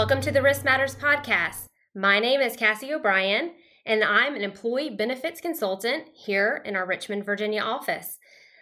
Welcome 0.00 0.22
to 0.22 0.32
the 0.32 0.40
Risk 0.40 0.64
Matters 0.64 0.94
podcast. 0.94 1.66
My 1.94 2.20
name 2.20 2.40
is 2.40 2.56
Cassie 2.56 2.90
O'Brien, 2.90 3.50
and 3.84 4.02
I'm 4.02 4.34
an 4.34 4.40
employee 4.40 4.88
benefits 4.88 5.42
consultant 5.42 6.04
here 6.14 6.62
in 6.64 6.74
our 6.74 6.86
Richmond, 6.86 7.26
Virginia 7.26 7.60
office. 7.60 8.16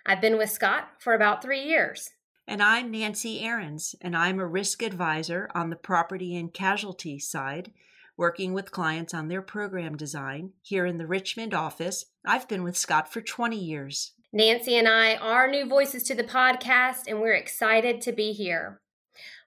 I've 0.04 0.20
been 0.20 0.36
with 0.36 0.50
Scott 0.50 0.88
for 0.98 1.14
about 1.14 1.40
three 1.40 1.62
years. 1.62 2.10
And 2.48 2.60
I'm 2.60 2.90
Nancy 2.90 3.44
Ahrens, 3.44 3.94
and 4.00 4.16
I'm 4.16 4.40
a 4.40 4.46
risk 4.48 4.82
advisor 4.82 5.48
on 5.54 5.70
the 5.70 5.76
property 5.76 6.34
and 6.34 6.52
casualty 6.52 7.20
side, 7.20 7.70
working 8.16 8.52
with 8.52 8.72
clients 8.72 9.14
on 9.14 9.28
their 9.28 9.40
program 9.40 9.96
design 9.96 10.54
here 10.60 10.86
in 10.86 10.98
the 10.98 11.06
Richmond 11.06 11.54
office. 11.54 12.06
I've 12.26 12.48
been 12.48 12.64
with 12.64 12.76
Scott 12.76 13.12
for 13.12 13.20
20 13.20 13.56
years. 13.56 14.12
Nancy 14.32 14.74
and 14.74 14.88
I 14.88 15.14
are 15.14 15.48
new 15.48 15.66
voices 15.66 16.02
to 16.02 16.16
the 16.16 16.24
podcast, 16.24 17.02
and 17.06 17.20
we're 17.20 17.34
excited 17.34 18.00
to 18.00 18.12
be 18.12 18.32
here. 18.32 18.80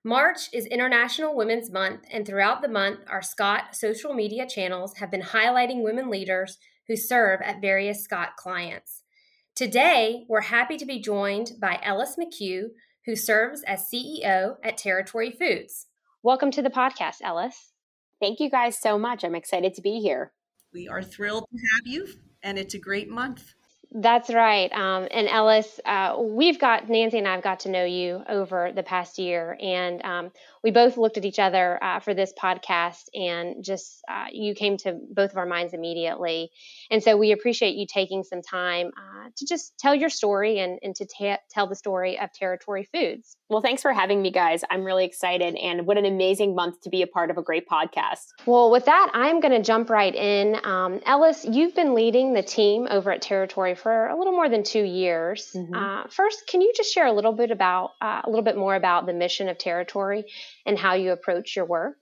March 0.04 0.50
is 0.52 0.66
International 0.66 1.36
Women's 1.36 1.70
Month, 1.70 2.05
and 2.10 2.26
throughout 2.26 2.64
the 2.64 2.68
month, 2.68 3.02
our 3.08 3.22
Scott 3.22 3.76
social 3.76 4.16
media 4.16 4.48
channels 4.48 4.96
have 4.98 5.12
been 5.12 5.22
highlighting 5.22 5.84
women 5.84 6.10
leaders 6.10 6.58
who 6.88 6.96
serve 6.96 7.40
at 7.41 7.62
various 7.62 8.04
Scott 8.04 8.30
clients. 8.36 9.04
Today, 9.55 10.26
we're 10.27 10.41
happy 10.41 10.77
to 10.77 10.88
be 10.88 11.00
joined 11.00 11.52
by 11.62 11.80
Ellis 11.84 12.16
McHugh, 12.20 12.70
who 13.05 13.16
serves 13.16 13.62
as 13.68 13.91
CEO 13.94 14.55
at 14.64 14.76
Territory 14.76 15.30
Foods. 15.30 15.86
Welcome 16.24 16.49
to 16.49 16.63
the 16.63 16.72
podcast, 16.72 17.18
Ellis. 17.22 17.72
Thank 18.20 18.40
you 18.40 18.49
guys 18.49 18.82
so 18.82 18.98
much. 18.98 19.24
I'm 19.24 19.36
excited 19.36 19.76
to 19.76 19.84
be 19.84 19.99
here. 19.99 20.32
We 20.74 20.88
are 20.88 21.04
thrilled 21.04 21.46
to 21.52 21.57
have 21.76 21.94
you, 21.94 22.07
and 22.41 22.57
it's 22.57 22.74
a 22.74 22.79
great 22.79 23.07
month. 23.07 23.54
That's 23.94 24.34
right. 24.34 24.72
Um, 24.72 25.10
and 25.12 25.28
Ellis, 25.28 25.80
uh, 25.86 26.16
we've 26.18 26.58
got, 26.58 26.88
Nancy 26.90 27.18
and 27.18 27.28
I 27.28 27.34
have 27.34 27.44
got 27.44 27.62
to 27.62 27.70
know 27.70 27.84
you 27.84 28.24
over 28.30 28.72
the 28.74 28.84
past 28.84 29.20
year. 29.20 29.58
And 29.62 30.02
um, 30.06 30.32
we 30.64 30.72
both 30.72 30.96
looked 30.96 31.18
at 31.18 31.26
each 31.26 31.40
other 31.40 31.78
uh, 31.84 32.00
for 32.00 32.14
this 32.14 32.32
podcast 32.42 33.04
and 33.14 33.64
just 33.66 34.02
uh, 34.10 34.28
you 34.32 34.56
came 34.56 34.78
to 34.78 34.98
both 35.12 35.32
of 35.32 35.38
our 35.38 35.46
minds 35.46 35.74
immediately. 35.74 36.52
And 36.90 37.04
so 37.04 37.18
we 37.18 37.34
appreciate 37.34 37.76
you 37.76 37.86
taking 37.86 38.24
some 38.24 38.42
time 38.42 38.92
uh, 38.98 39.30
to 39.36 39.46
just 39.46 39.78
tell 39.78 39.94
your 39.94 40.10
story 40.10 40.60
and, 40.60 40.80
and 40.82 40.96
to 40.96 41.06
ta- 41.06 41.40
tell 41.50 41.68
the 41.68 41.76
story 41.76 42.18
of 42.18 42.32
Territory 42.32 42.88
Foods. 42.94 43.36
Well, 43.50 43.62
thanks 43.62 43.82
for 43.82 43.92
having 43.92 44.22
me, 44.22 44.32
guys. 44.32 44.64
I'm 44.70 44.86
really 44.86 45.04
excited. 45.04 45.56
And 45.56 45.86
what 45.86 45.98
an 45.98 46.06
amazing 46.06 46.56
month 46.56 46.80
to 46.84 46.90
be 46.90 47.02
a 47.02 47.08
part 47.08 47.30
of 47.30 47.38
a 47.38 47.42
great 47.42 47.68
podcast. 47.68 48.28
Well, 48.46 48.72
with 48.72 48.86
that, 48.86 49.12
I'm 49.14 49.42
going 49.42 49.52
to 49.52 49.62
jump 49.62 49.90
right 49.90 50.16
in. 50.16 50.58
Um, 50.64 51.02
Ellis, 51.06 51.44
you've 51.44 51.76
been 51.76 51.94
leading 51.94 52.34
the 52.34 52.44
team 52.44 52.88
over 52.90 53.12
at 53.12 53.22
Territory 53.22 53.76
for 53.82 54.07
a 54.07 54.18
little 54.18 54.34
more 54.34 54.49
than 54.49 54.63
two 54.63 54.84
years. 54.84 55.51
Mm-hmm. 55.55 55.74
Uh, 55.74 56.04
first, 56.10 56.48
can 56.48 56.62
you 56.62 56.71
just 56.76 56.93
share 56.93 57.07
a 57.07 57.13
little 57.13 57.34
bit 57.34 57.51
about 57.51 57.91
uh, 58.01 58.21
a 58.23 58.29
little 58.29 58.43
bit 58.43 58.57
more 58.57 58.76
about 58.76 59.05
the 59.05 59.13
mission 59.13 59.49
of 59.49 59.57
Territory 59.57 60.26
and 60.65 60.77
how 60.77 60.93
you 60.93 61.12
approach 61.12 61.55
your 61.55 61.65
work? 61.65 61.98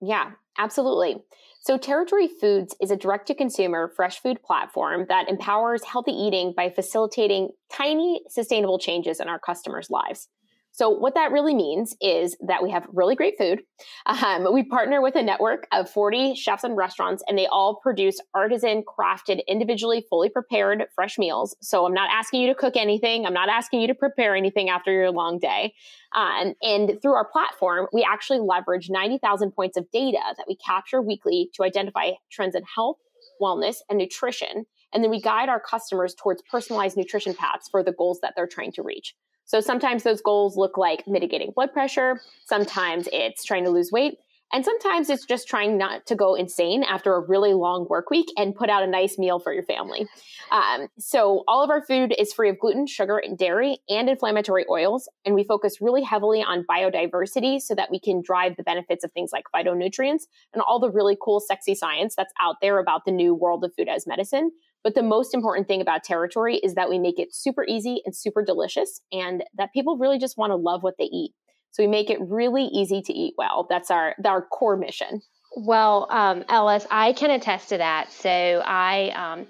Yeah, 0.00 0.32
absolutely. 0.58 1.22
So, 1.64 1.78
Territory 1.78 2.28
Foods 2.40 2.74
is 2.80 2.90
a 2.90 2.96
direct 2.96 3.28
to 3.28 3.34
consumer 3.34 3.92
fresh 3.94 4.20
food 4.20 4.42
platform 4.42 5.06
that 5.08 5.28
empowers 5.28 5.84
healthy 5.84 6.10
eating 6.10 6.54
by 6.56 6.70
facilitating 6.70 7.50
tiny, 7.72 8.22
sustainable 8.28 8.80
changes 8.80 9.20
in 9.20 9.28
our 9.28 9.38
customers' 9.38 9.88
lives. 9.88 10.28
So, 10.74 10.88
what 10.88 11.14
that 11.14 11.32
really 11.32 11.54
means 11.54 11.94
is 12.00 12.34
that 12.46 12.62
we 12.62 12.70
have 12.70 12.86
really 12.92 13.14
great 13.14 13.36
food. 13.36 13.62
Um, 14.06 14.52
we 14.52 14.62
partner 14.62 15.02
with 15.02 15.16
a 15.16 15.22
network 15.22 15.66
of 15.70 15.88
40 15.88 16.34
chefs 16.34 16.64
and 16.64 16.76
restaurants, 16.76 17.22
and 17.28 17.36
they 17.36 17.46
all 17.46 17.76
produce 17.76 18.18
artisan 18.34 18.82
crafted, 18.82 19.46
individually 19.46 20.06
fully 20.08 20.30
prepared 20.30 20.86
fresh 20.94 21.18
meals. 21.18 21.54
So, 21.60 21.84
I'm 21.84 21.92
not 21.92 22.08
asking 22.10 22.40
you 22.40 22.48
to 22.48 22.54
cook 22.54 22.76
anything, 22.76 23.26
I'm 23.26 23.34
not 23.34 23.50
asking 23.50 23.82
you 23.82 23.86
to 23.88 23.94
prepare 23.94 24.34
anything 24.34 24.70
after 24.70 24.90
your 24.90 25.10
long 25.10 25.38
day. 25.38 25.74
Um, 26.14 26.54
and 26.62 26.98
through 27.02 27.14
our 27.14 27.28
platform, 27.28 27.86
we 27.92 28.02
actually 28.02 28.40
leverage 28.40 28.88
90,000 28.88 29.52
points 29.52 29.76
of 29.76 29.90
data 29.90 30.20
that 30.36 30.46
we 30.48 30.56
capture 30.56 31.02
weekly 31.02 31.50
to 31.54 31.64
identify 31.64 32.12
trends 32.30 32.54
in 32.54 32.62
health, 32.74 32.96
wellness, 33.40 33.76
and 33.90 33.98
nutrition. 33.98 34.64
And 34.94 35.04
then 35.04 35.10
we 35.10 35.20
guide 35.20 35.48
our 35.48 35.60
customers 35.60 36.14
towards 36.14 36.42
personalized 36.50 36.96
nutrition 36.96 37.34
paths 37.34 37.68
for 37.70 37.82
the 37.82 37.92
goals 37.92 38.20
that 38.22 38.34
they're 38.36 38.46
trying 38.46 38.72
to 38.72 38.82
reach. 38.82 39.14
So 39.52 39.60
sometimes 39.60 40.02
those 40.02 40.22
goals 40.22 40.56
look 40.56 40.78
like 40.78 41.06
mitigating 41.06 41.52
blood 41.54 41.74
pressure, 41.74 42.22
sometimes 42.46 43.06
it's 43.12 43.44
trying 43.44 43.64
to 43.64 43.70
lose 43.70 43.92
weight, 43.92 44.14
and 44.50 44.64
sometimes 44.64 45.10
it's 45.10 45.26
just 45.26 45.46
trying 45.46 45.76
not 45.76 46.06
to 46.06 46.14
go 46.14 46.34
insane 46.34 46.82
after 46.82 47.14
a 47.14 47.20
really 47.20 47.52
long 47.52 47.86
work 47.90 48.08
week 48.08 48.28
and 48.38 48.54
put 48.54 48.70
out 48.70 48.82
a 48.82 48.86
nice 48.86 49.18
meal 49.18 49.38
for 49.38 49.52
your 49.52 49.62
family. 49.64 50.06
Um, 50.50 50.88
so, 50.98 51.44
all 51.46 51.62
of 51.62 51.68
our 51.68 51.84
food 51.84 52.14
is 52.18 52.32
free 52.32 52.48
of 52.48 52.58
gluten, 52.58 52.86
sugar, 52.86 53.18
and 53.18 53.36
dairy, 53.36 53.76
and 53.90 54.08
inflammatory 54.08 54.64
oils. 54.70 55.06
And 55.26 55.34
we 55.34 55.44
focus 55.44 55.82
really 55.82 56.02
heavily 56.02 56.42
on 56.42 56.64
biodiversity 56.64 57.60
so 57.60 57.74
that 57.74 57.90
we 57.90 58.00
can 58.00 58.22
drive 58.22 58.56
the 58.56 58.62
benefits 58.62 59.04
of 59.04 59.12
things 59.12 59.32
like 59.34 59.44
phytonutrients 59.54 60.22
and 60.54 60.62
all 60.66 60.80
the 60.80 60.90
really 60.90 61.18
cool, 61.20 61.40
sexy 61.40 61.74
science 61.74 62.14
that's 62.14 62.32
out 62.40 62.56
there 62.62 62.78
about 62.78 63.04
the 63.04 63.12
new 63.12 63.34
world 63.34 63.64
of 63.64 63.74
food 63.76 63.88
as 63.90 64.06
medicine. 64.06 64.50
But 64.84 64.94
the 64.94 65.02
most 65.02 65.34
important 65.34 65.68
thing 65.68 65.80
about 65.80 66.04
territory 66.04 66.56
is 66.56 66.74
that 66.74 66.90
we 66.90 66.98
make 66.98 67.18
it 67.18 67.34
super 67.34 67.64
easy 67.64 68.02
and 68.04 68.14
super 68.14 68.44
delicious, 68.44 69.00
and 69.12 69.44
that 69.56 69.72
people 69.72 69.96
really 69.96 70.18
just 70.18 70.36
want 70.36 70.50
to 70.50 70.56
love 70.56 70.82
what 70.82 70.94
they 70.98 71.04
eat. 71.04 71.32
So 71.70 71.82
we 71.82 71.86
make 71.86 72.10
it 72.10 72.18
really 72.20 72.64
easy 72.64 73.00
to 73.02 73.12
eat 73.12 73.34
well. 73.38 73.66
That's 73.68 73.90
our 73.90 74.14
our 74.24 74.42
core 74.42 74.76
mission. 74.76 75.22
Well, 75.56 76.06
um, 76.10 76.44
Ellis, 76.48 76.86
I 76.90 77.12
can 77.12 77.30
attest 77.30 77.68
to 77.70 77.78
that. 77.78 78.10
So 78.12 78.30
I 78.30 79.10
um, 79.10 79.46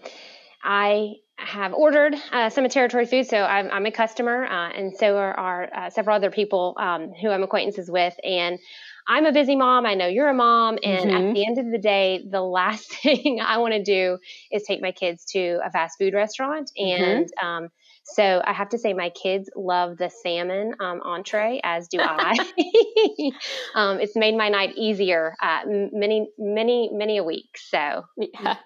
I 0.62 1.14
have 1.36 1.74
ordered 1.74 2.14
uh, 2.30 2.50
some 2.50 2.64
of 2.64 2.70
Territory 2.70 3.06
Food, 3.06 3.26
so 3.26 3.38
I'm, 3.38 3.70
I'm 3.70 3.86
a 3.86 3.90
customer, 3.90 4.44
uh, 4.44 4.70
and 4.70 4.96
so 4.96 5.16
are, 5.16 5.34
are 5.34 5.68
uh, 5.74 5.90
several 5.90 6.16
other 6.16 6.30
people 6.30 6.76
um, 6.78 7.12
who 7.20 7.30
I'm 7.30 7.42
acquaintances 7.42 7.90
with, 7.90 8.14
and 8.22 8.58
I'm 9.06 9.26
a 9.26 9.32
busy 9.32 9.56
mom. 9.56 9.86
I 9.86 9.94
know 9.94 10.06
you're 10.06 10.28
a 10.28 10.34
mom. 10.34 10.78
And 10.82 11.10
mm-hmm. 11.10 11.28
at 11.28 11.34
the 11.34 11.46
end 11.46 11.58
of 11.58 11.70
the 11.70 11.78
day, 11.78 12.24
the 12.28 12.40
last 12.40 12.92
thing 13.02 13.40
I 13.44 13.58
want 13.58 13.74
to 13.74 13.82
do 13.82 14.18
is 14.50 14.62
take 14.62 14.80
my 14.80 14.92
kids 14.92 15.24
to 15.32 15.60
a 15.64 15.70
fast 15.70 15.98
food 15.98 16.14
restaurant. 16.14 16.70
Mm-hmm. 16.80 17.02
And 17.02 17.28
um, 17.42 17.68
so 18.04 18.42
I 18.44 18.52
have 18.52 18.70
to 18.70 18.78
say, 18.78 18.92
my 18.92 19.10
kids 19.10 19.48
love 19.56 19.96
the 19.96 20.10
salmon 20.10 20.74
um, 20.80 21.00
entree, 21.04 21.60
as 21.62 21.88
do 21.88 21.98
I. 22.00 22.34
um, 23.74 24.00
it's 24.00 24.16
made 24.16 24.36
my 24.36 24.48
night 24.48 24.74
easier 24.76 25.34
uh, 25.40 25.60
many, 25.66 26.28
many, 26.38 26.90
many 26.92 27.18
a 27.18 27.24
week. 27.24 27.56
So, 27.56 28.04
yeah. 28.16 28.56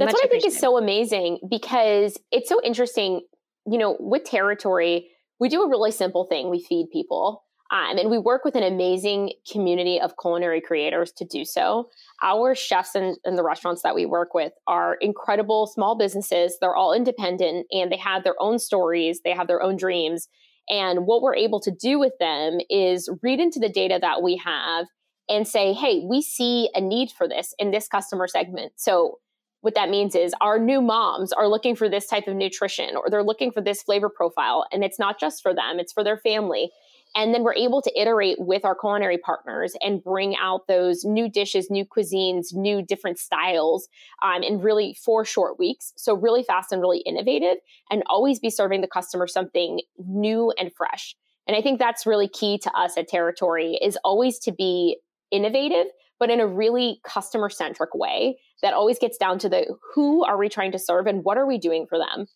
That's 0.00 0.14
what 0.14 0.24
I 0.24 0.28
think 0.28 0.46
is 0.46 0.58
so 0.58 0.76
amazing 0.76 1.40
because 1.48 2.18
it's 2.30 2.48
so 2.48 2.60
interesting. 2.62 3.22
You 3.66 3.78
know, 3.78 3.96
with 4.00 4.24
territory, 4.24 5.10
we 5.38 5.48
do 5.48 5.62
a 5.62 5.68
really 5.68 5.92
simple 5.92 6.24
thing 6.24 6.50
we 6.50 6.62
feed 6.62 6.88
people. 6.92 7.44
Um, 7.72 7.98
and 7.98 8.10
we 8.10 8.18
work 8.18 8.44
with 8.44 8.56
an 8.56 8.64
amazing 8.64 9.32
community 9.50 10.00
of 10.00 10.14
culinary 10.20 10.60
creators 10.60 11.12
to 11.12 11.24
do 11.24 11.44
so. 11.44 11.88
Our 12.20 12.56
chefs 12.56 12.96
and, 12.96 13.16
the 13.24 13.44
restaurants 13.44 13.82
that 13.82 13.94
we 13.94 14.06
work 14.06 14.34
with 14.34 14.52
are 14.66 14.94
incredible 15.00 15.68
small 15.68 15.96
businesses. 15.96 16.58
They're 16.60 16.74
all 16.74 16.92
independent 16.92 17.68
and 17.70 17.92
they 17.92 17.96
have 17.96 18.24
their 18.24 18.34
own 18.40 18.58
stories, 18.58 19.20
they 19.24 19.32
have 19.32 19.46
their 19.46 19.62
own 19.62 19.76
dreams. 19.76 20.28
And 20.68 21.06
what 21.06 21.22
we're 21.22 21.36
able 21.36 21.60
to 21.60 21.70
do 21.70 21.98
with 21.98 22.12
them 22.18 22.58
is 22.68 23.08
read 23.22 23.38
into 23.38 23.60
the 23.60 23.68
data 23.68 23.98
that 24.00 24.20
we 24.20 24.36
have 24.44 24.86
and 25.28 25.46
say, 25.46 25.72
hey, 25.72 26.02
we 26.04 26.22
see 26.22 26.70
a 26.74 26.80
need 26.80 27.10
for 27.10 27.28
this 27.28 27.54
in 27.58 27.70
this 27.70 27.86
customer 27.86 28.26
segment. 28.26 28.72
So, 28.76 29.18
what 29.60 29.74
that 29.74 29.90
means 29.90 30.14
is 30.14 30.34
our 30.40 30.58
new 30.58 30.80
moms 30.80 31.32
are 31.32 31.48
looking 31.48 31.76
for 31.76 31.88
this 31.88 32.06
type 32.06 32.26
of 32.26 32.34
nutrition 32.34 32.96
or 32.96 33.10
they're 33.10 33.22
looking 33.22 33.50
for 33.50 33.60
this 33.60 33.82
flavor 33.82 34.08
profile. 34.08 34.66
And 34.72 34.82
it's 34.82 34.98
not 34.98 35.20
just 35.20 35.42
for 35.42 35.54
them, 35.54 35.78
it's 35.78 35.92
for 35.92 36.02
their 36.02 36.16
family. 36.16 36.70
And 37.16 37.34
then 37.34 37.42
we're 37.42 37.54
able 37.54 37.82
to 37.82 38.00
iterate 38.00 38.36
with 38.38 38.64
our 38.64 38.76
culinary 38.76 39.18
partners 39.18 39.74
and 39.80 40.02
bring 40.02 40.36
out 40.36 40.68
those 40.68 41.04
new 41.04 41.28
dishes, 41.28 41.68
new 41.68 41.84
cuisines, 41.84 42.54
new 42.54 42.82
different 42.82 43.18
styles 43.18 43.88
um, 44.22 44.42
in 44.42 44.60
really 44.60 44.94
four 44.94 45.24
short 45.24 45.58
weeks. 45.58 45.92
So, 45.96 46.14
really 46.14 46.44
fast 46.44 46.70
and 46.70 46.80
really 46.80 47.00
innovative, 47.00 47.56
and 47.90 48.04
always 48.06 48.38
be 48.38 48.48
serving 48.48 48.80
the 48.80 48.86
customer 48.86 49.26
something 49.26 49.80
new 49.98 50.52
and 50.56 50.72
fresh. 50.72 51.16
And 51.48 51.56
I 51.56 51.62
think 51.62 51.80
that's 51.80 52.06
really 52.06 52.28
key 52.28 52.58
to 52.58 52.70
us 52.78 52.96
at 52.96 53.08
Territory 53.08 53.76
is 53.82 53.98
always 54.04 54.38
to 54.40 54.52
be 54.52 54.98
innovative, 55.32 55.86
but 56.20 56.30
in 56.30 56.38
a 56.38 56.46
really 56.46 57.00
customer 57.02 57.50
centric 57.50 57.92
way 57.94 58.38
that 58.62 58.74
always 58.74 58.98
gets 58.98 59.18
down 59.18 59.38
to 59.40 59.48
the 59.48 59.66
who 59.94 60.24
are 60.24 60.38
we 60.38 60.48
trying 60.48 60.70
to 60.70 60.78
serve 60.78 61.06
and 61.06 61.24
what 61.24 61.38
are 61.38 61.46
we 61.46 61.58
doing 61.58 61.86
for 61.88 61.98
them. 61.98 62.26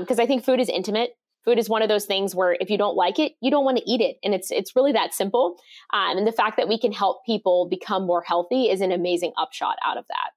Because 0.00 0.18
um, 0.18 0.22
I 0.22 0.26
think 0.26 0.44
food 0.44 0.60
is 0.60 0.68
intimate. 0.68 1.10
Food 1.44 1.58
is 1.58 1.68
one 1.68 1.82
of 1.82 1.88
those 1.88 2.04
things 2.04 2.36
where 2.36 2.56
if 2.60 2.70
you 2.70 2.78
don't 2.78 2.94
like 2.94 3.18
it 3.18 3.32
you 3.42 3.50
don't 3.50 3.64
want 3.64 3.76
to 3.76 3.90
eat 3.90 4.00
it 4.00 4.16
and 4.22 4.32
it's 4.32 4.50
it's 4.52 4.76
really 4.76 4.92
that 4.92 5.12
simple. 5.12 5.56
Um, 5.92 6.16
and 6.16 6.26
the 6.26 6.32
fact 6.32 6.56
that 6.56 6.68
we 6.68 6.78
can 6.78 6.92
help 6.92 7.26
people 7.26 7.66
become 7.68 8.06
more 8.06 8.22
healthy 8.22 8.70
is 8.70 8.80
an 8.80 8.92
amazing 8.92 9.32
upshot 9.36 9.76
out 9.84 9.98
of 9.98 10.06
that 10.08 10.30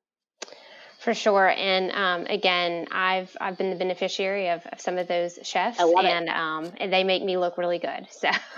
For 1.05 1.13
sure, 1.13 1.47
and 1.47 1.91
um, 1.91 2.25
again, 2.33 2.87
I've 2.91 3.37
I've 3.39 3.59
been 3.59 3.69
the 3.69 3.75
beneficiary 3.75 4.49
of, 4.49 4.65
of 4.65 4.81
some 4.81 4.97
of 4.97 5.07
those 5.07 5.37
chefs, 5.43 5.79
and 5.79 6.29
um, 6.29 6.71
and 6.77 6.91
they 6.91 7.03
make 7.03 7.23
me 7.23 7.37
look 7.37 7.59
really 7.59 7.77
good. 7.77 8.07
So 8.09 8.27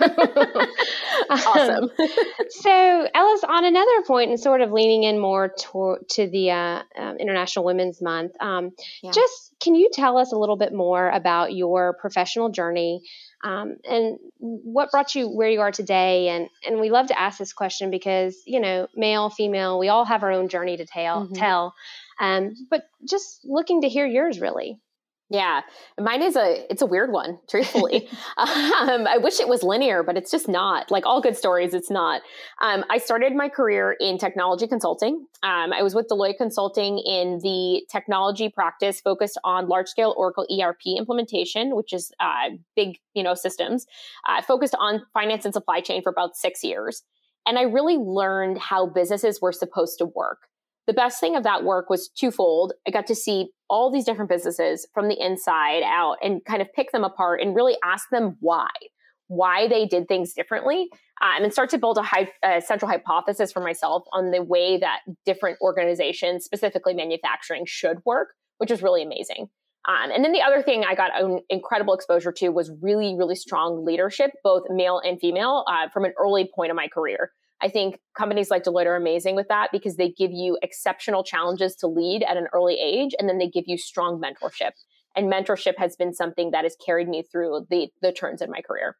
awesome. 1.28 1.84
Um, 1.84 1.90
so 2.48 3.08
Ellis, 3.14 3.44
on 3.44 3.66
another 3.66 4.02
point, 4.06 4.30
and 4.30 4.40
sort 4.40 4.62
of 4.62 4.72
leaning 4.72 5.02
in 5.02 5.18
more 5.18 5.48
to, 5.48 5.96
to 6.08 6.26
the 6.26 6.52
uh, 6.52 6.82
um, 6.98 7.18
International 7.18 7.66
Women's 7.66 8.00
Month, 8.00 8.32
um, 8.40 8.70
yeah. 9.02 9.10
just 9.10 9.52
can 9.60 9.74
you 9.74 9.90
tell 9.92 10.16
us 10.16 10.32
a 10.32 10.36
little 10.36 10.56
bit 10.56 10.72
more 10.72 11.10
about 11.10 11.54
your 11.54 11.98
professional 12.00 12.48
journey? 12.48 13.02
Um, 13.44 13.76
and 13.84 14.18
what 14.38 14.90
brought 14.90 15.14
you 15.14 15.28
where 15.28 15.48
you 15.48 15.60
are 15.60 15.70
today? 15.70 16.28
And 16.28 16.48
and 16.66 16.80
we 16.80 16.90
love 16.90 17.08
to 17.08 17.18
ask 17.18 17.38
this 17.38 17.52
question 17.52 17.90
because 17.90 18.36
you 18.46 18.60
know 18.60 18.88
male 18.94 19.30
female 19.30 19.78
we 19.78 19.88
all 19.88 20.04
have 20.04 20.22
our 20.22 20.32
own 20.32 20.48
journey 20.48 20.76
to 20.76 20.86
tell 20.86 21.24
mm-hmm. 21.24 21.34
tell. 21.34 21.74
Um, 22.20 22.54
but 22.68 22.82
just 23.08 23.40
looking 23.44 23.82
to 23.82 23.88
hear 23.88 24.06
yours 24.06 24.40
really 24.40 24.80
yeah, 25.30 25.60
mine 26.00 26.22
is 26.22 26.36
a 26.36 26.64
it's 26.70 26.80
a 26.80 26.86
weird 26.86 27.12
one, 27.12 27.38
truthfully. 27.50 28.08
um, 28.38 29.06
I 29.06 29.18
wish 29.18 29.40
it 29.40 29.48
was 29.48 29.62
linear, 29.62 30.02
but 30.02 30.16
it's 30.16 30.30
just 30.30 30.48
not. 30.48 30.90
Like 30.90 31.04
all 31.04 31.20
good 31.20 31.36
stories, 31.36 31.74
it's 31.74 31.90
not. 31.90 32.22
Um, 32.62 32.84
I 32.88 32.98
started 32.98 33.34
my 33.34 33.48
career 33.48 33.96
in 34.00 34.16
technology 34.16 34.66
consulting. 34.66 35.26
Um, 35.42 35.72
I 35.72 35.82
was 35.82 35.94
with 35.94 36.08
Deloitte 36.08 36.38
Consulting 36.38 36.98
in 36.98 37.40
the 37.42 37.82
technology 37.90 38.48
practice, 38.48 39.00
focused 39.00 39.38
on 39.44 39.68
large 39.68 39.88
scale 39.88 40.14
Oracle 40.16 40.46
ERP 40.50 40.80
implementation, 40.96 41.76
which 41.76 41.92
is 41.92 42.10
uh, 42.20 42.50
big, 42.74 42.98
you 43.14 43.22
know, 43.22 43.34
systems. 43.34 43.86
Uh, 44.26 44.40
focused 44.40 44.74
on 44.78 45.02
finance 45.12 45.44
and 45.44 45.52
supply 45.52 45.80
chain 45.80 46.02
for 46.02 46.10
about 46.10 46.36
six 46.36 46.64
years, 46.64 47.02
and 47.46 47.58
I 47.58 47.62
really 47.62 47.96
learned 47.96 48.58
how 48.58 48.86
businesses 48.86 49.40
were 49.42 49.52
supposed 49.52 49.98
to 49.98 50.06
work 50.06 50.38
the 50.88 50.94
best 50.94 51.20
thing 51.20 51.36
of 51.36 51.42
that 51.44 51.64
work 51.64 51.90
was 51.90 52.08
twofold. 52.08 52.72
I 52.86 52.90
got 52.90 53.06
to 53.08 53.14
see 53.14 53.50
all 53.68 53.92
these 53.92 54.06
different 54.06 54.30
businesses 54.30 54.88
from 54.94 55.08
the 55.08 55.22
inside 55.22 55.82
out 55.84 56.16
and 56.22 56.42
kind 56.46 56.62
of 56.62 56.72
pick 56.74 56.92
them 56.92 57.04
apart 57.04 57.42
and 57.42 57.54
really 57.54 57.76
ask 57.84 58.08
them 58.10 58.38
why, 58.40 58.70
why 59.26 59.68
they 59.68 59.84
did 59.84 60.08
things 60.08 60.32
differently, 60.32 60.88
um, 61.20 61.44
and 61.44 61.52
start 61.52 61.68
to 61.70 61.78
build 61.78 61.98
a, 61.98 62.02
high, 62.02 62.30
a 62.42 62.62
central 62.62 62.90
hypothesis 62.90 63.52
for 63.52 63.60
myself 63.60 64.04
on 64.14 64.30
the 64.30 64.42
way 64.42 64.78
that 64.78 65.00
different 65.26 65.58
organizations, 65.60 66.46
specifically 66.46 66.94
manufacturing, 66.94 67.64
should 67.66 67.98
work, 68.06 68.28
which 68.56 68.70
was 68.70 68.82
really 68.82 69.02
amazing. 69.02 69.50
Um, 69.86 70.10
and 70.10 70.24
then 70.24 70.32
the 70.32 70.40
other 70.40 70.62
thing 70.62 70.84
I 70.84 70.94
got 70.94 71.10
an 71.20 71.40
incredible 71.50 71.92
exposure 71.92 72.32
to 72.32 72.48
was 72.48 72.70
really, 72.80 73.14
really 73.14 73.36
strong 73.36 73.84
leadership, 73.84 74.30
both 74.42 74.62
male 74.70 75.02
and 75.04 75.20
female, 75.20 75.66
uh, 75.68 75.90
from 75.90 76.06
an 76.06 76.14
early 76.18 76.50
point 76.54 76.70
of 76.70 76.76
my 76.76 76.88
career. 76.88 77.30
I 77.60 77.68
think 77.68 77.98
companies 78.16 78.50
like 78.50 78.64
Deloitte 78.64 78.86
are 78.86 78.96
amazing 78.96 79.34
with 79.34 79.48
that 79.48 79.70
because 79.72 79.96
they 79.96 80.10
give 80.10 80.30
you 80.32 80.58
exceptional 80.62 81.24
challenges 81.24 81.74
to 81.76 81.86
lead 81.86 82.22
at 82.22 82.36
an 82.36 82.46
early 82.52 82.78
age 82.80 83.14
and 83.18 83.28
then 83.28 83.38
they 83.38 83.48
give 83.48 83.64
you 83.66 83.76
strong 83.76 84.20
mentorship. 84.20 84.72
And 85.16 85.32
mentorship 85.32 85.76
has 85.78 85.96
been 85.96 86.14
something 86.14 86.52
that 86.52 86.64
has 86.64 86.76
carried 86.84 87.08
me 87.08 87.22
through 87.22 87.66
the, 87.70 87.88
the 88.02 88.12
turns 88.12 88.40
in 88.40 88.50
my 88.50 88.60
career. 88.60 88.96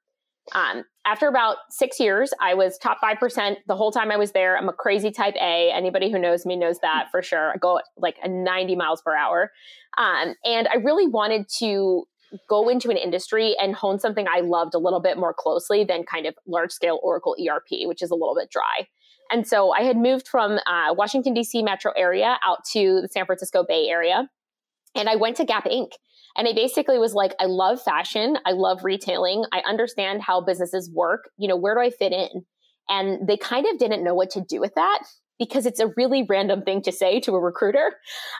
Um, 0.55 0.84
after 1.05 1.28
about 1.28 1.58
six 1.70 2.00
years, 2.00 2.32
I 2.40 2.55
was 2.55 2.78
top 2.78 2.99
5% 3.02 3.56
the 3.66 3.76
whole 3.76 3.93
time 3.93 4.10
I 4.10 4.16
was 4.16 4.32
there. 4.32 4.56
I'm 4.56 4.69
a 4.69 4.72
crazy 4.72 5.11
type 5.11 5.34
A. 5.37 5.70
Anybody 5.72 6.11
who 6.11 6.19
knows 6.19 6.46
me 6.46 6.56
knows 6.56 6.78
that 6.81 7.08
for 7.11 7.22
sure. 7.22 7.52
I 7.52 7.56
go 7.58 7.81
like 7.96 8.16
a 8.22 8.28
90 8.28 8.76
miles 8.76 9.02
per 9.02 9.14
hour. 9.14 9.52
Um, 9.96 10.34
and 10.44 10.69
I 10.69 10.76
really 10.76 11.06
wanted 11.06 11.49
to 11.58 12.04
go 12.48 12.69
into 12.69 12.90
an 12.90 12.96
industry 12.96 13.56
and 13.60 13.75
hone 13.75 13.98
something 13.98 14.26
I 14.28 14.40
loved 14.40 14.75
a 14.75 14.78
little 14.78 15.00
bit 15.00 15.19
more 15.19 15.34
closely 15.34 15.84
than 15.84 16.04
kind 16.04 16.26
of 16.26 16.34
large 16.46 16.72
scale 16.72 17.00
Oracle 17.02 17.36
ERP, 17.40 17.86
which 17.86 18.02
is 18.02 18.10
a 18.10 18.14
little 18.14 18.34
bit 18.34 18.50
dry. 18.50 18.86
And 19.30 19.46
so 19.46 19.72
I 19.72 19.82
had 19.82 19.96
moved 19.96 20.26
from 20.26 20.58
uh, 20.66 20.94
Washington, 20.94 21.34
D.C. 21.34 21.62
metro 21.62 21.92
area 21.96 22.38
out 22.44 22.64
to 22.72 23.00
the 23.02 23.08
San 23.08 23.26
Francisco 23.26 23.64
Bay 23.66 23.88
Area. 23.88 24.28
And 24.94 25.08
I 25.08 25.16
went 25.16 25.36
to 25.36 25.44
Gap 25.44 25.64
Inc. 25.64 25.92
And 26.36 26.46
I 26.46 26.52
basically 26.52 26.98
was 26.98 27.14
like, 27.14 27.34
I 27.40 27.46
love 27.46 27.82
fashion. 27.82 28.38
I 28.46 28.52
love 28.52 28.84
retailing. 28.84 29.44
I 29.52 29.60
understand 29.69 30.22
how 30.22 30.40
businesses 30.40 30.90
work. 30.94 31.30
You 31.36 31.48
know, 31.48 31.56
where 31.56 31.75
do 31.75 31.80
I 31.80 31.90
fit 31.90 32.12
in? 32.12 32.44
And 32.88 33.26
they 33.26 33.36
kind 33.36 33.66
of 33.66 33.78
didn't 33.78 34.04
know 34.04 34.14
what 34.14 34.30
to 34.30 34.40
do 34.40 34.60
with 34.60 34.75
that 34.76 35.02
because 35.38 35.67
it's 35.67 35.81
a 35.81 35.88
really 35.96 36.25
random 36.29 36.62
thing 36.62 36.82
to 36.82 36.93
say 36.93 37.20
to 37.20 37.35
a 37.35 37.40
recruiter. 37.40 37.93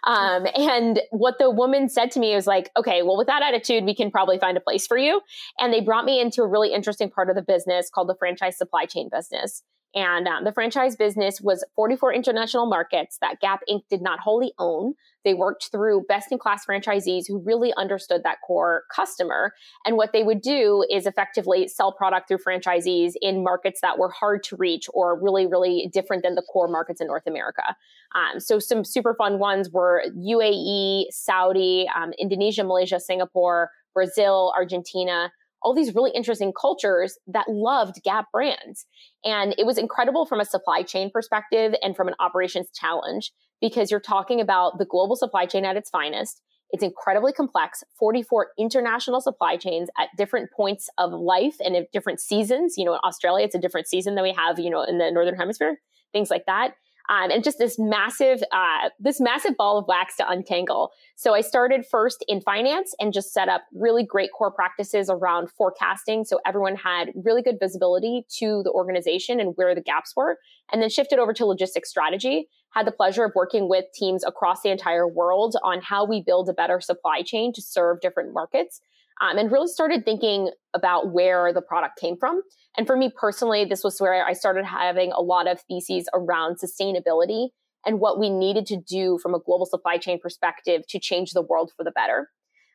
Um, 0.05 0.47
and 0.55 1.00
what 1.11 1.39
the 1.39 1.50
woman 1.50 1.89
said 1.89 2.11
to 2.12 2.21
me 2.21 2.35
was 2.35 2.47
like, 2.47 2.71
okay, 2.77 3.03
well, 3.03 3.17
with 3.17 3.27
that 3.27 3.43
attitude, 3.43 3.85
we 3.85 3.95
can 3.95 4.11
probably 4.11 4.39
find 4.39 4.56
a 4.56 4.61
place 4.61 4.87
for 4.87 4.99
you. 4.99 5.21
And 5.59 5.73
they 5.73 5.81
brought 5.81 6.05
me 6.05 6.21
into 6.21 6.43
a 6.43 6.49
really 6.49 6.73
interesting 6.73 7.11
part 7.11 7.31
of 7.31 7.37
the 7.37 7.43
business 7.43 7.91
called 7.91 8.09
the 8.09 8.17
franchise 8.19 8.56
supply 8.56 8.87
chain 8.87 9.09
business. 9.12 9.62
And 9.94 10.29
um, 10.29 10.44
the 10.44 10.52
franchise 10.52 10.96
business 10.96 11.40
was 11.40 11.64
44 11.75 12.12
international 12.12 12.67
markets 12.67 13.19
that 13.23 13.40
Gap 13.40 13.61
Inc. 13.70 13.82
did 13.88 14.02
not 14.02 14.20
wholly 14.20 14.52
own. 14.58 14.94
They 15.25 15.32
worked 15.32 15.70
through 15.70 16.05
best 16.08 16.31
in 16.31 16.38
class 16.38 16.67
franchisees 16.67 17.25
who 17.26 17.38
really 17.38 17.73
understood 17.76 18.23
that 18.25 18.38
core 18.46 18.85
customer. 18.94 19.52
And 19.87 19.96
what 19.96 20.12
they 20.12 20.23
would 20.23 20.43
do 20.43 20.85
is 20.90 21.06
effectively 21.06 21.69
sell 21.69 21.90
product 21.93 22.29
through 22.29 22.38
franchisees 22.46 23.12
in 23.23 23.43
markets 23.43 23.81
that 23.81 23.99
were 23.99 24.11
hard 24.11 24.43
to 24.44 24.56
reach 24.56 24.87
or 24.93 25.19
really, 25.19 25.46
really 25.46 25.88
different 25.93 26.23
than 26.23 26.35
the 26.35 26.43
core 26.43 26.69
markets 26.69 27.00
in 27.00 27.06
North 27.06 27.26
America. 27.26 27.75
Um, 28.14 28.40
so, 28.40 28.58
some 28.58 28.85
super 28.85 29.14
fun 29.14 29.38
ones 29.38 29.70
were 29.70 30.05
UAE, 30.17 31.06
Saudi, 31.11 31.87
um, 31.96 32.12
Indonesia, 32.19 32.62
Malaysia, 32.62 33.00
Singapore, 33.00 33.70
Brazil, 33.94 34.52
Argentina 34.56 35.32
all 35.62 35.75
these 35.75 35.94
really 35.94 36.10
interesting 36.14 36.52
cultures 36.58 37.19
that 37.26 37.49
loved 37.49 38.02
Gap 38.05 38.26
brands. 38.32 38.87
And 39.25 39.55
it 39.58 39.66
was 39.66 39.78
incredible 39.78 40.26
from 40.26 40.40
a 40.40 40.44
supply 40.44 40.82
chain 40.82 41.10
perspective 41.10 41.75
and 41.82 41.96
from 41.96 42.08
an 42.08 42.14
operations 42.20 42.69
challenge 42.75 43.32
because 43.60 43.90
you're 43.90 44.00
talking 44.00 44.40
about 44.40 44.78
the 44.78 44.87
global 44.87 45.16
supply 45.16 45.46
chain 45.46 45.64
at 45.64 45.76
its 45.76 45.90
finest. 45.90 46.40
It's 46.70 46.82
incredibly 46.82 47.32
complex, 47.32 47.82
44 47.99 48.49
international 48.58 49.20
supply 49.20 49.56
chains 49.56 49.88
at 49.99 50.08
different 50.19 50.50
points 50.52 50.90
of 50.99 51.12
life 51.12 51.56
and 51.64 51.75
at 51.75 51.90
different 51.93 52.20
seasons. 52.20 52.75
You 52.76 52.84
know, 52.84 52.94
in 52.94 53.00
Australia, 53.04 53.44
it's 53.44 53.54
a 53.54 53.61
different 53.61 53.88
season 53.88 54.14
than 54.14 54.22
we 54.22 54.34
have, 54.34 54.58
you 54.58 54.70
know, 54.70 54.82
in 54.82 54.99
the 54.99 55.11
Northern 55.11 55.37
Hemisphere, 55.37 55.78
things 56.12 56.31
like 56.31 56.44
that 56.46 56.75
um, 57.08 57.31
and 57.31 57.43
just 57.43 57.58
this 57.58 57.78
massive 57.78 58.43
uh, 58.52 58.90
this 59.00 59.20
massive 59.20 59.56
ball 59.56 59.78
of 59.78 59.87
wax 59.88 60.16
to 60.16 60.28
untangle. 60.28 60.90
So 61.16 61.34
I 61.34 61.40
started 61.40 61.84
first 61.87 62.25
in 62.28 62.40
finance 62.40 62.94
and 63.00 63.12
just 63.12 63.32
set 63.32 63.49
up 63.49 63.62
really 63.75 64.05
great 64.05 64.31
core 64.32 64.50
practices 64.50 65.08
around 65.10 65.50
forecasting, 65.50 66.25
so 66.25 66.40
everyone 66.46 66.76
had 66.76 67.12
really 67.14 67.43
good 67.43 67.58
visibility 67.60 68.26
to 68.38 68.62
the 68.62 68.70
organization 68.70 69.40
and 69.40 69.55
where 69.56 69.75
the 69.75 69.81
gaps 69.81 70.14
were, 70.16 70.38
and 70.72 70.82
then 70.82 70.90
shifted 70.90 71.19
over 71.19 71.32
to 71.32 71.46
logistics 71.46 71.90
strategy. 71.90 72.49
Had 72.70 72.87
the 72.87 72.93
pleasure 72.93 73.25
of 73.25 73.32
working 73.34 73.69
with 73.69 73.87
teams 73.94 74.22
across 74.25 74.61
the 74.62 74.70
entire 74.70 75.08
world 75.08 75.56
on 75.64 75.81
how 75.81 76.04
we 76.04 76.22
build 76.22 76.49
a 76.49 76.52
better 76.52 76.81
supply 76.81 77.22
chain 77.22 77.52
to 77.54 77.62
serve 77.62 78.00
different 78.00 78.34
markets 78.34 78.81
um, 79.20 79.38
and 79.38 79.50
really 79.50 79.69
started 79.69 80.05
thinking 80.05 80.50
about 80.75 81.12
where 81.12 81.53
the 81.53 81.62
product 81.62 81.99
came 81.99 82.17
from. 82.17 82.43
And 82.76 82.87
for 82.87 82.97
me 82.97 83.11
personally, 83.15 83.65
this 83.65 83.82
was 83.82 84.00
where 84.00 84.25
I 84.25 84.32
started 84.32 84.65
having 84.65 85.12
a 85.12 85.20
lot 85.20 85.49
of 85.49 85.61
theses 85.62 86.09
around 86.15 86.59
sustainability 86.59 87.49
and 87.85 88.00
what 88.00 88.19
we 88.19 88.31
needed 88.31 88.66
to 88.66 88.76
do 88.76 89.19
from 89.23 89.35
a 89.35 89.40
global 89.40 89.66
supply 89.66 89.99
chain 89.99 90.19
perspective 90.21 90.83
to 90.88 90.99
change 90.99 91.33
the 91.33 91.42
world 91.42 91.73
for 91.76 91.85
the 91.85 91.90
better. 91.90 92.28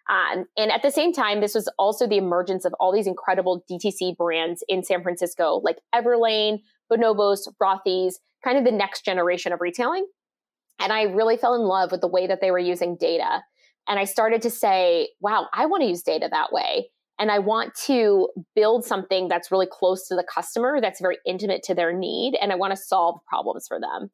Um, 0.09 0.45
and 0.57 0.71
at 0.71 0.81
the 0.81 0.91
same 0.91 1.13
time, 1.13 1.39
this 1.39 1.55
was 1.55 1.69
also 1.79 2.07
the 2.07 2.17
emergence 2.17 2.65
of 2.65 2.73
all 2.79 2.91
these 2.91 3.07
incredible 3.07 3.63
DTC 3.71 4.17
brands 4.17 4.63
in 4.67 4.83
San 4.83 5.01
Francisco, 5.01 5.61
like 5.63 5.77
Everlane, 5.95 6.59
Bonobos, 6.91 7.47
Rothy's, 7.61 8.19
kind 8.43 8.57
of 8.57 8.65
the 8.65 8.71
next 8.71 9.05
generation 9.05 9.53
of 9.53 9.61
retailing. 9.61 10.05
And 10.79 10.91
I 10.91 11.03
really 11.03 11.37
fell 11.37 11.53
in 11.53 11.61
love 11.61 11.91
with 11.91 12.01
the 12.01 12.07
way 12.07 12.27
that 12.27 12.41
they 12.41 12.51
were 12.51 12.59
using 12.59 12.97
data 12.97 13.43
and 13.87 13.99
I 13.99 14.05
started 14.05 14.41
to 14.43 14.49
say, 14.49 15.09
wow, 15.19 15.47
I 15.53 15.65
want 15.65 15.81
to 15.81 15.89
use 15.89 16.03
data 16.03 16.27
that 16.31 16.51
way. 16.51 16.89
And 17.19 17.29
I 17.29 17.39
want 17.39 17.75
to 17.85 18.29
build 18.55 18.85
something 18.85 19.27
that's 19.27 19.51
really 19.51 19.67
close 19.69 20.07
to 20.07 20.15
the 20.15 20.23
customer, 20.23 20.81
that's 20.81 20.99
very 20.99 21.17
intimate 21.25 21.63
to 21.63 21.75
their 21.75 21.93
need, 21.93 22.35
and 22.41 22.51
I 22.51 22.55
want 22.55 22.71
to 22.71 22.77
solve 22.77 23.19
problems 23.27 23.67
for 23.67 23.79
them. 23.79 24.09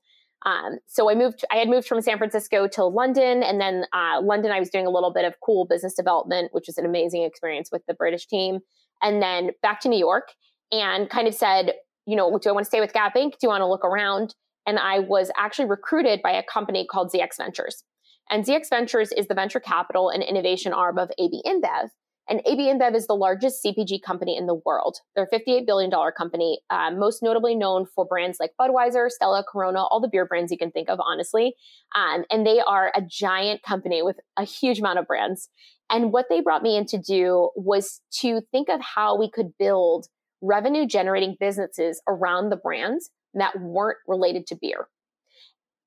Um, 0.46 0.80
so 0.88 1.10
I 1.10 1.16
moved. 1.16 1.44
I 1.52 1.58
had 1.58 1.68
moved 1.68 1.88
from 1.88 2.02
San 2.02 2.18
Francisco 2.18 2.68
to 2.70 2.86
London, 2.86 3.44
and 3.44 3.60
then 3.60 3.86
uh, 3.94 4.22
London. 4.22 4.52
I 4.52 4.60
was 4.60 4.70
doing 4.70 4.86
a 4.86 4.90
little 4.90 5.12
bit 5.12 5.26
of 5.26 5.34
cool 5.44 5.66
business 5.66 5.94
development, 5.94 6.54
which 6.54 6.66
was 6.68 6.78
an 6.78 6.86
amazing 6.86 7.24
experience 7.24 7.70
with 7.72 7.86
the 7.88 7.94
British 7.94 8.28
team, 8.28 8.60
and 9.02 9.22
then 9.22 9.52
back 9.62 9.82
to 9.82 9.90
New 9.90 10.00
York, 10.00 10.30
and 10.72 11.10
kind 11.10 11.28
of 11.28 11.34
said, 11.34 11.74
you 12.06 12.16
know, 12.16 12.38
do 12.38 12.50
I 12.50 12.52
want 12.54 12.66
to 12.66 12.70
stay 12.70 12.80
with 12.80 12.94
Gap 12.94 13.16
Inc? 13.16 13.32
Do 13.32 13.38
you 13.44 13.50
want 13.50 13.62
to 13.62 13.68
look 13.68 13.84
around? 13.84 14.34
And 14.66 14.80
I 14.80 15.00
was 15.00 15.32
actually 15.38 15.66
recruited 15.66 16.22
by 16.22 16.32
a 16.32 16.44
company 16.44 16.86
called 16.90 17.12
ZX 17.12 17.38
Ventures. 17.38 17.84
And 18.30 18.46
ZX 18.46 18.70
Ventures 18.70 19.12
is 19.12 19.28
the 19.28 19.34
venture 19.34 19.60
capital 19.60 20.10
and 20.10 20.22
innovation 20.22 20.72
arm 20.72 21.00
of 21.00 21.12
AB 21.18 21.42
InBev. 21.46 21.90
And 22.30 22.42
AB 22.46 22.72
InBev 22.72 22.96
is 22.96 23.08
the 23.08 23.16
largest 23.16 23.66
CPG 23.66 24.04
company 24.04 24.38
in 24.38 24.46
the 24.46 24.54
world. 24.54 24.98
They're 25.16 25.28
a 25.32 25.36
$58 25.36 25.66
billion 25.66 25.90
company, 26.16 26.60
uh, 26.70 26.92
most 26.92 27.24
notably 27.24 27.56
known 27.56 27.88
for 27.88 28.06
brands 28.06 28.38
like 28.40 28.52
Budweiser, 28.62 29.10
Stella, 29.10 29.44
Corona, 29.52 29.84
all 29.84 30.00
the 30.00 30.08
beer 30.08 30.28
brands 30.28 30.52
you 30.52 30.58
can 30.60 30.70
think 30.70 30.90
of, 30.90 31.00
honestly. 31.04 31.56
Um, 31.96 32.26
and 32.30 32.46
they 32.46 32.60
are 32.60 32.92
a 32.96 33.02
giant 33.02 33.64
company 33.64 34.04
with 34.04 34.18
a 34.38 34.44
huge 34.44 34.78
amount 34.78 35.00
of 35.00 35.08
brands. 35.08 35.50
And 35.90 36.12
what 36.12 36.28
they 36.30 36.40
brought 36.40 36.62
me 36.62 36.78
in 36.78 36.86
to 36.88 37.00
do 37.00 37.50
was 37.56 38.00
to 38.20 38.42
think 38.52 38.70
of 38.70 38.80
how 38.80 39.18
we 39.18 39.32
could 39.32 39.58
build 39.58 40.06
revenue 40.40 40.86
generating 40.86 41.36
businesses 41.40 42.00
around 42.08 42.52
the 42.52 42.58
brands 42.58 43.10
that 43.34 43.60
weren't 43.60 43.98
related 44.08 44.46
to 44.48 44.56
beer. 44.56 44.88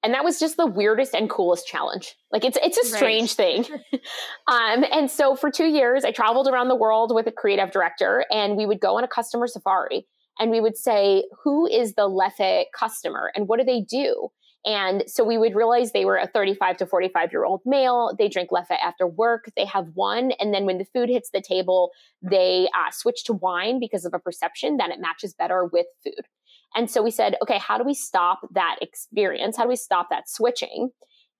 And 0.02 0.14
that 0.14 0.24
was 0.24 0.38
just 0.38 0.56
the 0.56 0.66
weirdest 0.66 1.14
and 1.14 1.30
coolest 1.30 1.66
challenge 1.66 2.14
like 2.30 2.44
it's 2.44 2.58
it's 2.62 2.78
a 2.78 2.84
strange 2.84 3.36
right. 3.38 3.66
thing 3.66 3.80
um, 4.48 4.84
and 4.92 5.10
so 5.10 5.34
for 5.34 5.50
two 5.50 5.66
years 5.66 6.04
i 6.04 6.10
traveled 6.10 6.48
around 6.48 6.68
the 6.68 6.76
world 6.76 7.14
with 7.14 7.26
a 7.26 7.32
creative 7.32 7.70
director 7.70 8.24
and 8.30 8.56
we 8.56 8.66
would 8.66 8.80
go 8.80 8.96
on 8.96 9.04
a 9.04 9.08
customer 9.08 9.46
safari 9.46 10.06
and 10.38 10.50
we 10.50 10.60
would 10.60 10.76
say 10.76 11.24
who 11.44 11.66
is 11.66 11.94
the 11.94 12.08
Leffe 12.08 12.64
customer 12.74 13.30
and 13.34 13.48
what 13.48 13.58
do 13.58 13.64
they 13.64 13.80
do 13.80 14.30
and 14.64 15.02
so 15.06 15.24
we 15.24 15.38
would 15.38 15.54
realize 15.56 15.90
they 15.90 16.04
were 16.04 16.16
a 16.16 16.28
35 16.28 16.76
to 16.78 16.86
45 16.86 17.32
year 17.32 17.44
old 17.44 17.62
male. 17.66 18.14
They 18.16 18.28
drink 18.28 18.50
Leffe 18.50 18.70
after 18.70 19.06
work. 19.06 19.50
They 19.56 19.64
have 19.64 19.88
one. 19.94 20.32
And 20.38 20.54
then 20.54 20.66
when 20.66 20.78
the 20.78 20.84
food 20.84 21.08
hits 21.08 21.30
the 21.32 21.40
table, 21.40 21.90
they 22.22 22.68
uh, 22.74 22.90
switch 22.92 23.24
to 23.24 23.32
wine 23.32 23.80
because 23.80 24.04
of 24.04 24.14
a 24.14 24.20
perception 24.20 24.76
that 24.76 24.90
it 24.90 25.00
matches 25.00 25.34
better 25.34 25.64
with 25.64 25.86
food. 26.04 26.26
And 26.74 26.90
so 26.90 27.02
we 27.02 27.10
said, 27.10 27.36
okay, 27.42 27.58
how 27.58 27.78
do 27.78 27.84
we 27.84 27.94
stop 27.94 28.40
that 28.52 28.76
experience? 28.80 29.56
How 29.56 29.64
do 29.64 29.68
we 29.68 29.76
stop 29.76 30.08
that 30.10 30.28
switching? 30.28 30.90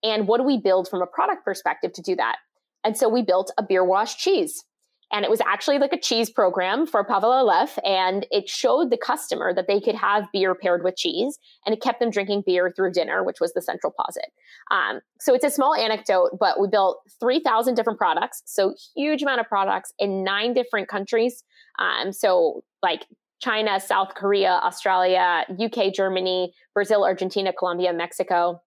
And 0.03 0.27
what 0.27 0.39
do 0.39 0.45
we 0.45 0.59
build 0.59 0.89
from 0.89 1.03
a 1.03 1.07
product 1.07 1.45
perspective 1.45 1.93
to 1.95 2.03
do 2.03 2.17
that? 2.17 2.37
And 2.85 2.97
so 2.97 3.09
we 3.09 3.23
built 3.23 3.53
a 3.57 3.63
beer 3.63 3.85
wash 3.85 4.17
cheese. 4.17 4.65
And 5.13 5.27
it 5.27 5.31
was 5.31 5.43
actually 5.43 5.79
like 5.79 5.93
a 5.93 6.01
cheese 6.01 6.31
program 6.31 6.87
for 6.87 7.05
Pavel 7.05 7.31
Aleph. 7.31 7.79
And 7.85 8.27
it 8.31 8.49
showed 8.49 8.91
the 8.91 8.97
customer 8.97 9.53
that 9.53 9.69
they 9.69 9.79
could 9.79 9.95
have 9.95 10.27
beer 10.33 10.55
paired 10.55 10.83
with 10.83 10.97
cheese. 10.97 11.39
And 11.67 11.75
it 11.75 11.83
kept 11.83 12.01
them 12.01 12.11
drinking 12.11 12.45
beer 12.47 12.73
through 12.75 12.93
dinner, 12.93 13.23
which 13.23 13.39
was 13.39 13.53
the 13.53 13.61
central 13.61 13.93
posit. 13.97 14.33
Um, 14.71 15.01
so 15.21 15.35
it's 15.35 15.45
a 15.45 15.51
small 15.51 15.75
anecdote, 15.75 16.39
but 16.41 16.59
we 16.59 16.67
built 16.67 17.01
3,000 17.21 17.75
different 17.75 17.99
products. 17.99 18.43
So 18.47 18.75
huge 18.97 19.21
amount 19.21 19.41
of 19.41 19.49
products 19.49 19.93
in 19.99 20.25
nine 20.25 20.55
different 20.55 20.89
countries. 20.89 21.45
Um, 21.79 22.13
so 22.13 22.65
like 22.83 23.05
China, 23.43 23.81
South 23.81 24.15
Korea, 24.15 24.61
Australia, 24.63 25.45
UK, 25.61 25.93
Germany, 25.93 26.53
Brazil, 26.75 27.05
Argentina, 27.05 27.53
Colombia, 27.53 27.93
Mexico. 27.93 28.63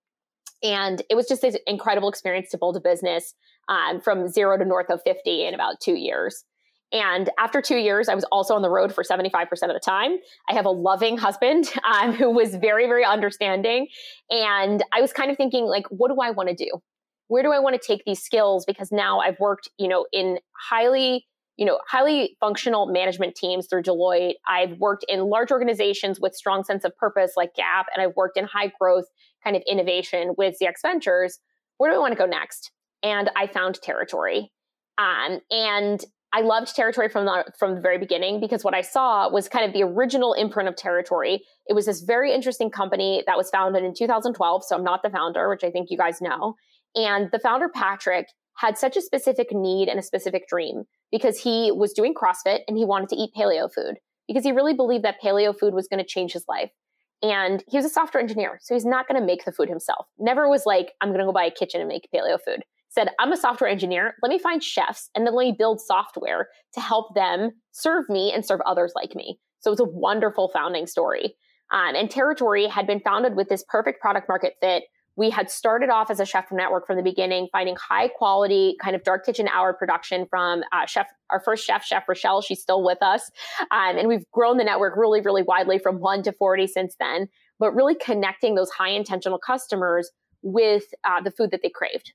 And 0.61 1.01
it 1.09 1.15
was 1.15 1.27
just 1.27 1.41
this 1.41 1.57
incredible 1.65 2.09
experience 2.09 2.49
to 2.51 2.57
build 2.57 2.75
a 2.75 2.81
business 2.81 3.33
um, 3.69 4.01
from 4.01 4.27
zero 4.27 4.57
to 4.57 4.65
north 4.65 4.89
of 4.89 5.01
50 5.03 5.45
in 5.45 5.53
about 5.53 5.79
two 5.81 5.95
years. 5.95 6.43
And 6.91 7.29
after 7.39 7.61
two 7.61 7.77
years, 7.77 8.09
I 8.09 8.15
was 8.15 8.25
also 8.25 8.53
on 8.53 8.61
the 8.61 8.69
road 8.69 8.93
for 8.93 9.03
75% 9.03 9.43
of 9.51 9.59
the 9.69 9.81
time. 9.83 10.17
I 10.49 10.53
have 10.53 10.65
a 10.65 10.71
loving 10.71 11.17
husband 11.17 11.71
um, 11.93 12.13
who 12.13 12.29
was 12.29 12.55
very, 12.55 12.85
very 12.85 13.05
understanding. 13.05 13.87
And 14.29 14.83
I 14.93 15.01
was 15.01 15.13
kind 15.13 15.31
of 15.31 15.37
thinking, 15.37 15.65
like, 15.65 15.85
what 15.89 16.09
do 16.09 16.17
I 16.21 16.31
want 16.31 16.49
to 16.49 16.55
do? 16.55 16.81
Where 17.27 17.41
do 17.41 17.51
I 17.51 17.59
want 17.59 17.79
to 17.81 17.85
take 17.85 18.03
these 18.05 18.21
skills? 18.21 18.65
Because 18.65 18.91
now 18.91 19.19
I've 19.19 19.39
worked, 19.39 19.69
you 19.79 19.87
know, 19.87 20.05
in 20.11 20.37
highly 20.69 21.25
you 21.57 21.65
know, 21.65 21.79
highly 21.87 22.35
functional 22.39 22.87
management 22.87 23.35
teams 23.35 23.67
through 23.67 23.83
Deloitte. 23.83 24.33
I've 24.47 24.77
worked 24.77 25.05
in 25.07 25.21
large 25.21 25.51
organizations 25.51 26.19
with 26.19 26.35
strong 26.35 26.63
sense 26.63 26.83
of 26.83 26.95
purpose 26.97 27.33
like 27.37 27.55
Gap, 27.55 27.87
and 27.93 28.05
I've 28.05 28.15
worked 28.15 28.37
in 28.37 28.45
high 28.45 28.71
growth 28.79 29.05
kind 29.43 29.55
of 29.55 29.63
innovation 29.67 30.33
with 30.37 30.57
ZX 30.61 30.81
Ventures. 30.81 31.39
Where 31.77 31.91
do 31.91 31.95
I 31.95 31.99
want 31.99 32.11
to 32.11 32.17
go 32.17 32.25
next? 32.25 32.71
And 33.03 33.29
I 33.35 33.47
found 33.47 33.81
Territory. 33.81 34.51
Um, 34.97 35.39
and 35.51 36.03
I 36.33 36.41
loved 36.41 36.75
Territory 36.75 37.07
from 37.07 37.25
the 37.25 37.45
from 37.57 37.75
the 37.75 37.81
very 37.81 37.97
beginning 37.97 38.41
because 38.41 38.63
what 38.63 38.73
I 38.73 38.81
saw 38.81 39.29
was 39.29 39.47
kind 39.47 39.65
of 39.65 39.71
the 39.71 39.83
original 39.83 40.33
imprint 40.33 40.67
of 40.67 40.75
Territory. 40.75 41.41
It 41.67 41.73
was 41.73 41.85
this 41.85 42.01
very 42.01 42.33
interesting 42.33 42.69
company 42.69 43.23
that 43.27 43.37
was 43.37 43.49
founded 43.49 43.83
in 43.83 43.93
2012. 43.93 44.65
So 44.65 44.75
I'm 44.75 44.83
not 44.83 45.03
the 45.03 45.09
founder, 45.09 45.47
which 45.47 45.63
I 45.63 45.71
think 45.71 45.89
you 45.89 45.97
guys 45.97 46.19
know. 46.19 46.55
And 46.95 47.29
the 47.31 47.39
founder 47.39 47.69
Patrick 47.69 48.27
had 48.57 48.77
such 48.77 48.97
a 48.97 49.01
specific 49.01 49.53
need 49.53 49.87
and 49.87 49.99
a 49.99 50.03
specific 50.03 50.47
dream 50.49 50.83
because 51.11 51.39
he 51.39 51.71
was 51.71 51.93
doing 51.93 52.13
CrossFit 52.13 52.59
and 52.67 52.77
he 52.77 52.85
wanted 52.85 53.09
to 53.09 53.15
eat 53.15 53.31
paleo 53.37 53.71
food 53.71 53.95
because 54.27 54.43
he 54.43 54.51
really 54.51 54.73
believed 54.73 55.03
that 55.03 55.21
paleo 55.21 55.57
food 55.57 55.73
was 55.73 55.87
going 55.87 55.99
to 55.99 56.05
change 56.05 56.33
his 56.33 56.45
life. 56.47 56.71
And 57.21 57.63
he 57.67 57.77
was 57.77 57.85
a 57.85 57.89
software 57.89 58.21
engineer, 58.21 58.59
so 58.61 58.73
he's 58.73 58.85
not 58.85 59.07
going 59.07 59.19
to 59.19 59.25
make 59.25 59.45
the 59.45 59.51
food 59.51 59.69
himself. 59.69 60.07
Never 60.19 60.49
was 60.49 60.65
like, 60.65 60.91
I'm 61.01 61.09
going 61.09 61.19
to 61.19 61.25
go 61.25 61.31
buy 61.31 61.45
a 61.45 61.51
kitchen 61.51 61.79
and 61.79 61.87
make 61.87 62.09
paleo 62.13 62.37
food. 62.43 62.61
Said, 62.89 63.09
I'm 63.19 63.31
a 63.31 63.37
software 63.37 63.69
engineer. 63.69 64.15
Let 64.21 64.29
me 64.29 64.39
find 64.39 64.63
chefs 64.63 65.09
and 65.15 65.25
then 65.25 65.35
let 65.35 65.45
me 65.45 65.55
build 65.57 65.81
software 65.81 66.47
to 66.73 66.79
help 66.79 67.15
them 67.15 67.51
serve 67.71 68.07
me 68.09 68.31
and 68.33 68.45
serve 68.45 68.61
others 68.65 68.93
like 68.95 69.15
me. 69.15 69.39
So 69.59 69.71
it's 69.71 69.81
a 69.81 69.85
wonderful 69.85 70.49
founding 70.53 70.87
story. 70.87 71.35
Um, 71.71 71.95
and 71.95 72.09
Territory 72.09 72.67
had 72.67 72.85
been 72.85 72.99
founded 72.99 73.35
with 73.35 73.49
this 73.49 73.63
perfect 73.67 73.99
product 73.99 74.29
market 74.29 74.53
fit 74.61 74.83
we 75.17 75.29
had 75.29 75.49
started 75.49 75.89
off 75.89 76.09
as 76.09 76.19
a 76.19 76.25
chef 76.25 76.51
network 76.51 76.85
from 76.85 76.97
the 76.97 77.03
beginning, 77.03 77.47
finding 77.51 77.75
high 77.75 78.07
quality 78.07 78.75
kind 78.81 78.95
of 78.95 79.03
dark 79.03 79.25
kitchen 79.25 79.47
hour 79.47 79.73
production 79.73 80.25
from 80.29 80.63
uh, 80.71 80.85
chef, 80.85 81.07
our 81.29 81.39
first 81.39 81.65
chef, 81.65 81.85
Chef 81.85 82.03
Rochelle. 82.07 82.41
She's 82.41 82.61
still 82.61 82.83
with 82.83 83.01
us. 83.01 83.31
Um, 83.71 83.97
and 83.97 84.07
we've 84.07 84.29
grown 84.31 84.57
the 84.57 84.63
network 84.63 84.97
really, 84.97 85.21
really 85.21 85.43
widely 85.43 85.79
from 85.79 85.99
one 85.99 86.21
to 86.23 86.31
40 86.33 86.67
since 86.67 86.95
then, 86.99 87.27
but 87.59 87.73
really 87.73 87.95
connecting 87.95 88.55
those 88.55 88.69
high 88.69 88.89
intentional 88.89 89.39
customers 89.39 90.11
with 90.41 90.83
uh, 91.03 91.21
the 91.21 91.31
food 91.31 91.51
that 91.51 91.61
they 91.63 91.71
craved. 91.73 92.13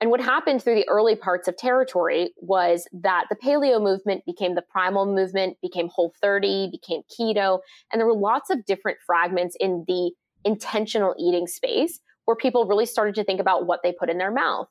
And 0.00 0.10
what 0.10 0.20
happened 0.20 0.60
through 0.60 0.74
the 0.74 0.88
early 0.88 1.14
parts 1.14 1.46
of 1.46 1.56
territory 1.56 2.32
was 2.38 2.88
that 2.92 3.26
the 3.30 3.36
paleo 3.36 3.80
movement 3.80 4.24
became 4.26 4.56
the 4.56 4.62
primal 4.62 5.06
movement, 5.06 5.58
became 5.62 5.88
whole 5.88 6.12
30, 6.20 6.70
became 6.72 7.02
keto, 7.02 7.60
and 7.92 8.00
there 8.00 8.06
were 8.06 8.16
lots 8.16 8.50
of 8.50 8.64
different 8.66 8.98
fragments 9.06 9.56
in 9.60 9.84
the 9.86 10.10
intentional 10.44 11.14
eating 11.20 11.46
space 11.46 12.00
where 12.24 12.36
people 12.36 12.66
really 12.66 12.86
started 12.86 13.14
to 13.16 13.24
think 13.24 13.40
about 13.40 13.66
what 13.66 13.80
they 13.82 13.92
put 13.92 14.10
in 14.10 14.18
their 14.18 14.32
mouth. 14.32 14.68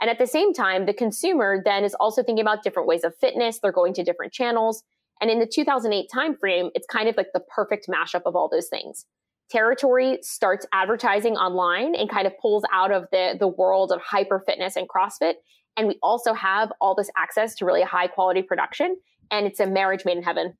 And 0.00 0.08
at 0.08 0.18
the 0.18 0.26
same 0.26 0.52
time, 0.52 0.86
the 0.86 0.94
consumer 0.94 1.60
then 1.64 1.84
is 1.84 1.94
also 1.94 2.22
thinking 2.22 2.42
about 2.42 2.62
different 2.62 2.88
ways 2.88 3.04
of 3.04 3.16
fitness. 3.16 3.58
They're 3.58 3.72
going 3.72 3.94
to 3.94 4.04
different 4.04 4.32
channels. 4.32 4.82
And 5.20 5.30
in 5.30 5.40
the 5.40 5.46
2008 5.46 6.08
timeframe, 6.14 6.70
it's 6.74 6.86
kind 6.86 7.08
of 7.08 7.16
like 7.16 7.28
the 7.34 7.40
perfect 7.40 7.88
mashup 7.88 8.22
of 8.24 8.36
all 8.36 8.48
those 8.48 8.68
things. 8.68 9.06
Territory 9.50 10.18
starts 10.22 10.66
advertising 10.72 11.36
online 11.36 11.94
and 11.94 12.08
kind 12.08 12.26
of 12.26 12.32
pulls 12.40 12.64
out 12.72 12.92
of 12.92 13.06
the, 13.10 13.34
the 13.38 13.48
world 13.48 13.90
of 13.90 14.00
hyper 14.00 14.42
fitness 14.46 14.76
and 14.76 14.88
CrossFit. 14.88 15.34
And 15.76 15.88
we 15.88 15.98
also 16.02 16.34
have 16.34 16.70
all 16.80 16.94
this 16.94 17.10
access 17.16 17.54
to 17.56 17.64
really 17.64 17.82
high 17.82 18.08
quality 18.08 18.42
production. 18.42 18.96
And 19.30 19.46
it's 19.46 19.58
a 19.58 19.66
marriage 19.66 20.04
made 20.04 20.18
in 20.18 20.22
heaven 20.22 20.54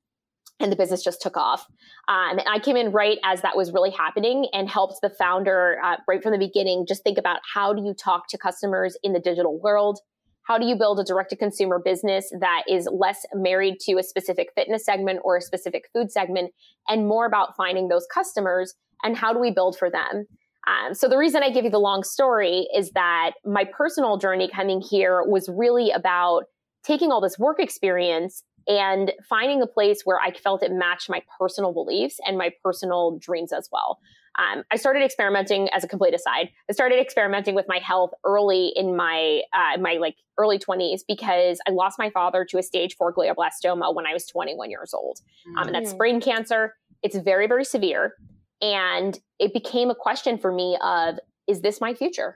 and 0.59 0.71
the 0.71 0.75
business 0.75 1.03
just 1.03 1.21
took 1.21 1.37
off. 1.37 1.65
Um, 2.07 2.39
and 2.39 2.47
I 2.49 2.59
came 2.59 2.75
in 2.75 2.91
right 2.91 3.17
as 3.23 3.41
that 3.41 3.55
was 3.55 3.71
really 3.71 3.91
happening 3.91 4.47
and 4.53 4.69
helped 4.69 5.01
the 5.01 5.09
founder 5.09 5.79
uh, 5.83 5.97
right 6.07 6.21
from 6.21 6.33
the 6.33 6.37
beginning 6.37 6.85
just 6.87 7.03
think 7.03 7.17
about 7.17 7.39
how 7.53 7.73
do 7.73 7.83
you 7.83 7.93
talk 7.93 8.27
to 8.29 8.37
customers 8.37 8.97
in 9.03 9.13
the 9.13 9.19
digital 9.19 9.59
world? 9.59 9.99
How 10.43 10.57
do 10.57 10.65
you 10.65 10.75
build 10.75 10.99
a 10.99 11.03
direct 11.03 11.29
to 11.29 11.35
consumer 11.35 11.79
business 11.83 12.31
that 12.39 12.63
is 12.67 12.89
less 12.91 13.25
married 13.33 13.79
to 13.81 13.97
a 13.97 14.03
specific 14.03 14.49
fitness 14.55 14.83
segment 14.83 15.19
or 15.23 15.37
a 15.37 15.41
specific 15.41 15.89
food 15.93 16.11
segment 16.11 16.51
and 16.87 17.07
more 17.07 17.25
about 17.25 17.55
finding 17.55 17.87
those 17.87 18.07
customers 18.11 18.73
and 19.03 19.15
how 19.15 19.31
do 19.31 19.39
we 19.39 19.51
build 19.51 19.77
for 19.77 19.89
them? 19.89 20.25
Um, 20.67 20.93
so 20.93 21.07
the 21.07 21.17
reason 21.17 21.43
I 21.43 21.51
give 21.51 21.65
you 21.65 21.71
the 21.71 21.79
long 21.79 22.03
story 22.03 22.67
is 22.75 22.91
that 22.91 23.31
my 23.45 23.63
personal 23.63 24.17
journey 24.17 24.49
coming 24.53 24.81
here 24.81 25.23
was 25.23 25.49
really 25.49 25.91
about 25.91 26.45
taking 26.83 27.11
all 27.11 27.21
this 27.21 27.37
work 27.39 27.59
experience 27.59 28.43
and 28.67 29.11
finding 29.27 29.61
a 29.61 29.67
place 29.67 30.01
where 30.03 30.19
I 30.19 30.31
felt 30.31 30.63
it 30.63 30.71
matched 30.71 31.09
my 31.09 31.21
personal 31.39 31.73
beliefs 31.73 32.19
and 32.25 32.37
my 32.37 32.51
personal 32.63 33.17
dreams 33.19 33.51
as 33.51 33.69
well. 33.71 33.99
Um, 34.37 34.63
I 34.71 34.77
started 34.77 35.03
experimenting 35.03 35.69
as 35.69 35.83
a 35.83 35.87
complete 35.87 36.13
aside. 36.13 36.49
I 36.69 36.73
started 36.73 36.99
experimenting 36.99 37.55
with 37.55 37.65
my 37.67 37.79
health 37.79 38.11
early 38.23 38.71
in 38.75 38.95
my 38.95 39.41
uh, 39.53 39.77
my 39.79 39.93
like 39.93 40.15
early 40.37 40.59
20s 40.59 41.01
because 41.07 41.59
I 41.67 41.71
lost 41.71 41.99
my 41.99 42.09
father 42.09 42.45
to 42.45 42.57
a 42.57 42.63
stage 42.63 42.95
four 42.95 43.13
glioblastoma 43.13 43.93
when 43.93 44.05
I 44.05 44.13
was 44.13 44.25
21 44.27 44.69
years 44.69 44.93
old, 44.93 45.19
um, 45.57 45.67
and 45.67 45.75
that's 45.75 45.93
mm. 45.93 45.97
brain 45.97 46.21
cancer. 46.21 46.75
It's 47.01 47.17
very 47.17 47.47
very 47.47 47.65
severe, 47.65 48.13
and 48.61 49.19
it 49.39 49.53
became 49.53 49.89
a 49.89 49.95
question 49.95 50.37
for 50.37 50.51
me 50.51 50.77
of 50.81 51.17
is 51.47 51.61
this 51.61 51.81
my 51.81 51.93
future? 51.93 52.35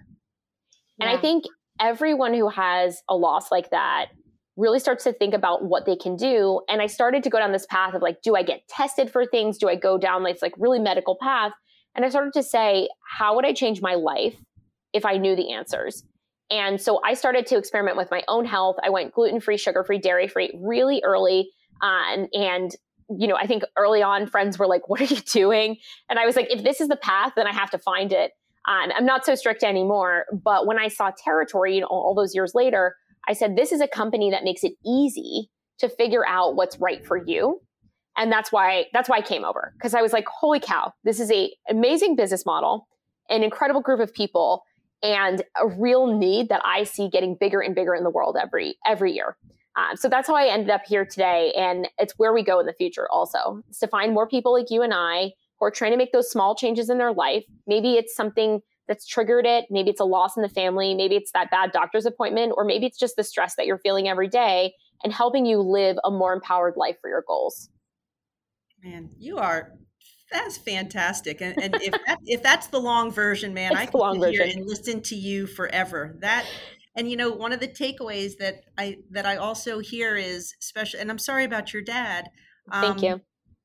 Yeah. 0.97 1.07
And 1.07 1.17
I 1.17 1.21
think 1.21 1.45
everyone 1.79 2.33
who 2.33 2.49
has 2.49 3.01
a 3.07 3.15
loss 3.15 3.51
like 3.51 3.69
that 3.69 4.07
really 4.55 4.79
starts 4.79 5.03
to 5.05 5.13
think 5.13 5.33
about 5.33 5.65
what 5.65 5.85
they 5.85 5.95
can 5.95 6.15
do. 6.15 6.61
And 6.69 6.81
I 6.81 6.87
started 6.87 7.23
to 7.23 7.29
go 7.29 7.39
down 7.39 7.51
this 7.51 7.65
path 7.67 7.93
of 7.93 8.01
like, 8.01 8.21
do 8.21 8.35
I 8.35 8.43
get 8.43 8.67
tested 8.67 9.11
for 9.11 9.25
things? 9.25 9.57
Do 9.57 9.67
I 9.67 9.75
go 9.75 9.97
down 9.97 10.23
this 10.23 10.41
like 10.41 10.53
really 10.57 10.79
medical 10.79 11.17
path? 11.19 11.53
And 11.95 12.05
I 12.05 12.09
started 12.09 12.33
to 12.33 12.43
say, 12.43 12.89
how 13.17 13.35
would 13.35 13.45
I 13.45 13.53
change 13.53 13.81
my 13.81 13.95
life 13.95 14.35
if 14.93 15.05
I 15.05 15.17
knew 15.17 15.35
the 15.35 15.53
answers? 15.53 16.03
And 16.49 16.79
so 16.79 16.99
I 17.03 17.13
started 17.13 17.47
to 17.47 17.57
experiment 17.57 17.97
with 17.97 18.11
my 18.11 18.23
own 18.27 18.45
health. 18.45 18.75
I 18.83 18.89
went 18.89 19.13
gluten 19.13 19.39
free, 19.39 19.57
sugar 19.57 19.83
free, 19.83 19.97
dairy 19.97 20.27
free 20.27 20.51
really 20.61 21.01
early. 21.03 21.49
Uh, 21.81 22.25
and, 22.33 22.71
you 23.09 23.27
know, 23.27 23.35
I 23.35 23.47
think 23.47 23.63
early 23.77 24.03
on, 24.03 24.27
friends 24.27 24.59
were 24.59 24.67
like, 24.67 24.87
what 24.87 25.01
are 25.01 25.05
you 25.05 25.21
doing? 25.31 25.77
And 26.09 26.19
I 26.19 26.25
was 26.25 26.35
like, 26.35 26.51
if 26.51 26.63
this 26.63 26.79
is 26.81 26.89
the 26.89 26.95
path, 26.95 27.33
then 27.35 27.47
I 27.47 27.53
have 27.53 27.71
to 27.71 27.79
find 27.79 28.11
it. 28.11 28.31
Um, 28.67 28.91
I'm 28.95 29.05
not 29.05 29.25
so 29.25 29.35
strict 29.35 29.63
anymore. 29.63 30.25
But 30.31 30.67
when 30.67 30.79
I 30.79 30.87
saw 30.87 31.11
territory, 31.17 31.75
you 31.75 31.81
know, 31.81 31.87
all 31.87 32.15
those 32.15 32.35
years 32.35 32.53
later, 32.53 32.95
I 33.27 33.33
said, 33.33 33.55
this 33.55 33.71
is 33.71 33.81
a 33.81 33.87
company 33.87 34.31
that 34.31 34.43
makes 34.43 34.63
it 34.63 34.73
easy 34.85 35.49
to 35.79 35.89
figure 35.89 36.25
out 36.27 36.55
what's 36.55 36.79
right 36.79 37.05
for 37.05 37.17
you. 37.17 37.61
And 38.15 38.31
that's 38.31 38.51
why 38.51 38.85
that's 38.93 39.09
why 39.09 39.17
I 39.17 39.21
came 39.21 39.43
over 39.43 39.73
because 39.77 39.95
I 39.95 40.01
was 40.01 40.13
like, 40.13 40.25
holy 40.27 40.59
cow, 40.59 40.93
this 41.03 41.19
is 41.19 41.31
a 41.31 41.51
amazing 41.69 42.15
business 42.15 42.45
model, 42.45 42.87
an 43.29 43.43
incredible 43.43 43.81
group 43.81 43.99
of 43.99 44.13
people, 44.13 44.63
and 45.01 45.43
a 45.59 45.67
real 45.67 46.05
need 46.07 46.49
that 46.49 46.61
I 46.63 46.83
see 46.83 47.09
getting 47.09 47.35
bigger 47.39 47.59
and 47.59 47.73
bigger 47.73 47.95
in 47.95 48.03
the 48.03 48.11
world 48.11 48.37
every 48.39 48.75
every 48.85 49.13
year. 49.13 49.35
Um, 49.75 49.95
so 49.95 50.07
that's 50.07 50.27
how 50.27 50.35
I 50.35 50.45
ended 50.45 50.69
up 50.69 50.83
here 50.85 51.05
today, 51.05 51.51
and 51.57 51.87
it's 51.97 52.13
where 52.17 52.33
we 52.33 52.43
go 52.43 52.59
in 52.59 52.67
the 52.67 52.73
future. 52.73 53.07
Also, 53.09 53.63
is 53.71 53.79
to 53.79 53.87
find 53.87 54.13
more 54.13 54.27
people 54.27 54.53
like 54.53 54.67
you 54.69 54.83
and 54.83 54.93
I 54.93 55.31
who 55.59 55.65
are 55.65 55.71
trying 55.71 55.91
to 55.91 55.97
make 55.97 56.11
those 56.11 56.29
small 56.29 56.55
changes 56.55 56.91
in 56.91 56.99
their 56.99 57.13
life. 57.13 57.43
Maybe 57.65 57.93
it's 57.93 58.15
something 58.15 58.61
that's 58.87 59.05
triggered 59.07 59.45
it. 59.45 59.65
Maybe 59.69 59.89
it's 59.89 59.99
a 59.99 60.05
loss 60.05 60.35
in 60.35 60.43
the 60.43 60.49
family. 60.49 60.93
Maybe 60.93 61.15
it's 61.15 61.31
that 61.31 61.51
bad 61.51 61.71
doctor's 61.71 62.05
appointment, 62.05 62.53
or 62.57 62.65
maybe 62.65 62.85
it's 62.85 62.97
just 62.97 63.15
the 63.15 63.23
stress 63.23 63.55
that 63.55 63.65
you're 63.65 63.79
feeling 63.79 64.07
every 64.07 64.27
day 64.27 64.73
and 65.03 65.13
helping 65.13 65.45
you 65.45 65.59
live 65.59 65.97
a 66.03 66.11
more 66.11 66.33
empowered 66.33 66.75
life 66.77 66.97
for 67.01 67.09
your 67.09 67.23
goals. 67.27 67.69
Man, 68.83 69.09
you 69.17 69.37
are 69.37 69.71
that's 70.33 70.57
fantastic. 70.57 71.41
And, 71.41 71.61
and 71.61 71.75
if 71.75 71.91
that, 72.07 72.17
if 72.25 72.43
that's 72.43 72.67
the 72.67 72.79
long 72.79 73.11
version, 73.11 73.53
man, 73.53 73.71
it's 73.71 73.81
I 73.81 73.85
can 73.85 74.21
sit 74.21 74.31
here 74.33 74.43
and 74.43 74.65
listen 74.65 75.01
to 75.03 75.15
you 75.15 75.47
forever. 75.47 76.15
That 76.19 76.45
and 76.95 77.09
you 77.09 77.15
know 77.15 77.31
one 77.31 77.53
of 77.53 77.59
the 77.59 77.67
takeaways 77.67 78.37
that 78.39 78.63
I 78.77 78.97
that 79.11 79.25
I 79.25 79.37
also 79.37 79.79
hear 79.79 80.17
is 80.17 80.53
special. 80.59 80.99
And 80.99 81.09
I'm 81.09 81.19
sorry 81.19 81.45
about 81.45 81.73
your 81.73 81.83
dad. 81.83 82.29
Um, 82.71 82.81
Thank 82.81 83.03
you. 83.03 83.21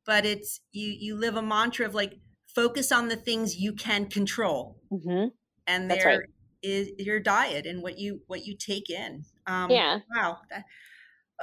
But 0.07 0.25
it's 0.25 0.61
you 0.73 0.95
you 0.99 1.17
live 1.17 1.37
a 1.37 1.43
mantra 1.43 1.87
of 1.87 1.95
like 1.95 2.15
focus 2.61 2.93
on 2.93 3.09
the 3.09 3.17
things 3.17 3.57
you 3.57 3.73
can 3.73 4.07
control, 4.07 4.81
mm-hmm. 4.91 5.29
and 5.67 5.91
there 5.91 6.07
right. 6.07 6.29
is 6.63 6.91
your 6.99 7.21
diet 7.21 7.67
and 7.67 7.83
what 7.83 7.99
you 7.99 8.21
what 8.27 8.47
you 8.47 8.57
take 8.57 8.91
in. 8.91 9.25
Um, 9.47 9.71
yeah. 9.71 9.99
Wow. 10.15 10.39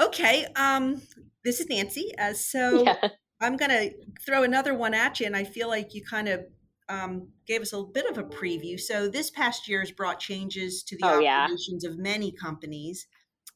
Okay. 0.01 0.45
Um, 0.55 1.01
this 1.43 1.60
is 1.60 1.67
Nancy. 1.67 2.12
Uh, 2.17 2.34
so. 2.34 2.84
Yeah 3.01 3.10
I'm 3.41 3.57
going 3.57 3.72
to 3.72 3.91
throw 4.25 4.43
another 4.43 4.74
one 4.74 4.93
at 4.93 5.19
you, 5.19 5.25
and 5.25 5.36
I 5.36 5.43
feel 5.43 5.67
like 5.67 5.93
you 5.93 6.03
kind 6.03 6.27
of 6.27 6.45
um, 6.88 7.29
gave 7.45 7.62
us 7.62 7.74
a 7.74 7.84
bit 7.84 8.10
of 8.10 8.17
a 8.17 8.24
preview. 8.24 8.79
So 8.79 9.07
this 9.07 9.29
past 9.29 9.67
year 9.67 9.81
has 9.81 9.91
brought 9.91 10.19
changes 10.19 10.84
to 10.84 10.98
the 10.98 11.05
oh, 11.05 11.25
operations 11.25 11.84
yeah. 11.84 11.89
of 11.89 11.98
many 11.98 12.31
companies, 12.31 13.07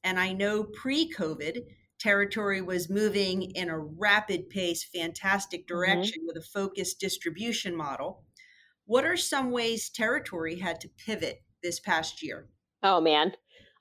and 0.04 0.20
I 0.20 0.34
know 0.34 0.63
pre-COVID, 0.63 1.60
territory 2.00 2.62
was 2.62 2.89
moving 2.89 3.44
in 3.51 3.70
a 3.70 3.79
rapid 3.79 4.50
pace, 4.50 4.84
fantastic 4.84 5.62
mm-hmm. 5.62 5.75
direction 5.75 6.22
mm-hmm. 6.22 6.27
with 6.27 6.38
a 6.38 6.48
focused 6.48 7.00
distribution 7.00 7.75
model. 7.75 8.24
What 8.86 9.06
are 9.06 9.18
some 9.18 9.51
ways 9.51 9.89
territory 9.89 10.58
had 10.58 10.82
to 10.82 10.89
pivot 10.89 11.44
this 11.62 11.79
past 11.79 12.24
year? 12.24 12.50
Oh 12.82 13.01
man, 13.01 13.34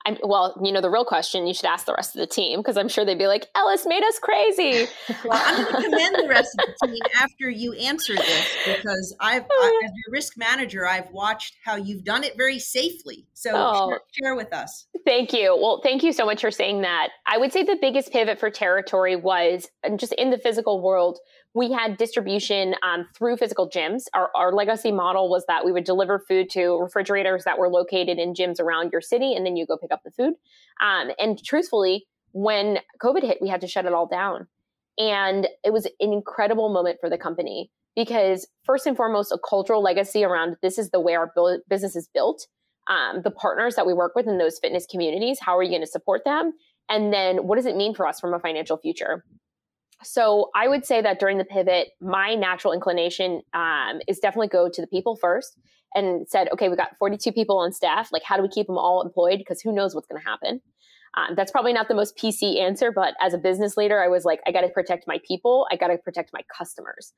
I'm, 0.09 0.17
well, 0.23 0.59
you 0.63 0.71
know, 0.71 0.81
the 0.81 0.89
real 0.89 1.05
question 1.05 1.45
you 1.45 1.53
should 1.53 1.65
ask 1.65 1.85
the 1.85 1.93
rest 1.93 2.15
of 2.15 2.19
the 2.19 2.27
team 2.27 2.59
because 2.59 2.77
I'm 2.77 2.89
sure 2.89 3.05
they'd 3.05 3.17
be 3.17 3.27
like, 3.27 3.47
Ellis 3.55 3.85
made 3.85 4.03
us 4.03 4.19
crazy. 4.19 4.87
well, 5.23 5.41
I'm 5.45 5.63
going 5.63 5.83
to 5.83 5.89
commend 5.89 6.15
the 6.15 6.27
rest 6.27 6.55
of 6.59 6.65
the 6.65 6.87
team 6.87 7.01
after 7.15 7.49
you 7.49 7.73
answer 7.73 8.15
this 8.15 8.57
because 8.65 9.15
I've, 9.19 9.43
I, 9.43 9.81
as 9.85 9.91
your 9.91 10.11
risk 10.11 10.37
manager, 10.37 10.87
I've 10.87 11.11
watched 11.11 11.57
how 11.63 11.75
you've 11.75 12.03
done 12.03 12.23
it 12.23 12.35
very 12.35 12.59
safely. 12.59 13.27
So 13.33 13.51
oh, 13.53 13.89
share, 13.89 14.01
share 14.11 14.35
with 14.35 14.53
us. 14.53 14.87
Thank 15.05 15.31
you. 15.31 15.55
Well, 15.59 15.81
thank 15.83 16.03
you 16.03 16.11
so 16.11 16.25
much 16.25 16.41
for 16.41 16.51
saying 16.51 16.81
that. 16.81 17.09
I 17.25 17.37
would 17.37 17.53
say 17.53 17.63
the 17.63 17.77
biggest 17.79 18.11
pivot 18.11 18.39
for 18.39 18.49
territory 18.49 19.15
was 19.15 19.67
just 19.95 20.13
in 20.13 20.31
the 20.31 20.37
physical 20.37 20.81
world 20.81 21.19
we 21.53 21.71
had 21.71 21.97
distribution 21.97 22.75
um, 22.83 23.07
through 23.15 23.37
physical 23.37 23.69
gyms. 23.69 24.03
Our, 24.13 24.29
our, 24.35 24.53
legacy 24.53 24.91
model 24.91 25.29
was 25.29 25.45
that 25.47 25.65
we 25.65 25.71
would 25.71 25.83
deliver 25.83 26.19
food 26.19 26.49
to 26.51 26.77
refrigerators 26.77 27.43
that 27.45 27.57
were 27.57 27.69
located 27.69 28.19
in 28.19 28.33
gyms 28.33 28.59
around 28.59 28.91
your 28.91 29.01
city, 29.01 29.33
and 29.33 29.45
then 29.45 29.55
you 29.55 29.65
go 29.65 29.77
pick 29.77 29.91
up 29.91 30.03
the 30.03 30.11
food. 30.11 30.35
Um, 30.81 31.09
and 31.17 31.43
truthfully, 31.43 32.05
when 32.31 32.79
COVID 33.01 33.23
hit, 33.23 33.39
we 33.41 33.49
had 33.49 33.61
to 33.61 33.67
shut 33.67 33.85
it 33.85 33.93
all 33.93 34.07
down. 34.07 34.47
And 34.97 35.47
it 35.63 35.73
was 35.73 35.85
an 35.85 36.13
incredible 36.13 36.69
moment 36.69 36.99
for 36.99 37.09
the 37.09 37.17
company 37.17 37.71
because, 37.95 38.47
first 38.63 38.85
and 38.85 38.95
foremost, 38.95 39.31
a 39.31 39.39
cultural 39.39 39.81
legacy 39.81 40.23
around 40.23 40.55
this 40.61 40.77
is 40.77 40.91
the 40.91 40.99
way 40.99 41.15
our 41.15 41.33
business 41.69 41.95
is 41.95 42.07
built. 42.13 42.47
Um, 42.87 43.21
the 43.23 43.31
partners 43.31 43.75
that 43.75 43.87
we 43.87 43.93
work 43.93 44.13
with 44.15 44.27
in 44.27 44.37
those 44.37 44.59
fitness 44.59 44.85
communities, 44.89 45.39
how 45.39 45.57
are 45.57 45.63
you 45.63 45.69
going 45.69 45.81
to 45.81 45.87
support 45.87 46.23
them? 46.25 46.53
And 46.89 47.13
then 47.13 47.47
what 47.47 47.55
does 47.55 47.65
it 47.65 47.75
mean 47.75 47.93
for 47.93 48.07
us 48.07 48.19
from 48.19 48.33
a 48.33 48.39
financial 48.39 48.77
future? 48.77 49.23
So 50.03 50.49
I 50.55 50.67
would 50.67 50.85
say 50.85 51.01
that 51.01 51.19
during 51.19 51.37
the 51.37 51.45
pivot, 51.45 51.89
my 51.99 52.35
natural 52.35 52.73
inclination 52.73 53.41
um, 53.53 53.99
is 54.07 54.19
definitely 54.19 54.47
go 54.47 54.69
to 54.69 54.81
the 54.81 54.87
people 54.87 55.15
first 55.15 55.57
and 55.93 56.27
said, 56.27 56.47
okay, 56.53 56.69
we 56.69 56.75
got 56.75 56.95
42 56.97 57.31
people 57.31 57.57
on 57.57 57.73
staff. 57.73 58.09
Like, 58.11 58.23
how 58.23 58.37
do 58.37 58.43
we 58.43 58.49
keep 58.49 58.67
them 58.67 58.77
all 58.77 59.01
employed? 59.01 59.39
Because 59.39 59.61
who 59.61 59.73
knows 59.73 59.93
what's 59.93 60.07
going 60.07 60.21
to 60.21 60.27
happen? 60.27 60.61
Um, 61.17 61.35
that's 61.35 61.51
probably 61.51 61.73
not 61.73 61.87
the 61.87 61.95
most 61.95 62.15
PC 62.15 62.59
answer, 62.59 62.91
but 62.91 63.15
as 63.21 63.33
a 63.33 63.37
business 63.37 63.75
leader, 63.75 64.01
I 64.01 64.07
was 64.07 64.25
like, 64.25 64.39
I 64.45 64.51
got 64.51 64.61
to 64.61 64.69
protect 64.69 65.07
my 65.07 65.19
people. 65.27 65.67
I 65.71 65.75
got 65.75 65.87
to 65.87 65.97
protect 65.97 66.31
my 66.33 66.41
customers. 66.55 67.13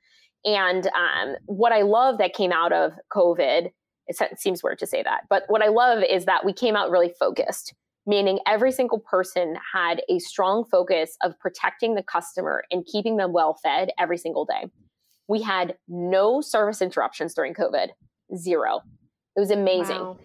And 0.45 0.87
um, 0.87 1.35
what 1.45 1.73
I 1.73 1.81
love 1.81 2.17
that 2.17 2.33
came 2.33 2.51
out 2.51 2.71
of 2.71 2.93
COVID, 3.13 3.69
it 4.07 4.39
seems 4.39 4.63
weird 4.63 4.79
to 4.79 4.87
say 4.87 5.03
that, 5.03 5.21
but 5.29 5.43
what 5.47 5.61
I 5.61 5.67
love 5.67 6.03
is 6.09 6.25
that 6.25 6.45
we 6.45 6.53
came 6.53 6.75
out 6.75 6.89
really 6.89 7.13
focused 7.19 7.73
meaning 8.05 8.39
every 8.47 8.71
single 8.71 8.99
person 8.99 9.55
had 9.73 10.01
a 10.09 10.19
strong 10.19 10.65
focus 10.71 11.17
of 11.21 11.37
protecting 11.39 11.95
the 11.95 12.03
customer 12.03 12.63
and 12.71 12.85
keeping 12.85 13.17
them 13.17 13.33
well 13.33 13.57
fed 13.61 13.89
every 13.99 14.17
single 14.17 14.45
day. 14.45 14.69
We 15.27 15.41
had 15.41 15.75
no 15.87 16.41
service 16.41 16.81
interruptions 16.81 17.33
during 17.33 17.53
COVID, 17.53 17.89
zero. 18.35 18.81
It 19.35 19.39
was 19.39 19.51
amazing. 19.51 19.99
Wow. 19.99 20.17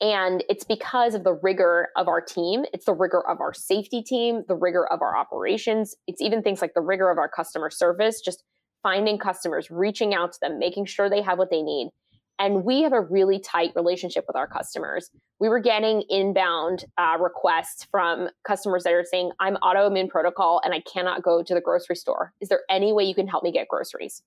And 0.00 0.44
it's 0.48 0.64
because 0.64 1.14
of 1.14 1.24
the 1.24 1.34
rigor 1.34 1.88
of 1.96 2.06
our 2.06 2.20
team. 2.20 2.64
It's 2.72 2.84
the 2.84 2.94
rigor 2.94 3.28
of 3.28 3.40
our 3.40 3.52
safety 3.52 4.02
team, 4.02 4.44
the 4.46 4.54
rigor 4.54 4.86
of 4.90 5.02
our 5.02 5.16
operations. 5.16 5.96
It's 6.06 6.22
even 6.22 6.42
things 6.42 6.62
like 6.62 6.74
the 6.74 6.80
rigor 6.80 7.10
of 7.10 7.18
our 7.18 7.28
customer 7.28 7.68
service, 7.68 8.20
just 8.20 8.44
finding 8.82 9.18
customers, 9.18 9.70
reaching 9.70 10.14
out 10.14 10.32
to 10.32 10.38
them, 10.40 10.58
making 10.58 10.86
sure 10.86 11.10
they 11.10 11.22
have 11.22 11.38
what 11.38 11.50
they 11.50 11.62
need. 11.62 11.90
And 12.38 12.64
we 12.64 12.82
have 12.82 12.92
a 12.92 13.00
really 13.00 13.40
tight 13.40 13.72
relationship 13.74 14.24
with 14.26 14.36
our 14.36 14.46
customers. 14.46 15.10
We 15.40 15.48
were 15.48 15.58
getting 15.58 16.02
inbound 16.08 16.84
uh, 16.96 17.16
requests 17.18 17.86
from 17.90 18.28
customers 18.46 18.84
that 18.84 18.92
are 18.92 19.04
saying, 19.04 19.32
I'm 19.40 19.56
autoimmune 19.56 20.08
protocol 20.08 20.60
and 20.64 20.72
I 20.72 20.80
cannot 20.80 21.22
go 21.22 21.42
to 21.42 21.54
the 21.54 21.60
grocery 21.60 21.96
store. 21.96 22.32
Is 22.40 22.48
there 22.48 22.60
any 22.70 22.92
way 22.92 23.04
you 23.04 23.14
can 23.14 23.26
help 23.26 23.42
me 23.42 23.50
get 23.50 23.68
groceries? 23.68 24.22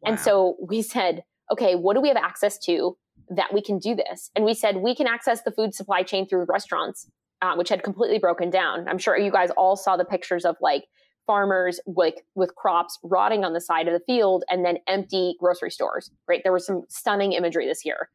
Wow. 0.00 0.10
And 0.10 0.20
so 0.20 0.56
we 0.60 0.82
said, 0.82 1.24
okay, 1.50 1.74
what 1.74 1.94
do 1.94 2.00
we 2.00 2.08
have 2.08 2.16
access 2.16 2.58
to 2.58 2.96
that 3.30 3.52
we 3.52 3.60
can 3.60 3.78
do 3.78 3.94
this? 3.94 4.30
And 4.36 4.44
we 4.44 4.54
said, 4.54 4.76
we 4.76 4.94
can 4.94 5.06
access 5.06 5.42
the 5.42 5.50
food 5.50 5.74
supply 5.74 6.02
chain 6.02 6.28
through 6.28 6.46
restaurants, 6.48 7.08
uh, 7.42 7.54
which 7.56 7.68
had 7.68 7.82
completely 7.82 8.18
broken 8.18 8.50
down. 8.50 8.86
I'm 8.88 8.98
sure 8.98 9.18
you 9.18 9.32
guys 9.32 9.50
all 9.56 9.76
saw 9.76 9.96
the 9.96 10.04
pictures 10.04 10.44
of 10.44 10.56
like 10.60 10.84
farmers 11.26 11.80
like 11.86 12.24
with 12.34 12.54
crops 12.54 12.98
rotting 13.02 13.44
on 13.44 13.52
the 13.52 13.60
side 13.60 13.88
of 13.88 13.94
the 13.94 14.04
field 14.06 14.44
and 14.50 14.64
then 14.64 14.78
empty 14.86 15.34
grocery 15.38 15.70
stores 15.70 16.10
right 16.28 16.42
there 16.42 16.52
was 16.52 16.66
some 16.66 16.84
stunning 16.88 17.32
imagery 17.32 17.66
this 17.66 17.84
year 17.84 18.08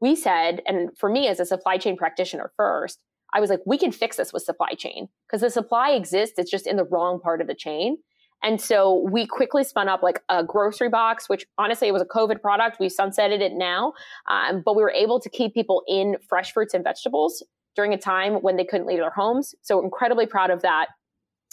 we 0.00 0.14
said 0.14 0.60
and 0.66 0.90
for 0.96 1.08
me 1.08 1.28
as 1.28 1.40
a 1.40 1.46
supply 1.46 1.76
chain 1.76 1.96
practitioner 1.96 2.52
first 2.56 3.00
i 3.34 3.40
was 3.40 3.50
like 3.50 3.60
we 3.66 3.78
can 3.78 3.92
fix 3.92 4.16
this 4.16 4.32
with 4.32 4.42
supply 4.42 4.72
chain 4.72 5.08
because 5.26 5.40
the 5.40 5.50
supply 5.50 5.90
exists 5.90 6.38
it's 6.38 6.50
just 6.50 6.66
in 6.66 6.76
the 6.76 6.84
wrong 6.84 7.20
part 7.20 7.40
of 7.40 7.46
the 7.46 7.54
chain 7.54 7.96
and 8.42 8.60
so 8.60 9.06
we 9.10 9.26
quickly 9.26 9.62
spun 9.64 9.88
up 9.88 10.02
like 10.02 10.20
a 10.28 10.42
grocery 10.42 10.88
box, 10.88 11.28
which 11.28 11.46
honestly 11.58 11.88
it 11.88 11.92
was 11.92 12.02
a 12.02 12.06
COVID 12.06 12.40
product. 12.40 12.80
We 12.80 12.88
sunsetted 12.88 13.40
it 13.40 13.52
now, 13.52 13.92
um, 14.28 14.62
but 14.64 14.74
we 14.74 14.82
were 14.82 14.90
able 14.90 15.20
to 15.20 15.30
keep 15.30 15.54
people 15.54 15.84
in 15.86 16.16
fresh 16.28 16.52
fruits 16.52 16.74
and 16.74 16.82
vegetables 16.82 17.44
during 17.76 17.94
a 17.94 17.98
time 17.98 18.34
when 18.34 18.56
they 18.56 18.64
couldn't 18.64 18.86
leave 18.86 18.98
their 18.98 19.10
homes. 19.10 19.54
So 19.62 19.82
incredibly 19.82 20.26
proud 20.26 20.50
of 20.50 20.62
that 20.62 20.88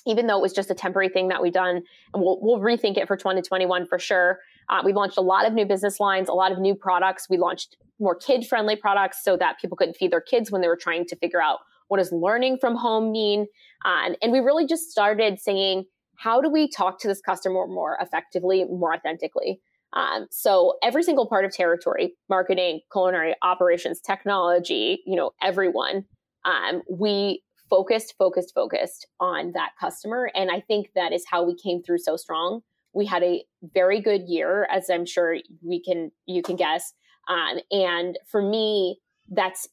even 0.10 0.28
though 0.28 0.38
it 0.38 0.42
was 0.42 0.54
just 0.54 0.72
a 0.72 0.74
temporary 0.74 1.08
thing 1.08 1.28
that 1.28 1.42
we've 1.42 1.54
done 1.54 1.78
and 2.14 2.24
we'll, 2.24 2.40
we'll 2.42 2.60
rethink 2.60 2.98
it 2.98 3.08
for 3.08 3.16
2021 3.16 3.86
for 3.86 4.00
sure. 4.00 4.40
Uh, 4.70 4.82
we 4.84 4.92
launched 4.92 5.18
a 5.18 5.22
lot 5.22 5.46
of 5.46 5.54
new 5.54 5.66
business 5.66 6.00
lines 6.00 6.28
a 6.28 6.34
lot 6.34 6.52
of 6.52 6.60
new 6.60 6.76
products. 6.76 7.28
We 7.30 7.38
launched 7.38 7.78
more 8.00 8.16
kid 8.16 8.46
friendly 8.48 8.76
products 8.76 9.24
so 9.24 9.38
that 9.38 9.60
people 9.60 9.78
couldn't 9.78 9.96
feed 9.96 10.12
their 10.12 10.22
kids 10.22 10.52
when 10.52 10.62
they 10.62 10.68
were 10.68 10.78
trying 10.78 11.06
to 11.06 11.16
figure 11.16 11.42
out 11.42 11.60
what 11.88 11.98
does 11.98 12.12
learning 12.12 12.58
from 12.60 12.76
home 12.76 13.12
mean. 13.12 13.48
And, 13.86 14.18
and 14.22 14.32
we 14.32 14.40
really 14.40 14.66
just 14.66 14.90
started 14.90 15.40
saying 15.40 15.86
how 16.16 16.42
do 16.42 16.50
we 16.50 16.68
talk 16.68 17.00
to 17.02 17.08
this 17.08 17.22
customer 17.22 17.66
more 17.68 17.98
effectively 18.02 18.66
more 18.66 18.94
authentically? 18.94 19.62
Um, 19.94 20.28
so 20.30 20.78
every 20.84 21.04
single 21.04 21.28
part 21.28 21.46
of 21.46 21.52
territory 21.52 22.14
marketing 22.30 22.82
culinary 22.92 23.34
operations 23.42 24.00
technology 24.00 25.02
you 25.08 25.16
know 25.16 25.32
everyone 25.42 26.06
um, 26.46 26.84
we 26.88 27.42
focused, 27.70 28.16
focused, 28.18 28.54
focused 28.54 29.08
on 29.20 29.52
that 29.54 29.72
customer. 29.80 30.32
And 30.36 30.50
I 30.52 30.62
think 30.62 30.90
that 30.96 31.14
is 31.14 31.26
how 31.30 31.44
we 31.44 31.56
came 31.56 31.82
through 31.84 32.00
so 32.00 32.18
strong. 32.18 32.62
We 32.94 33.06
had 33.06 33.24
a 33.24 33.44
very 33.74 34.02
good 34.02 34.24
year, 34.28 34.68
as 34.72 34.90
I'm 34.90 35.06
sure 35.06 35.38
we 35.62 35.82
can 35.82 36.12
you 36.26 36.42
can 36.42 36.56
guess. 36.56 36.94
Um, 37.28 37.60
and 37.72 38.18
for 38.28 38.42
me, 38.42 39.00
that's 39.30 39.68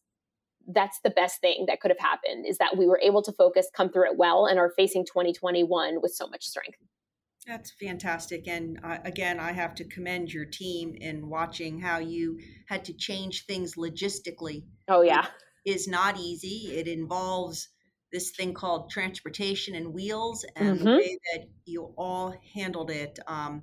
that's 0.69 1.01
the 1.05 1.11
best 1.11 1.41
thing 1.41 1.65
that 1.69 1.81
could 1.81 1.91
have 1.91 2.01
happened 2.01 2.45
is 2.47 2.59
that 2.59 2.77
we 2.77 2.87
were 2.87 3.01
able 3.03 3.23
to 3.23 3.33
focus, 3.33 3.69
come 3.75 3.91
through 3.91 4.11
it 4.11 4.17
well, 4.17 4.47
and 4.47 4.59
are 4.59 4.73
facing 4.77 5.05
2021 5.05 6.03
with 6.03 6.13
so 6.13 6.27
much 6.27 6.45
strength. 6.45 6.79
That's 7.47 7.71
fantastic. 7.71 8.49
And 8.49 8.81
uh, 8.83 8.99
again, 9.05 9.39
I 9.39 9.53
have 9.53 9.75
to 9.77 9.85
commend 9.85 10.33
your 10.33 10.45
team 10.45 10.97
in 11.01 11.29
watching 11.29 11.79
how 11.79 11.99
you 11.99 12.41
had 12.67 12.85
to 12.87 12.93
change 12.93 13.47
things 13.47 13.77
logistically. 13.77 14.65
Oh, 14.89 15.03
yeah. 15.03 15.27
It 15.65 15.77
is 15.77 15.87
not 15.87 16.19
easy. 16.19 16.73
It 16.75 16.89
involves 16.89 17.69
this 18.17 18.31
thing 18.31 18.55
called 18.55 18.89
transportation 18.89 19.75
and 19.75 19.93
wheels 19.93 20.43
and 20.57 20.79
mm-hmm. 20.79 20.85
the 20.87 20.97
way 20.97 21.19
that 21.35 21.45
you 21.67 21.93
all 21.99 22.35
handled 22.55 22.91
it 22.91 23.19
um, 23.27 23.63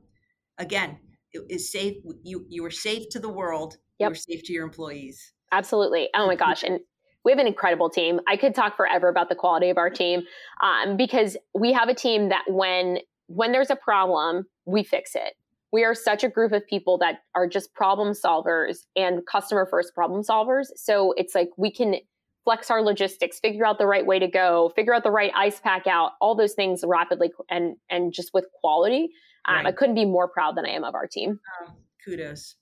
again 0.59 0.99
it 1.31 1.41
is 1.49 1.71
safe 1.71 1.97
you 2.21 2.45
you 2.49 2.61
were 2.61 2.69
safe 2.69 3.09
to 3.09 3.19
the 3.19 3.29
world 3.29 3.77
yep. 3.97 4.07
you 4.07 4.11
were 4.11 4.15
safe 4.15 4.43
to 4.43 4.53
your 4.53 4.63
employees 4.63 5.33
absolutely 5.51 6.07
oh 6.15 6.27
my 6.27 6.35
gosh 6.35 6.61
and 6.61 6.79
we 7.25 7.31
have 7.31 7.39
an 7.39 7.47
incredible 7.47 7.89
team 7.89 8.19
i 8.27 8.37
could 8.37 8.53
talk 8.53 8.77
forever 8.77 9.09
about 9.09 9.27
the 9.27 9.33
quality 9.33 9.71
of 9.71 9.79
our 9.79 9.89
team 9.89 10.21
um, 10.61 10.97
because 10.97 11.35
we 11.55 11.73
have 11.73 11.89
a 11.89 11.95
team 11.95 12.29
that 12.29 12.43
when 12.47 12.99
when 13.25 13.51
there's 13.51 13.71
a 13.71 13.75
problem 13.75 14.45
we 14.67 14.83
fix 14.83 15.15
it 15.15 15.33
we 15.71 15.83
are 15.83 15.95
such 15.95 16.23
a 16.23 16.29
group 16.29 16.51
of 16.51 16.65
people 16.67 16.99
that 16.99 17.23
are 17.33 17.47
just 17.47 17.73
problem 17.73 18.13
solvers 18.13 18.85
and 18.95 19.25
customer 19.25 19.65
first 19.65 19.95
problem 19.95 20.21
solvers. 20.21 20.67
So 20.75 21.15
it's 21.17 21.33
like 21.33 21.49
we 21.57 21.71
can 21.71 21.95
flex 22.43 22.69
our 22.69 22.81
logistics, 22.81 23.39
figure 23.39 23.65
out 23.65 23.77
the 23.77 23.85
right 23.85 24.05
way 24.05 24.19
to 24.19 24.27
go, 24.27 24.71
figure 24.75 24.93
out 24.93 25.03
the 25.03 25.11
right 25.11 25.31
ice 25.35 25.59
pack 25.59 25.87
out, 25.87 26.11
all 26.21 26.35
those 26.35 26.53
things 26.53 26.83
rapidly 26.85 27.31
and 27.49 27.77
and 27.89 28.13
just 28.13 28.31
with 28.33 28.45
quality. 28.61 29.09
Um, 29.45 29.55
right. 29.55 29.65
I 29.67 29.71
couldn't 29.71 29.95
be 29.95 30.05
more 30.05 30.27
proud 30.27 30.55
than 30.55 30.65
I 30.65 30.69
am 30.69 30.83
of 30.83 30.95
our 30.95 31.07
team. 31.07 31.39
Oh, 31.61 31.73
kudos. 32.05 32.55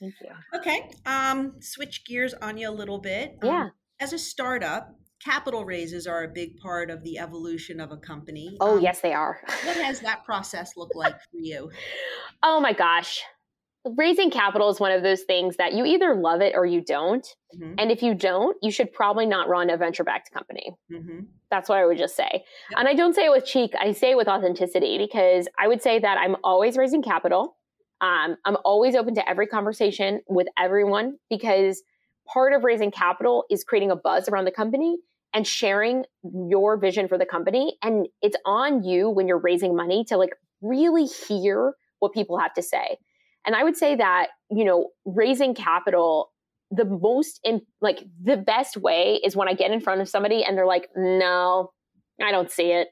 Thank 0.00 0.14
you. 0.20 0.58
Okay. 0.58 0.90
Um, 1.06 1.54
switch 1.60 2.04
gears 2.06 2.34
on 2.34 2.56
you 2.56 2.68
a 2.68 2.72
little 2.72 2.98
bit. 2.98 3.36
Um, 3.42 3.48
yeah. 3.48 3.68
As 4.00 4.12
a 4.12 4.18
startup, 4.18 4.96
capital 5.22 5.64
raises 5.64 6.06
are 6.06 6.24
a 6.24 6.28
big 6.28 6.56
part 6.56 6.90
of 6.90 7.04
the 7.04 7.18
evolution 7.18 7.80
of 7.80 7.92
a 7.92 7.98
company. 7.98 8.56
Oh, 8.60 8.78
um, 8.78 8.82
yes, 8.82 9.00
they 9.00 9.12
are. 9.12 9.40
what 9.64 9.76
has 9.76 10.00
that 10.00 10.24
process 10.24 10.72
looked 10.76 10.96
like 10.96 11.14
for 11.14 11.38
you? 11.38 11.70
Oh 12.44 12.58
my 12.58 12.72
gosh 12.72 13.22
raising 13.84 14.30
capital 14.30 14.68
is 14.70 14.78
one 14.78 14.92
of 14.92 15.02
those 15.02 15.22
things 15.22 15.56
that 15.56 15.72
you 15.72 15.84
either 15.84 16.14
love 16.14 16.40
it 16.40 16.54
or 16.54 16.64
you 16.64 16.80
don't. 16.80 17.26
Mm-hmm. 17.54 17.74
And 17.78 17.90
if 17.90 18.02
you 18.02 18.14
don't, 18.14 18.56
you 18.62 18.70
should 18.70 18.92
probably 18.92 19.26
not 19.26 19.48
run 19.48 19.70
a 19.70 19.76
venture 19.76 20.04
backed 20.04 20.32
company. 20.32 20.74
Mm-hmm. 20.90 21.20
That's 21.50 21.68
what 21.68 21.78
I 21.78 21.86
would 21.86 21.98
just 21.98 22.16
say. 22.16 22.44
And 22.76 22.88
I 22.88 22.94
don't 22.94 23.14
say 23.14 23.26
it 23.26 23.30
with 23.30 23.44
cheek, 23.44 23.72
I 23.78 23.92
say 23.92 24.12
it 24.12 24.16
with 24.16 24.28
authenticity 24.28 24.98
because 24.98 25.48
I 25.58 25.68
would 25.68 25.82
say 25.82 25.98
that 25.98 26.18
I'm 26.18 26.36
always 26.44 26.76
raising 26.76 27.02
capital. 27.02 27.56
Um, 28.00 28.36
I'm 28.44 28.56
always 28.64 28.94
open 28.94 29.14
to 29.16 29.28
every 29.28 29.46
conversation 29.46 30.20
with 30.28 30.48
everyone 30.58 31.16
because 31.30 31.82
part 32.26 32.52
of 32.52 32.64
raising 32.64 32.90
capital 32.90 33.44
is 33.50 33.64
creating 33.64 33.90
a 33.90 33.96
buzz 33.96 34.28
around 34.28 34.44
the 34.44 34.52
company 34.52 34.98
and 35.34 35.46
sharing 35.46 36.04
your 36.22 36.76
vision 36.76 37.08
for 37.08 37.16
the 37.18 37.26
company. 37.26 37.76
And 37.82 38.08
it's 38.20 38.36
on 38.44 38.84
you 38.84 39.08
when 39.08 39.28
you're 39.28 39.38
raising 39.38 39.76
money 39.76 40.04
to 40.08 40.16
like 40.16 40.30
really 40.60 41.06
hear 41.06 41.74
what 42.00 42.12
people 42.12 42.38
have 42.38 42.54
to 42.54 42.62
say. 42.62 42.98
And 43.46 43.56
I 43.56 43.64
would 43.64 43.76
say 43.76 43.96
that, 43.96 44.28
you 44.50 44.64
know, 44.64 44.90
raising 45.04 45.54
capital, 45.54 46.30
the 46.70 46.84
most, 46.84 47.40
in, 47.44 47.60
like, 47.80 48.04
the 48.22 48.36
best 48.36 48.76
way 48.76 49.20
is 49.24 49.36
when 49.36 49.48
I 49.48 49.54
get 49.54 49.70
in 49.70 49.80
front 49.80 50.00
of 50.00 50.08
somebody 50.08 50.44
and 50.44 50.56
they're 50.56 50.66
like, 50.66 50.88
no, 50.96 51.72
I 52.22 52.30
don't 52.30 52.50
see 52.50 52.70
it. 52.70 52.88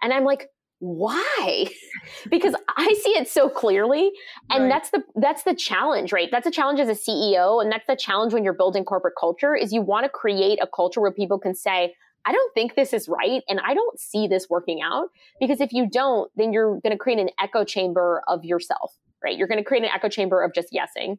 And 0.00 0.12
I'm 0.12 0.24
like, 0.24 0.48
why 0.84 1.66
because 2.30 2.54
i 2.76 2.92
see 3.02 3.10
it 3.10 3.26
so 3.26 3.48
clearly 3.48 4.10
and 4.50 4.64
right. 4.64 4.68
that's 4.68 4.90
the 4.90 5.02
that's 5.14 5.44
the 5.44 5.54
challenge 5.54 6.12
right 6.12 6.28
that's 6.30 6.46
a 6.46 6.50
challenge 6.50 6.78
as 6.78 6.88
a 6.88 7.10
ceo 7.10 7.62
and 7.62 7.72
that's 7.72 7.86
the 7.86 7.96
challenge 7.96 8.34
when 8.34 8.44
you're 8.44 8.52
building 8.52 8.84
corporate 8.84 9.14
culture 9.18 9.54
is 9.54 9.72
you 9.72 9.80
want 9.80 10.04
to 10.04 10.10
create 10.10 10.58
a 10.60 10.66
culture 10.66 11.00
where 11.00 11.12
people 11.12 11.38
can 11.38 11.54
say 11.54 11.94
i 12.26 12.32
don't 12.32 12.52
think 12.54 12.74
this 12.74 12.92
is 12.92 13.08
right 13.08 13.42
and 13.48 13.60
i 13.60 13.72
don't 13.72 13.98
see 13.98 14.26
this 14.26 14.50
working 14.50 14.82
out 14.82 15.08
because 15.40 15.60
if 15.60 15.72
you 15.72 15.88
don't 15.88 16.30
then 16.36 16.52
you're 16.52 16.78
going 16.80 16.92
to 16.92 16.98
create 16.98 17.18
an 17.18 17.30
echo 17.40 17.64
chamber 17.64 18.22
of 18.28 18.44
yourself 18.44 18.98
right? 19.24 19.36
You're 19.36 19.48
going 19.48 19.58
to 19.58 19.64
create 19.64 19.82
an 19.82 19.90
echo 19.94 20.08
chamber 20.08 20.42
of 20.42 20.52
just 20.54 20.68
yesing. 20.72 21.16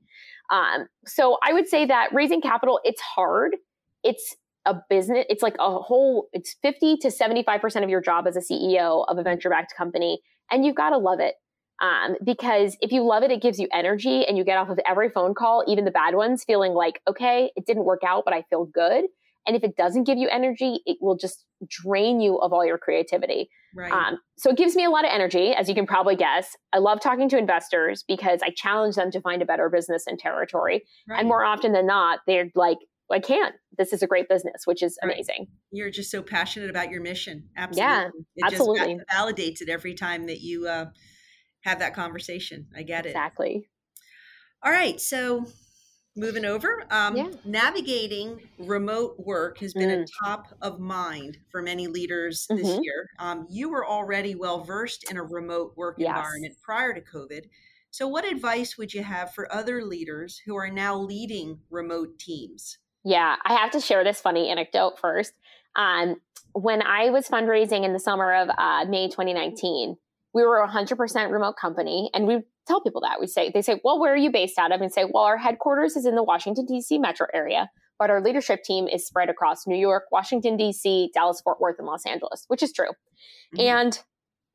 Um, 0.52 0.88
so 1.06 1.38
I 1.44 1.54
would 1.54 1.68
say 1.68 1.86
that 1.86 2.10
raising 2.14 2.42
capital, 2.42 2.80
it's 2.84 3.02
hard. 3.02 3.56
It's 4.04 4.36
a 4.66 4.76
business, 4.90 5.26
it's 5.30 5.44
like 5.44 5.56
a 5.60 5.78
whole, 5.78 6.28
it's 6.34 6.56
50 6.62 6.98
to 6.98 7.08
75% 7.10 7.84
of 7.84 7.90
your 7.90 8.02
job 8.02 8.28
as 8.28 8.36
a 8.36 8.40
CEO 8.40 9.06
of 9.08 9.18
a 9.18 9.24
venture 9.24 9.50
backed 9.50 9.74
company. 9.76 10.20
And 10.52 10.66
you've 10.66 10.76
got 10.76 10.92
to 10.92 10.98
love 10.98 11.20
it. 11.20 11.36
Um, 11.82 12.16
because 12.24 12.78
if 12.80 12.92
you 12.92 13.04
love 13.04 13.24
it, 13.24 13.32
it 13.32 13.42
gives 13.42 13.60
you 13.60 13.68
energy 13.74 14.26
and 14.26 14.38
you 14.38 14.46
get 14.46 14.58
off 14.58 14.70
of 14.70 14.80
every 14.88 15.10
phone 15.10 15.34
call, 15.34 15.64
even 15.68 15.84
the 15.84 15.92
bad 15.92 16.16
ones, 16.16 16.44
feeling 16.44 16.74
like, 16.74 17.02
okay, 17.08 17.52
it 17.56 17.66
didn't 17.66 17.84
work 17.84 18.02
out, 18.08 18.24
but 18.24 18.34
I 18.34 18.44
feel 18.50 18.66
good. 18.66 19.06
And 19.48 19.56
if 19.56 19.64
it 19.64 19.76
doesn't 19.76 20.06
give 20.06 20.18
you 20.18 20.28
energy, 20.30 20.80
it 20.86 20.98
will 21.02 21.18
just 21.18 21.46
drain 21.68 22.20
you 22.20 22.38
of 22.38 22.52
all 22.52 22.66
your 22.66 22.78
creativity. 22.78 23.50
Right. 23.76 23.92
Um, 23.92 24.20
so 24.38 24.50
it 24.50 24.58
gives 24.58 24.76
me 24.76 24.86
a 24.86 24.90
lot 24.90 25.06
of 25.06 25.12
energy, 25.14 25.54
as 25.54 25.70
you 25.70 25.76
can 25.76 25.86
probably 25.86 26.16
guess. 26.16 26.56
I 26.74 26.80
love 26.80 27.00
talking 27.00 27.30
to 27.30 27.38
investors 27.38 28.04
because 28.08 28.40
I 28.44 28.50
challenge 28.56 28.96
them 28.96 29.12
to 29.12 29.22
find 29.22 29.42
a 29.42 29.46
better 29.46 29.70
business 29.70 30.06
and 30.08 30.18
territory. 30.18 30.84
Right. 31.08 31.20
And 31.20 31.28
more 31.28 31.44
often 31.44 31.74
than 31.74 31.86
not, 31.86 32.20
they're 32.26 32.50
like, 32.56 32.78
I 33.12 33.20
can't. 33.20 33.54
This 33.78 33.94
is 33.94 34.02
a 34.02 34.08
great 34.08 34.28
business, 34.28 34.64
which 34.66 34.82
is 34.82 34.98
right. 35.04 35.14
amazing. 35.14 35.48
You're 35.72 35.92
just 35.92 36.10
so 36.10 36.24
passionate 36.24 36.70
about 36.70 36.90
your 36.90 37.02
mission. 37.02 37.50
Absolutely. 37.56 37.94
Yeah, 37.94 38.10
it 38.36 38.44
absolutely. 38.46 38.96
just 38.96 39.08
validates 39.14 39.62
it 39.62 39.70
every 39.70 39.94
time 39.94 40.26
that 40.26 40.42
you 40.42 40.68
uh, 40.68 40.86
have 41.62 41.80
that 41.80 41.94
conversation. 41.94 42.68
I 42.76 42.82
get 42.82 43.06
it. 43.06 43.10
Exactly. 43.10 43.68
All 44.64 44.72
right. 44.72 45.00
So 45.00 45.46
moving 46.16 46.46
over 46.46 46.84
um, 46.92 47.16
yeah. 47.16 47.28
navigating 47.44 48.40
remote 48.58 49.16
work 49.20 49.58
has 49.60 49.74
been 49.74 49.90
mm. 49.90 50.04
a 50.04 50.06
top 50.24 50.48
of 50.62 50.80
mind 50.80 51.38
for 51.50 51.62
many 51.62 51.88
leaders 51.88 52.48
mm-hmm. 52.50 52.62
this 52.62 52.80
year 52.82 53.10
um, 53.20 53.46
you 53.50 53.70
were 53.70 53.86
already 53.86 54.36
well 54.36 54.64
versed 54.64 55.10
in 55.10 55.18
a 55.18 55.24
remote 55.24 55.74
work 55.76 55.96
yes. 55.98 56.16
environment 56.16 56.56
prior 56.62 56.94
to 56.94 57.02
covid 57.02 57.42
so 57.92 58.08
what 58.08 58.26
advice 58.26 58.78
would 58.78 58.94
you 58.94 59.04
have 59.04 59.34
for 59.34 59.52
other 59.54 59.84
leaders 59.84 60.42
who 60.46 60.56
are 60.56 60.70
now 60.70 60.98
leading 60.98 61.60
remote 61.70 62.18
teams 62.18 62.78
yeah 63.04 63.36
i 63.46 63.54
have 63.54 63.72
to 63.72 63.80
share 63.80 64.04
this 64.04 64.22
funny 64.22 64.50
anecdote 64.50 64.98
first 65.00 65.34
um, 65.76 66.16
when 66.54 66.82
i 66.82 67.10
was 67.10 67.28
fundraising 67.28 67.84
in 67.84 67.94
the 67.94 68.00
summer 68.00 68.34
of 68.34 68.50
uh, 68.58 68.86
may 68.88 69.08
2019 69.08 69.98
we 70.34 70.44
were 70.44 70.62
a 70.62 70.68
100% 70.68 71.32
remote 71.32 71.56
company 71.56 72.10
and 72.14 72.28
we 72.28 72.42
tell 72.68 72.82
people 72.82 73.02
that. 73.02 73.20
We 73.20 73.28
say, 73.28 73.52
they 73.54 73.62
say, 73.62 73.80
well, 73.84 74.00
where 74.00 74.14
are 74.14 74.18
you 74.18 74.32
based 74.32 74.58
out 74.58 74.72
of? 74.72 74.82
And 74.82 74.92
say, 74.92 75.06
well, 75.06 75.24
our 75.24 75.38
headquarters 75.38 75.96
is 75.96 76.06
in 76.06 76.16
the 76.16 76.24
Washington, 76.24 76.66
D.C. 76.66 76.98
metro 76.98 77.28
area, 77.34 77.70
but 77.98 78.10
our 78.10 78.22
leadership 78.22 78.64
team 78.64 78.88
is 78.88 79.06
spread 79.06 79.30
across 79.30 79.68
New 79.68 79.78
York, 79.78 80.04
Washington, 80.12 80.58
D.C., 80.58 81.12
Dallas, 81.14 81.42
Fort 81.42 81.60
Worth, 81.60 81.78
and 81.78 81.88
Los 81.88 82.06
Angeles, 82.06 82.46
which 82.48 82.64
is 82.64 82.72
true. 82.74 82.90
Mm-hmm. 83.56 83.62
And 83.62 84.00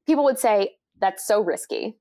people 0.07 0.25
would 0.25 0.39
say, 0.39 0.77
that's 1.01 1.27
so 1.27 1.41
risky. 1.41 1.97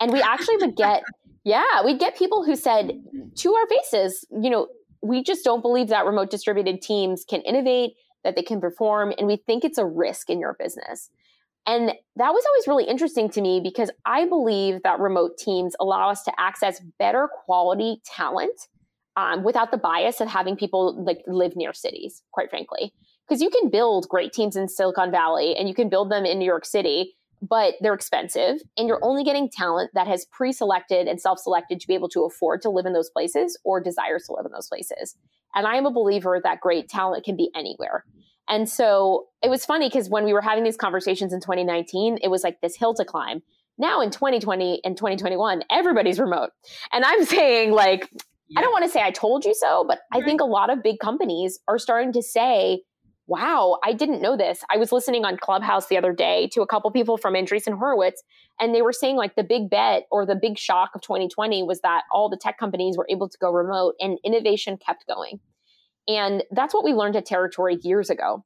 And 0.00 0.12
we 0.12 0.20
actually 0.20 0.56
would 0.58 0.76
get, 0.76 1.02
yeah, 1.44 1.84
we'd 1.84 1.98
get 1.98 2.16
people 2.16 2.44
who 2.44 2.56
said 2.56 2.92
to 3.36 3.54
our 3.54 3.66
faces, 3.68 4.24
you 4.30 4.50
know, 4.50 4.68
we 5.02 5.22
just 5.22 5.44
don't 5.44 5.62
believe 5.62 5.88
that 5.88 6.06
remote 6.06 6.30
distributed 6.30 6.80
teams 6.80 7.24
can 7.28 7.42
innovate, 7.42 7.92
that 8.24 8.34
they 8.34 8.42
can 8.42 8.60
perform, 8.60 9.12
and 9.18 9.26
we 9.26 9.36
think 9.36 9.64
it's 9.64 9.78
a 9.78 9.86
risk 9.86 10.30
in 10.30 10.40
your 10.40 10.56
business. 10.58 11.10
And 11.66 11.88
that 11.88 12.32
was 12.32 12.44
always 12.46 12.68
really 12.68 12.84
interesting 12.84 13.28
to 13.30 13.40
me 13.40 13.60
because 13.60 13.90
I 14.04 14.24
believe 14.26 14.82
that 14.84 15.00
remote 15.00 15.36
teams 15.36 15.74
allow 15.80 16.10
us 16.10 16.22
to 16.24 16.32
access 16.38 16.80
better 16.98 17.28
quality 17.44 18.00
talent 18.04 18.56
um, 19.16 19.42
without 19.42 19.72
the 19.72 19.78
bias 19.78 20.20
of 20.20 20.28
having 20.28 20.56
people 20.56 21.02
like 21.04 21.22
live 21.26 21.56
near 21.56 21.72
cities, 21.72 22.22
quite 22.32 22.50
frankly. 22.50 22.92
Because 23.26 23.42
you 23.42 23.50
can 23.50 23.70
build 23.70 24.06
great 24.08 24.32
teams 24.32 24.54
in 24.54 24.68
Silicon 24.68 25.10
Valley 25.10 25.56
and 25.56 25.68
you 25.68 25.74
can 25.74 25.88
build 25.88 26.10
them 26.10 26.24
in 26.24 26.38
New 26.38 26.44
York 26.44 26.64
City, 26.64 27.16
but 27.42 27.74
they're 27.80 27.94
expensive 27.94 28.58
and 28.76 28.86
you're 28.86 29.04
only 29.04 29.24
getting 29.24 29.50
talent 29.50 29.90
that 29.94 30.06
has 30.06 30.26
pre-selected 30.26 31.08
and 31.08 31.20
self-selected 31.20 31.80
to 31.80 31.88
be 31.88 31.94
able 31.94 32.08
to 32.10 32.24
afford 32.24 32.62
to 32.62 32.70
live 32.70 32.86
in 32.86 32.92
those 32.92 33.10
places 33.10 33.58
or 33.64 33.80
desires 33.80 34.24
to 34.26 34.34
live 34.34 34.46
in 34.46 34.52
those 34.52 34.68
places. 34.68 35.16
And 35.56 35.66
I 35.66 35.74
am 35.74 35.86
a 35.86 35.90
believer 35.90 36.40
that 36.44 36.60
great 36.60 36.88
talent 36.88 37.24
can 37.24 37.36
be 37.36 37.50
anywhere. 37.56 38.04
And 38.48 38.68
so 38.68 39.26
it 39.42 39.50
was 39.50 39.64
funny 39.64 39.88
because 39.88 40.08
when 40.08 40.24
we 40.24 40.32
were 40.32 40.40
having 40.40 40.64
these 40.64 40.76
conversations 40.76 41.32
in 41.32 41.40
2019, 41.40 42.18
it 42.22 42.28
was 42.28 42.44
like 42.44 42.60
this 42.60 42.76
hill 42.76 42.94
to 42.94 43.04
climb. 43.04 43.42
Now 43.78 44.00
in 44.00 44.10
2020 44.10 44.80
and 44.84 44.96
2021, 44.96 45.62
everybody's 45.70 46.18
remote. 46.18 46.50
And 46.92 47.04
I'm 47.04 47.24
saying, 47.26 47.72
like, 47.72 48.08
yeah. 48.48 48.60
I 48.60 48.62
don't 48.62 48.72
want 48.72 48.84
to 48.84 48.90
say 48.90 49.02
I 49.02 49.10
told 49.10 49.44
you 49.44 49.54
so, 49.54 49.84
but 49.86 49.98
right. 50.12 50.22
I 50.22 50.24
think 50.24 50.40
a 50.40 50.44
lot 50.44 50.70
of 50.70 50.82
big 50.82 50.98
companies 50.98 51.58
are 51.68 51.78
starting 51.78 52.12
to 52.12 52.22
say, 52.22 52.82
wow, 53.26 53.78
I 53.84 53.92
didn't 53.92 54.22
know 54.22 54.36
this. 54.36 54.60
I 54.70 54.76
was 54.76 54.92
listening 54.92 55.24
on 55.24 55.36
Clubhouse 55.36 55.88
the 55.88 55.98
other 55.98 56.12
day 56.12 56.48
to 56.52 56.62
a 56.62 56.66
couple 56.66 56.90
people 56.92 57.16
from 57.16 57.34
Andreessen 57.34 57.76
Horowitz, 57.76 58.22
and 58.60 58.72
they 58.74 58.82
were 58.82 58.92
saying 58.92 59.16
like 59.16 59.34
the 59.34 59.42
big 59.42 59.68
bet 59.68 60.04
or 60.12 60.24
the 60.24 60.36
big 60.36 60.58
shock 60.58 60.90
of 60.94 61.02
2020 61.02 61.64
was 61.64 61.80
that 61.80 62.02
all 62.12 62.28
the 62.28 62.36
tech 62.36 62.56
companies 62.56 62.96
were 62.96 63.06
able 63.10 63.28
to 63.28 63.36
go 63.38 63.50
remote 63.50 63.94
and 64.00 64.18
innovation 64.24 64.76
kept 64.76 65.06
going. 65.08 65.40
And 66.08 66.44
that's 66.50 66.74
what 66.74 66.84
we 66.84 66.92
learned 66.92 67.16
at 67.16 67.26
Territory 67.26 67.78
years 67.82 68.10
ago. 68.10 68.44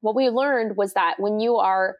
What 0.00 0.14
we 0.14 0.28
learned 0.30 0.76
was 0.76 0.94
that 0.94 1.16
when 1.18 1.40
you 1.40 1.56
are 1.56 1.96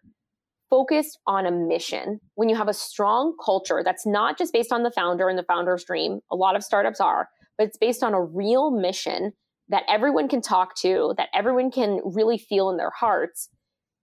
focused 0.70 1.18
on 1.26 1.46
a 1.46 1.50
mission, 1.50 2.20
when 2.34 2.48
you 2.48 2.56
have 2.56 2.68
a 2.68 2.74
strong 2.74 3.34
culture 3.42 3.82
that's 3.84 4.06
not 4.06 4.36
just 4.36 4.52
based 4.52 4.72
on 4.72 4.82
the 4.82 4.90
founder 4.90 5.28
and 5.28 5.38
the 5.38 5.44
founder's 5.44 5.84
dream, 5.84 6.20
a 6.30 6.36
lot 6.36 6.56
of 6.56 6.62
startups 6.62 7.00
are, 7.00 7.28
but 7.56 7.66
it's 7.66 7.78
based 7.78 8.02
on 8.02 8.14
a 8.14 8.22
real 8.22 8.70
mission 8.70 9.32
that 9.68 9.82
everyone 9.88 10.28
can 10.28 10.40
talk 10.40 10.76
to, 10.76 11.14
that 11.16 11.28
everyone 11.34 11.70
can 11.70 12.00
really 12.04 12.38
feel 12.38 12.70
in 12.70 12.76
their 12.76 12.90
hearts, 12.90 13.48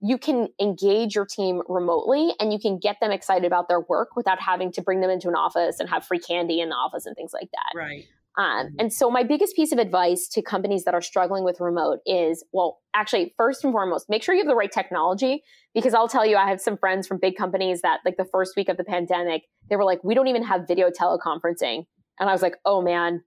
you 0.00 0.18
can 0.18 0.48
engage 0.60 1.14
your 1.14 1.26
team 1.26 1.62
remotely 1.68 2.32
and 2.38 2.52
you 2.52 2.58
can 2.58 2.78
get 2.78 2.96
them 3.00 3.10
excited 3.10 3.46
about 3.46 3.68
their 3.68 3.80
work 3.80 4.10
without 4.14 4.40
having 4.40 4.70
to 4.72 4.82
bring 4.82 5.00
them 5.00 5.10
into 5.10 5.28
an 5.28 5.34
office 5.34 5.80
and 5.80 5.88
have 5.88 6.04
free 6.04 6.18
candy 6.18 6.60
in 6.60 6.68
the 6.68 6.74
office 6.74 7.06
and 7.06 7.16
things 7.16 7.32
like 7.32 7.48
that. 7.52 7.78
Right. 7.78 8.04
Um, 8.38 8.66
mm-hmm. 8.66 8.74
and 8.78 8.92
so, 8.92 9.10
my 9.10 9.22
biggest 9.22 9.56
piece 9.56 9.72
of 9.72 9.78
advice 9.78 10.28
to 10.28 10.42
companies 10.42 10.84
that 10.84 10.94
are 10.94 11.00
struggling 11.00 11.44
with 11.44 11.60
remote 11.60 12.00
is 12.06 12.44
well, 12.52 12.78
actually, 12.94 13.34
first 13.36 13.64
and 13.64 13.72
foremost, 13.72 14.06
make 14.08 14.22
sure 14.22 14.34
you 14.34 14.40
have 14.40 14.48
the 14.48 14.54
right 14.54 14.72
technology. 14.72 15.42
Because 15.74 15.94
I'll 15.94 16.08
tell 16.08 16.24
you, 16.24 16.36
I 16.36 16.48
have 16.48 16.60
some 16.60 16.76
friends 16.76 17.06
from 17.06 17.18
big 17.18 17.36
companies 17.36 17.82
that, 17.82 18.00
like, 18.04 18.16
the 18.16 18.24
first 18.24 18.56
week 18.56 18.68
of 18.68 18.76
the 18.76 18.84
pandemic, 18.84 19.42
they 19.68 19.76
were 19.76 19.84
like, 19.84 20.02
we 20.02 20.14
don't 20.14 20.28
even 20.28 20.42
have 20.42 20.66
video 20.66 20.90
teleconferencing. 20.90 21.84
And 22.18 22.30
I 22.30 22.32
was 22.32 22.40
like, 22.40 22.56
oh 22.64 22.80
man, 22.80 23.22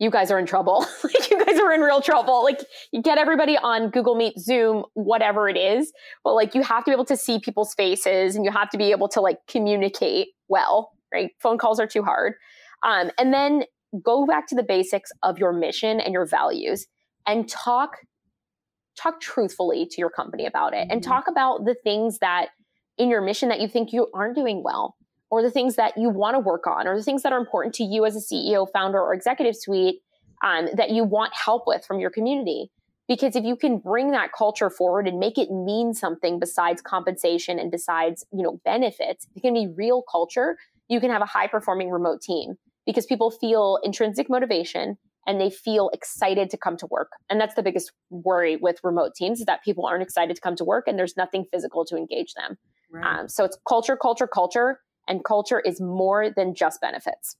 you 0.00 0.10
guys 0.10 0.32
are 0.32 0.38
in 0.38 0.46
trouble. 0.46 0.84
like, 1.04 1.30
you 1.30 1.44
guys 1.44 1.60
are 1.60 1.72
in 1.72 1.80
real 1.80 2.00
trouble. 2.00 2.42
Like, 2.42 2.60
you 2.90 3.02
get 3.02 3.18
everybody 3.18 3.56
on 3.56 3.90
Google 3.90 4.16
Meet, 4.16 4.38
Zoom, 4.38 4.84
whatever 4.94 5.48
it 5.48 5.56
is. 5.56 5.92
But, 6.24 6.34
like, 6.34 6.54
you 6.54 6.62
have 6.62 6.84
to 6.84 6.90
be 6.90 6.92
able 6.92 7.04
to 7.06 7.16
see 7.16 7.38
people's 7.38 7.74
faces 7.74 8.34
and 8.34 8.44
you 8.44 8.50
have 8.50 8.70
to 8.70 8.78
be 8.78 8.90
able 8.90 9.08
to, 9.10 9.20
like, 9.20 9.38
communicate 9.46 10.28
well 10.48 10.92
right? 11.12 11.30
Phone 11.40 11.58
calls 11.58 11.78
are 11.78 11.86
too 11.86 12.02
hard. 12.02 12.34
Um, 12.82 13.10
and 13.18 13.32
then 13.32 13.64
go 14.02 14.26
back 14.26 14.46
to 14.48 14.54
the 14.54 14.62
basics 14.62 15.10
of 15.22 15.38
your 15.38 15.52
mission 15.52 16.00
and 16.00 16.12
your 16.12 16.26
values 16.26 16.86
and 17.26 17.48
talk 17.48 17.98
talk 18.96 19.20
truthfully 19.20 19.86
to 19.86 19.96
your 19.98 20.10
company 20.10 20.46
about 20.46 20.74
it 20.74 20.76
mm-hmm. 20.76 20.92
and 20.92 21.02
talk 21.02 21.28
about 21.28 21.64
the 21.64 21.74
things 21.82 22.18
that 22.18 22.48
in 22.98 23.08
your 23.08 23.22
mission 23.22 23.48
that 23.48 23.60
you 23.60 23.68
think 23.68 23.92
you 23.92 24.06
aren't 24.14 24.34
doing 24.34 24.62
well 24.62 24.96
or 25.30 25.40
the 25.42 25.50
things 25.50 25.76
that 25.76 25.96
you 25.96 26.10
want 26.10 26.34
to 26.34 26.38
work 26.38 26.66
on 26.66 26.86
or 26.86 26.96
the 26.96 27.02
things 27.02 27.22
that 27.22 27.32
are 27.32 27.38
important 27.38 27.74
to 27.74 27.84
you 27.84 28.04
as 28.04 28.16
a 28.16 28.34
ceo 28.34 28.66
founder 28.70 28.98
or 28.98 29.14
executive 29.14 29.56
suite 29.56 30.00
um, 30.44 30.68
that 30.74 30.90
you 30.90 31.04
want 31.04 31.32
help 31.34 31.64
with 31.66 31.84
from 31.86 32.00
your 32.00 32.10
community 32.10 32.70
because 33.08 33.34
if 33.34 33.44
you 33.44 33.56
can 33.56 33.78
bring 33.78 34.10
that 34.12 34.30
culture 34.36 34.70
forward 34.70 35.08
and 35.08 35.18
make 35.18 35.38
it 35.38 35.50
mean 35.50 35.94
something 35.94 36.38
besides 36.38 36.82
compensation 36.82 37.58
and 37.58 37.70
besides 37.70 38.26
you 38.32 38.42
know 38.42 38.60
benefits 38.64 39.26
it 39.34 39.40
can 39.40 39.54
be 39.54 39.68
real 39.74 40.02
culture 40.10 40.56
you 40.88 41.00
can 41.00 41.10
have 41.10 41.22
a 41.22 41.26
high 41.26 41.46
performing 41.46 41.90
remote 41.90 42.20
team 42.20 42.56
because 42.86 43.06
people 43.06 43.30
feel 43.30 43.78
intrinsic 43.82 44.28
motivation 44.28 44.96
and 45.26 45.40
they 45.40 45.50
feel 45.50 45.88
excited 45.92 46.50
to 46.50 46.56
come 46.56 46.76
to 46.76 46.86
work. 46.86 47.12
And 47.30 47.40
that's 47.40 47.54
the 47.54 47.62
biggest 47.62 47.92
worry 48.10 48.56
with 48.56 48.78
remote 48.82 49.14
teams 49.14 49.40
is 49.40 49.46
that 49.46 49.62
people 49.62 49.86
aren't 49.86 50.02
excited 50.02 50.34
to 50.34 50.42
come 50.42 50.56
to 50.56 50.64
work 50.64 50.84
and 50.88 50.98
there's 50.98 51.16
nothing 51.16 51.44
physical 51.52 51.84
to 51.86 51.96
engage 51.96 52.34
them. 52.34 52.56
Right. 52.90 53.20
Um, 53.20 53.28
so 53.28 53.44
it's 53.44 53.56
culture, 53.68 53.96
culture, 53.96 54.26
culture, 54.26 54.80
and 55.08 55.24
culture 55.24 55.60
is 55.60 55.80
more 55.80 56.30
than 56.30 56.54
just 56.54 56.80
benefits. 56.80 57.36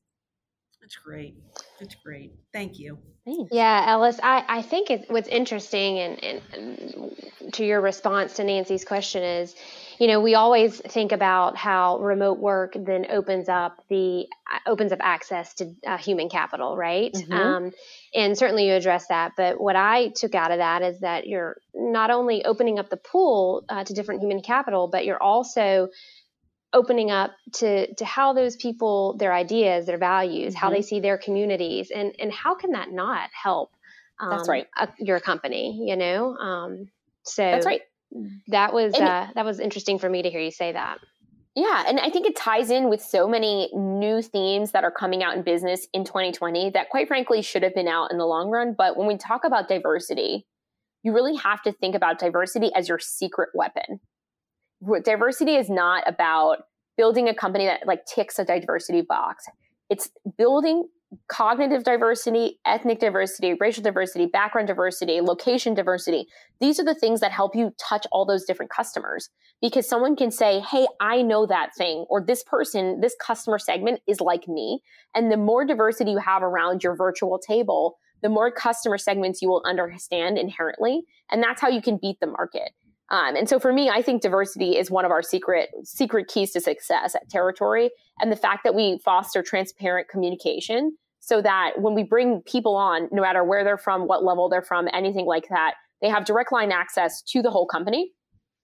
That's 0.92 1.04
great. 1.04 1.34
That's 1.80 1.94
great. 1.94 2.34
Thank 2.52 2.78
you. 2.78 2.98
Thanks. 3.24 3.48
Yeah, 3.50 3.84
Ellis, 3.88 4.20
I, 4.22 4.44
I 4.46 4.62
think 4.62 4.90
it, 4.90 5.06
what's 5.08 5.28
interesting 5.28 5.98
and, 5.98 6.22
and, 6.22 6.42
and 6.52 7.52
to 7.54 7.64
your 7.64 7.80
response 7.80 8.34
to 8.34 8.44
Nancy's 8.44 8.84
question 8.84 9.22
is, 9.22 9.54
you 9.98 10.06
know, 10.06 10.20
we 10.20 10.34
always 10.34 10.80
think 10.80 11.12
about 11.12 11.56
how 11.56 11.98
remote 12.00 12.38
work 12.40 12.74
then 12.74 13.06
opens 13.10 13.48
up 13.48 13.82
the 13.88 14.26
opens 14.66 14.92
up 14.92 14.98
access 15.00 15.54
to 15.54 15.74
uh, 15.86 15.96
human 15.96 16.28
capital, 16.28 16.76
right? 16.76 17.12
Mm-hmm. 17.14 17.32
Um, 17.32 17.72
and 18.14 18.36
certainly 18.36 18.66
you 18.66 18.74
address 18.74 19.06
that. 19.08 19.32
But 19.34 19.58
what 19.58 19.76
I 19.76 20.08
took 20.08 20.34
out 20.34 20.50
of 20.50 20.58
that 20.58 20.82
is 20.82 21.00
that 21.00 21.26
you're 21.26 21.56
not 21.74 22.10
only 22.10 22.44
opening 22.44 22.78
up 22.78 22.90
the 22.90 22.98
pool 22.98 23.64
uh, 23.70 23.84
to 23.84 23.94
different 23.94 24.20
human 24.20 24.42
capital, 24.42 24.88
but 24.88 25.06
you're 25.06 25.22
also 25.22 25.88
opening 26.72 27.10
up 27.10 27.32
to 27.52 27.92
to 27.94 28.04
how 28.04 28.32
those 28.32 28.56
people 28.56 29.16
their 29.18 29.32
ideas 29.32 29.86
their 29.86 29.98
values 29.98 30.54
mm-hmm. 30.54 30.60
how 30.60 30.70
they 30.70 30.82
see 30.82 31.00
their 31.00 31.18
communities 31.18 31.90
and 31.94 32.14
and 32.18 32.32
how 32.32 32.54
can 32.54 32.72
that 32.72 32.90
not 32.90 33.28
help 33.32 33.70
um, 34.20 34.30
that's 34.30 34.48
right 34.48 34.66
a, 34.78 34.88
your 34.98 35.20
company 35.20 35.84
you 35.86 35.96
know 35.96 36.36
um, 36.36 36.88
so 37.24 37.42
that's 37.42 37.66
right 37.66 37.82
that 38.48 38.72
was 38.72 38.94
uh, 38.94 39.28
that 39.34 39.44
was 39.44 39.60
interesting 39.60 39.98
for 39.98 40.08
me 40.08 40.22
to 40.22 40.30
hear 40.30 40.40
you 40.40 40.50
say 40.50 40.72
that. 40.72 40.98
Yeah, 41.54 41.84
and 41.86 42.00
I 42.00 42.08
think 42.08 42.26
it 42.26 42.34
ties 42.34 42.70
in 42.70 42.88
with 42.88 43.02
so 43.02 43.28
many 43.28 43.70
new 43.74 44.22
themes 44.22 44.72
that 44.72 44.84
are 44.84 44.90
coming 44.90 45.22
out 45.22 45.36
in 45.36 45.42
business 45.42 45.86
in 45.92 46.04
2020 46.04 46.70
that 46.70 46.88
quite 46.88 47.08
frankly 47.08 47.42
should 47.42 47.62
have 47.62 47.74
been 47.74 47.88
out 47.88 48.10
in 48.10 48.16
the 48.16 48.24
long 48.24 48.48
run, 48.48 48.74
but 48.76 48.96
when 48.96 49.06
we 49.06 49.18
talk 49.18 49.44
about 49.44 49.68
diversity, 49.68 50.46
you 51.02 51.12
really 51.12 51.36
have 51.36 51.60
to 51.62 51.72
think 51.72 51.94
about 51.94 52.18
diversity 52.18 52.70
as 52.74 52.88
your 52.88 52.98
secret 52.98 53.50
weapon. 53.54 54.00
Diversity 55.04 55.56
is 55.56 55.70
not 55.70 56.04
about 56.06 56.64
building 56.96 57.28
a 57.28 57.34
company 57.34 57.66
that 57.66 57.86
like 57.86 58.04
ticks 58.06 58.38
a 58.38 58.44
diversity 58.44 59.02
box. 59.02 59.44
It's 59.90 60.10
building 60.38 60.84
cognitive 61.28 61.84
diversity, 61.84 62.58
ethnic 62.64 62.98
diversity, 62.98 63.54
racial 63.54 63.82
diversity, 63.82 64.26
background 64.26 64.68
diversity, 64.68 65.20
location 65.20 65.74
diversity. 65.74 66.26
These 66.60 66.80
are 66.80 66.84
the 66.84 66.94
things 66.94 67.20
that 67.20 67.32
help 67.32 67.54
you 67.54 67.72
touch 67.78 68.06
all 68.12 68.24
those 68.24 68.44
different 68.44 68.70
customers 68.70 69.28
because 69.60 69.88
someone 69.88 70.16
can 70.16 70.30
say, 70.30 70.60
Hey, 70.60 70.86
I 71.00 71.22
know 71.22 71.46
that 71.46 71.70
thing, 71.76 72.06
or 72.08 72.24
this 72.24 72.42
person, 72.42 73.00
this 73.00 73.14
customer 73.20 73.58
segment 73.58 74.00
is 74.06 74.20
like 74.20 74.48
me. 74.48 74.82
And 75.14 75.30
the 75.30 75.36
more 75.36 75.64
diversity 75.64 76.12
you 76.12 76.18
have 76.18 76.42
around 76.42 76.82
your 76.82 76.96
virtual 76.96 77.38
table, 77.38 77.98
the 78.22 78.28
more 78.28 78.50
customer 78.50 78.98
segments 78.98 79.42
you 79.42 79.48
will 79.48 79.62
understand 79.66 80.38
inherently. 80.38 81.02
And 81.30 81.42
that's 81.42 81.60
how 81.60 81.68
you 81.68 81.82
can 81.82 81.98
beat 82.00 82.20
the 82.20 82.26
market. 82.26 82.70
Um, 83.12 83.36
and 83.36 83.46
so 83.46 83.60
for 83.60 83.72
me, 83.72 83.90
I 83.90 84.00
think 84.00 84.22
diversity 84.22 84.76
is 84.78 84.90
one 84.90 85.04
of 85.04 85.10
our 85.10 85.22
secret 85.22 85.68
secret 85.84 86.28
keys 86.28 86.50
to 86.52 86.60
success 86.60 87.14
at 87.14 87.28
Territory. 87.28 87.90
And 88.18 88.32
the 88.32 88.36
fact 88.36 88.64
that 88.64 88.74
we 88.74 88.98
foster 89.04 89.42
transparent 89.42 90.08
communication 90.08 90.96
so 91.20 91.40
that 91.42 91.72
when 91.76 91.94
we 91.94 92.02
bring 92.02 92.40
people 92.40 92.74
on, 92.74 93.08
no 93.12 93.22
matter 93.22 93.44
where 93.44 93.62
they're 93.62 93.78
from, 93.78 94.08
what 94.08 94.24
level 94.24 94.48
they're 94.48 94.62
from, 94.62 94.88
anything 94.92 95.26
like 95.26 95.48
that, 95.50 95.74
they 96.00 96.08
have 96.08 96.24
direct 96.24 96.50
line 96.50 96.72
access 96.72 97.22
to 97.22 97.42
the 97.42 97.50
whole 97.50 97.66
company. 97.66 98.10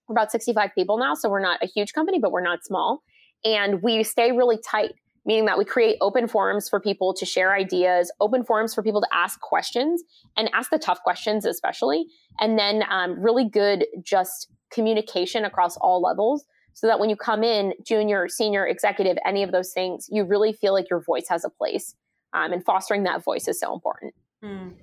We're 0.07 0.13
about 0.13 0.31
65 0.31 0.71
people 0.75 0.97
now, 0.97 1.13
so 1.13 1.29
we're 1.29 1.39
not 1.39 1.63
a 1.63 1.67
huge 1.67 1.93
company, 1.93 2.19
but 2.19 2.31
we're 2.31 2.41
not 2.41 2.65
small. 2.65 3.03
And 3.45 3.81
we 3.81 4.03
stay 4.03 4.31
really 4.31 4.57
tight, 4.57 4.93
meaning 5.29 5.45
that 5.45 5.59
we 5.59 5.63
create 5.63 5.95
open 6.01 6.27
forums 6.27 6.67
for 6.67 6.79
people 6.79 7.13
to 7.13 7.23
share 7.23 7.53
ideas, 7.53 8.11
open 8.19 8.43
forums 8.43 8.73
for 8.73 8.81
people 8.81 8.99
to 8.99 9.07
ask 9.13 9.39
questions 9.41 10.01
and 10.35 10.49
ask 10.55 10.71
the 10.71 10.79
tough 10.79 11.03
questions, 11.03 11.45
especially. 11.45 12.07
And 12.39 12.57
then 12.57 12.83
um, 12.89 13.21
really 13.21 13.47
good 13.47 13.85
just 14.01 14.47
communication 14.71 15.45
across 15.45 15.77
all 15.77 16.01
levels 16.01 16.45
so 16.73 16.87
that 16.87 16.99
when 16.99 17.11
you 17.11 17.15
come 17.15 17.43
in, 17.43 17.73
junior, 17.85 18.27
senior, 18.27 18.65
executive, 18.65 19.17
any 19.23 19.43
of 19.43 19.51
those 19.51 19.71
things, 19.71 20.07
you 20.09 20.23
really 20.23 20.51
feel 20.51 20.73
like 20.73 20.89
your 20.89 21.03
voice 21.03 21.27
has 21.29 21.45
a 21.45 21.49
place 21.51 21.93
um, 22.33 22.51
and 22.51 22.65
fostering 22.65 23.03
that 23.03 23.23
voice 23.23 23.47
is 23.47 23.59
so 23.59 23.71
important. 23.71 24.15
Mm. 24.43 24.77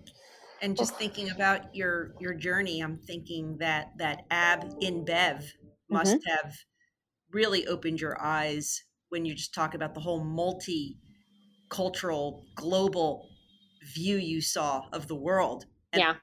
And 0.63 0.77
just 0.77 0.95
thinking 0.95 1.29
about 1.31 1.75
your 1.75 2.15
your 2.21 2.35
journey, 2.35 2.81
I'm 2.81 2.99
thinking 2.99 3.57
that 3.59 3.99
that 3.99 4.27
AB 4.31 4.69
InBev 4.81 5.43
must 5.91 6.15
mm-hmm. 6.15 6.31
have 6.31 6.55
really 7.33 7.67
opened 7.67 8.01
your 8.01 8.17
eyes 8.23 8.86
when 9.11 9.25
you 9.25 9.35
just 9.35 9.55
talk 9.55 9.75
about 9.75 9.95
the 9.95 10.01
whole 10.01 10.25
multi-cultural 10.25 12.45
global 12.55 13.29
view 13.95 14.17
you 14.17 14.41
saw 14.41 14.83
of 14.93 15.07
the 15.09 15.15
world 15.15 15.67
yeah 15.95 16.15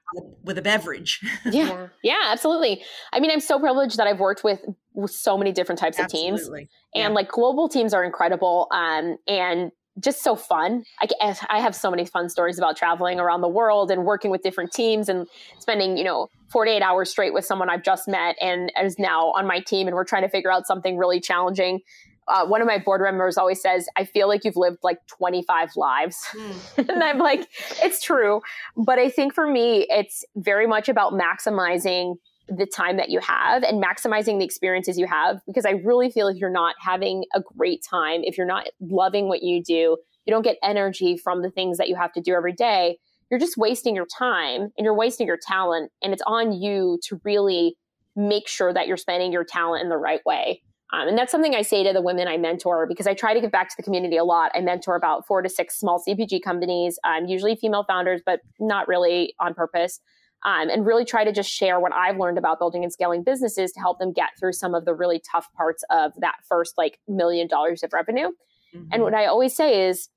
with 0.43 0.57
a 0.57 0.61
beverage 0.61 1.21
yeah 1.45 1.87
yeah 2.03 2.19
absolutely 2.25 2.83
i 3.13 3.19
mean 3.19 3.31
i'm 3.31 3.39
so 3.39 3.59
privileged 3.59 3.97
that 3.97 4.05
i've 4.05 4.19
worked 4.19 4.43
with, 4.43 4.59
with 4.93 5.11
so 5.11 5.37
many 5.37 5.51
different 5.51 5.79
types 5.79 5.97
absolutely. 5.97 6.31
of 6.31 6.39
teams 6.39 6.47
and 6.93 6.93
yeah. 6.93 7.07
like 7.07 7.29
global 7.29 7.69
teams 7.69 7.93
are 7.93 8.03
incredible 8.03 8.67
um, 8.71 9.17
and 9.27 9.71
just 9.99 10.23
so 10.23 10.35
fun. 10.35 10.83
I, 11.01 11.35
I 11.49 11.59
have 11.59 11.75
so 11.75 11.91
many 11.91 12.05
fun 12.05 12.29
stories 12.29 12.57
about 12.57 12.75
traveling 12.75 13.19
around 13.19 13.41
the 13.41 13.47
world 13.47 13.91
and 13.91 14.05
working 14.05 14.31
with 14.31 14.41
different 14.41 14.71
teams 14.71 15.07
and 15.07 15.27
spending, 15.59 15.97
you 15.97 16.03
know, 16.03 16.29
48 16.51 16.81
hours 16.81 17.11
straight 17.11 17.33
with 17.33 17.45
someone 17.45 17.69
I've 17.69 17.83
just 17.83 18.07
met 18.07 18.35
and 18.41 18.71
is 18.81 18.97
now 18.97 19.31
on 19.33 19.45
my 19.45 19.59
team. 19.59 19.87
And 19.87 19.95
we're 19.95 20.03
trying 20.03 20.23
to 20.23 20.29
figure 20.29 20.51
out 20.51 20.65
something 20.65 20.97
really 20.97 21.19
challenging. 21.19 21.81
Uh, 22.27 22.45
one 22.45 22.61
of 22.61 22.67
my 22.67 22.77
board 22.77 23.01
members 23.01 23.37
always 23.37 23.61
says, 23.61 23.87
I 23.95 24.05
feel 24.05 24.27
like 24.27 24.43
you've 24.43 24.57
lived 24.57 24.79
like 24.83 24.99
25 25.07 25.71
lives. 25.75 26.17
Mm. 26.33 26.89
and 26.89 27.03
I'm 27.03 27.17
like, 27.17 27.47
it's 27.81 28.01
true. 28.01 28.41
But 28.77 28.99
I 28.99 29.09
think 29.09 29.33
for 29.33 29.47
me, 29.47 29.85
it's 29.89 30.23
very 30.35 30.67
much 30.67 30.89
about 30.89 31.13
maximizing 31.13 32.15
the 32.49 32.65
time 32.65 32.97
that 32.97 33.09
you 33.09 33.19
have 33.19 33.63
and 33.63 33.83
maximizing 33.83 34.37
the 34.37 34.45
experiences 34.45 34.97
you 34.97 35.07
have 35.07 35.39
because 35.47 35.65
I 35.65 35.71
really 35.71 36.11
feel 36.11 36.27
if 36.27 36.37
you're 36.37 36.49
not 36.49 36.75
having 36.79 37.23
a 37.33 37.41
great 37.41 37.83
time, 37.89 38.21
if 38.23 38.37
you're 38.37 38.47
not 38.47 38.67
loving 38.81 39.27
what 39.27 39.43
you 39.43 39.63
do, 39.63 39.97
you 40.25 40.31
don't 40.31 40.41
get 40.41 40.57
energy 40.61 41.17
from 41.17 41.41
the 41.41 41.49
things 41.49 41.77
that 41.77 41.87
you 41.87 41.95
have 41.95 42.11
to 42.13 42.21
do 42.21 42.33
every 42.33 42.53
day, 42.53 42.97
you're 43.29 43.39
just 43.39 43.57
wasting 43.57 43.95
your 43.95 44.05
time 44.05 44.71
and 44.77 44.85
you're 44.85 44.95
wasting 44.95 45.25
your 45.25 45.39
talent. 45.41 45.91
And 46.01 46.13
it's 46.13 46.21
on 46.27 46.51
you 46.51 46.99
to 47.07 47.19
really 47.23 47.75
make 48.15 48.47
sure 48.47 48.73
that 48.73 48.87
you're 48.87 48.97
spending 48.97 49.31
your 49.31 49.43
talent 49.43 49.83
in 49.83 49.89
the 49.89 49.97
right 49.97 50.21
way. 50.25 50.61
Um, 50.93 51.07
and 51.07 51.17
that's 51.17 51.31
something 51.31 51.55
I 51.55 51.63
say 51.63 51.83
to 51.83 51.91
the 51.91 52.01
women 52.01 52.27
I 52.27 52.37
mentor 52.37 52.85
because 52.87 53.07
I 53.07 53.15
try 53.15 53.33
to 53.33 53.41
give 53.41 53.51
back 53.51 53.67
to 53.69 53.75
the 53.75 53.83
community 53.83 54.15
a 54.15 54.23
lot. 54.23 54.51
I 54.53 54.61
mentor 54.61 54.95
about 54.95 55.25
four 55.25 55.41
to 55.41 55.49
six 55.49 55.77
small 55.79 56.01
CPG 56.07 56.43
companies, 56.43 56.99
um, 57.03 57.25
usually 57.25 57.55
female 57.55 57.83
founders, 57.83 58.21
but 58.23 58.41
not 58.59 58.87
really 58.87 59.33
on 59.39 59.55
purpose 59.55 59.99
um, 60.45 60.69
and 60.69 60.85
really 60.85 61.05
try 61.05 61.23
to 61.23 61.31
just 61.31 61.49
share 61.49 61.79
what 61.79 61.93
I've 61.93 62.17
learned 62.17 62.37
about 62.37 62.59
building 62.59 62.83
and 62.83 62.91
scaling 62.91 63.23
businesses 63.23 63.71
to 63.71 63.79
help 63.79 63.99
them 63.99 64.11
get 64.11 64.29
through 64.39 64.53
some 64.53 64.75
of 64.75 64.85
the 64.85 64.93
really 64.93 65.21
tough 65.31 65.47
parts 65.53 65.83
of 65.89 66.11
that 66.19 66.35
first 66.47 66.75
like 66.77 66.99
million 67.07 67.47
dollars 67.47 67.83
of 67.83 67.91
revenue. 67.93 68.29
Mm-hmm. 68.75 68.89
And 68.91 69.03
what 69.03 69.13
I 69.13 69.25
always 69.25 69.55
say 69.55 69.87
is, 69.87 70.09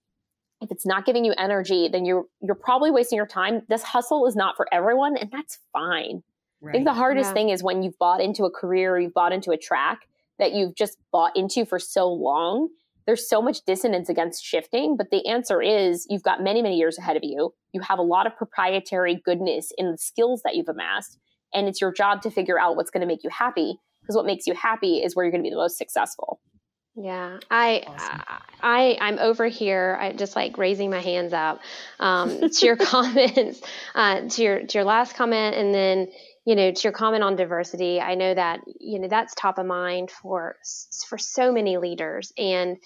if 0.60 0.70
it's 0.70 0.86
not 0.86 1.04
giving 1.04 1.24
you 1.24 1.34
energy, 1.36 1.88
then 1.88 2.04
you're 2.04 2.24
you're 2.40 2.54
probably 2.54 2.90
wasting 2.90 3.16
your 3.16 3.26
time. 3.26 3.62
This 3.68 3.82
hustle 3.82 4.26
is 4.26 4.34
not 4.34 4.56
for 4.56 4.66
everyone, 4.72 5.16
and 5.16 5.30
that's 5.30 5.58
fine. 5.72 6.22
Right. 6.60 6.70
I 6.70 6.72
think 6.72 6.86
the 6.86 6.94
hardest 6.94 7.30
yeah. 7.30 7.34
thing 7.34 7.48
is 7.50 7.62
when 7.62 7.82
you've 7.82 7.98
bought 7.98 8.20
into 8.20 8.44
a 8.44 8.50
career 8.50 8.94
or 8.94 8.98
you've 8.98 9.14
bought 9.14 9.32
into 9.32 9.50
a 9.50 9.58
track 9.58 10.08
that 10.38 10.52
you've 10.52 10.74
just 10.74 10.98
bought 11.12 11.36
into 11.36 11.64
for 11.64 11.78
so 11.78 12.08
long 12.08 12.68
there's 13.06 13.28
so 13.28 13.40
much 13.40 13.64
dissonance 13.64 14.08
against 14.08 14.44
shifting, 14.44 14.96
but 14.96 15.10
the 15.10 15.26
answer 15.28 15.62
is 15.62 16.06
you've 16.10 16.24
got 16.24 16.42
many, 16.42 16.60
many 16.60 16.76
years 16.76 16.98
ahead 16.98 17.16
of 17.16 17.22
you. 17.22 17.54
You 17.72 17.80
have 17.82 17.98
a 17.98 18.02
lot 18.02 18.26
of 18.26 18.36
proprietary 18.36 19.20
goodness 19.24 19.70
in 19.78 19.92
the 19.92 19.98
skills 19.98 20.42
that 20.44 20.56
you've 20.56 20.68
amassed, 20.68 21.18
and 21.54 21.68
it's 21.68 21.80
your 21.80 21.92
job 21.92 22.22
to 22.22 22.30
figure 22.30 22.58
out 22.58 22.76
what's 22.76 22.90
going 22.90 23.02
to 23.02 23.06
make 23.06 23.22
you 23.22 23.30
happy 23.30 23.78
because 24.00 24.16
what 24.16 24.26
makes 24.26 24.46
you 24.46 24.54
happy 24.54 24.98
is 24.98 25.14
where 25.14 25.24
you're 25.24 25.32
going 25.32 25.42
to 25.42 25.46
be 25.46 25.50
the 25.50 25.56
most 25.56 25.78
successful. 25.78 26.40
Yeah, 26.96 27.38
I, 27.50 27.82
awesome. 27.86 28.20
I, 28.62 28.96
I'm 29.00 29.18
over 29.18 29.46
here. 29.46 29.98
I 30.00 30.12
just 30.12 30.34
like 30.34 30.56
raising 30.58 30.90
my 30.90 31.00
hands 31.00 31.32
up 31.32 31.60
um, 32.00 32.50
to 32.50 32.66
your 32.66 32.76
comments, 32.76 33.60
uh, 33.94 34.22
to 34.22 34.42
your 34.42 34.66
to 34.66 34.78
your 34.78 34.84
last 34.84 35.14
comment, 35.14 35.54
and 35.56 35.74
then 35.74 36.08
you 36.46 36.54
know, 36.54 36.70
to 36.70 36.82
your 36.84 36.92
comment 36.92 37.24
on 37.24 37.34
diversity, 37.34 38.00
I 38.00 38.14
know 38.14 38.32
that 38.32 38.60
you 38.78 39.00
know 39.00 39.08
that's 39.08 39.34
top 39.34 39.58
of 39.58 39.66
mind 39.66 40.10
for 40.10 40.56
for 41.08 41.18
so 41.18 41.52
many 41.52 41.76
leaders, 41.76 42.32
and 42.38 42.78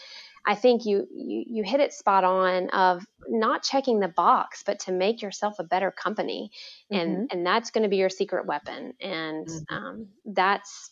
I 0.47 0.55
think 0.55 0.87
you, 0.87 1.07
you 1.15 1.45
you 1.47 1.63
hit 1.63 1.81
it 1.81 1.93
spot 1.93 2.25
on 2.25 2.71
of 2.71 3.05
not 3.29 3.63
checking 3.63 4.01
the 4.01 4.09
box, 4.09 4.63
but 4.65 4.81
to 4.81 4.93
make 4.93 5.21
yourself 5.21 5.59
a 5.59 5.65
better 5.65 5.91
company, 5.91 6.53
and 6.91 7.11
mm-hmm. 7.11 7.25
and 7.31 7.47
that's 7.47 7.71
going 7.71 7.83
to 7.83 7.91
be 7.91 7.99
your 7.99 8.09
secret 8.09 8.47
weapon, 8.47 8.95
and 8.99 9.47
mm-hmm. 9.47 9.75
um, 9.75 10.07
that's 10.25 10.91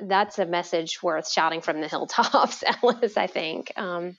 that's 0.00 0.40
a 0.40 0.44
message 0.44 1.04
worth 1.04 1.30
shouting 1.30 1.60
from 1.60 1.80
the 1.80 1.86
hilltops, 1.86 2.64
Alice. 2.82 3.16
I 3.16 3.28
think. 3.28 3.72
Um, 3.76 4.16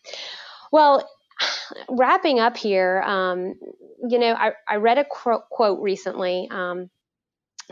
well, 0.72 1.06
wrapping 1.90 2.40
up 2.40 2.56
here, 2.56 3.02
um, 3.02 3.56
you 4.08 4.20
know, 4.20 4.34
I, 4.34 4.54
I 4.66 4.78
read 4.78 5.00
a 5.00 5.04
quote, 5.04 5.50
quote 5.50 5.82
recently 5.82 6.48
um, 6.50 6.90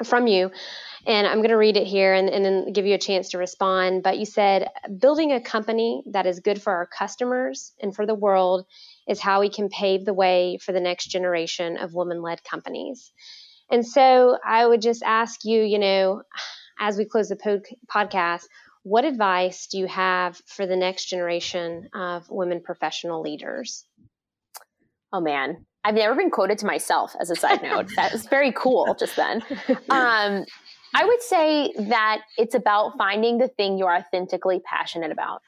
from 0.04 0.28
you, 0.28 0.52
and 1.06 1.26
I'm 1.26 1.38
going 1.38 1.50
to 1.50 1.58
read 1.58 1.78
it 1.78 1.88
here 1.88 2.14
and, 2.14 2.30
and 2.30 2.46
then 2.46 2.74
give 2.74 2.86
you 2.86 2.94
a 2.94 3.00
chance 3.00 3.30
to 3.30 3.38
respond. 3.38 4.04
But 4.04 4.20
you 4.20 4.26
said, 4.26 4.70
building 5.00 5.32
a 5.32 5.42
company 5.42 6.04
that 6.12 6.28
is 6.28 6.40
good 6.40 6.62
for 6.62 6.74
our 6.74 6.88
customers 6.88 7.74
and 7.82 7.96
for 7.96 8.06
the 8.06 8.16
world 8.16 8.66
is 9.08 9.20
how 9.20 9.40
we 9.40 9.50
can 9.50 9.70
pave 9.70 10.06
the 10.06 10.14
way 10.14 10.58
for 10.62 10.72
the 10.72 10.80
next 10.80 11.08
generation 11.08 11.78
of 11.78 11.94
women 11.94 12.22
led 12.22 12.44
companies. 12.44 13.12
And 13.72 13.86
so 13.88 14.38
I 14.46 14.66
would 14.66 14.82
just 14.82 15.02
ask 15.02 15.44
you, 15.44 15.64
you 15.64 15.80
know, 15.80 16.24
as 16.80 16.98
we 16.98 17.06
close 17.06 17.30
the 17.30 17.36
pod- 17.36 17.66
podcast, 17.90 18.44
what 18.84 19.06
advice 19.06 19.68
do 19.68 19.78
you 19.78 19.88
have 19.88 20.42
for 20.48 20.66
the 20.66 20.76
next 20.76 21.06
generation 21.06 21.90
of 21.94 22.30
women 22.30 22.62
professional 22.62 23.22
leaders? 23.22 23.86
Oh 25.14 25.22
man, 25.22 25.66
I've 25.84 25.96
never 25.96 26.16
been 26.16 26.30
quoted 26.30 26.58
to 26.60 26.66
myself 26.66 27.16
as 27.20 27.30
a 27.30 27.36
side 27.36 27.64
note. 27.64 27.90
that 27.96 28.12
was 28.12 28.26
very 28.28 28.52
cool 28.52 28.96
just 29.00 29.16
then. 29.16 29.42
Um, 29.90 30.46
I 30.94 31.06
would 31.06 31.22
say 31.22 31.74
that 31.78 32.22
it's 32.38 32.54
about 32.54 32.98
finding 32.98 33.38
the 33.38 33.48
thing 33.48 33.78
you're 33.78 33.96
authentically 33.96 34.62
passionate 34.66 35.12
about. 35.12 35.42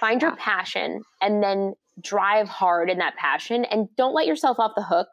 Find 0.00 0.20
your 0.20 0.34
passion 0.36 1.02
and 1.20 1.42
then 1.42 1.74
drive 2.02 2.48
hard 2.48 2.90
in 2.90 2.98
that 2.98 3.16
passion 3.16 3.64
and 3.66 3.88
don't 3.96 4.14
let 4.14 4.26
yourself 4.26 4.58
off 4.58 4.72
the 4.76 4.82
hook. 4.82 5.08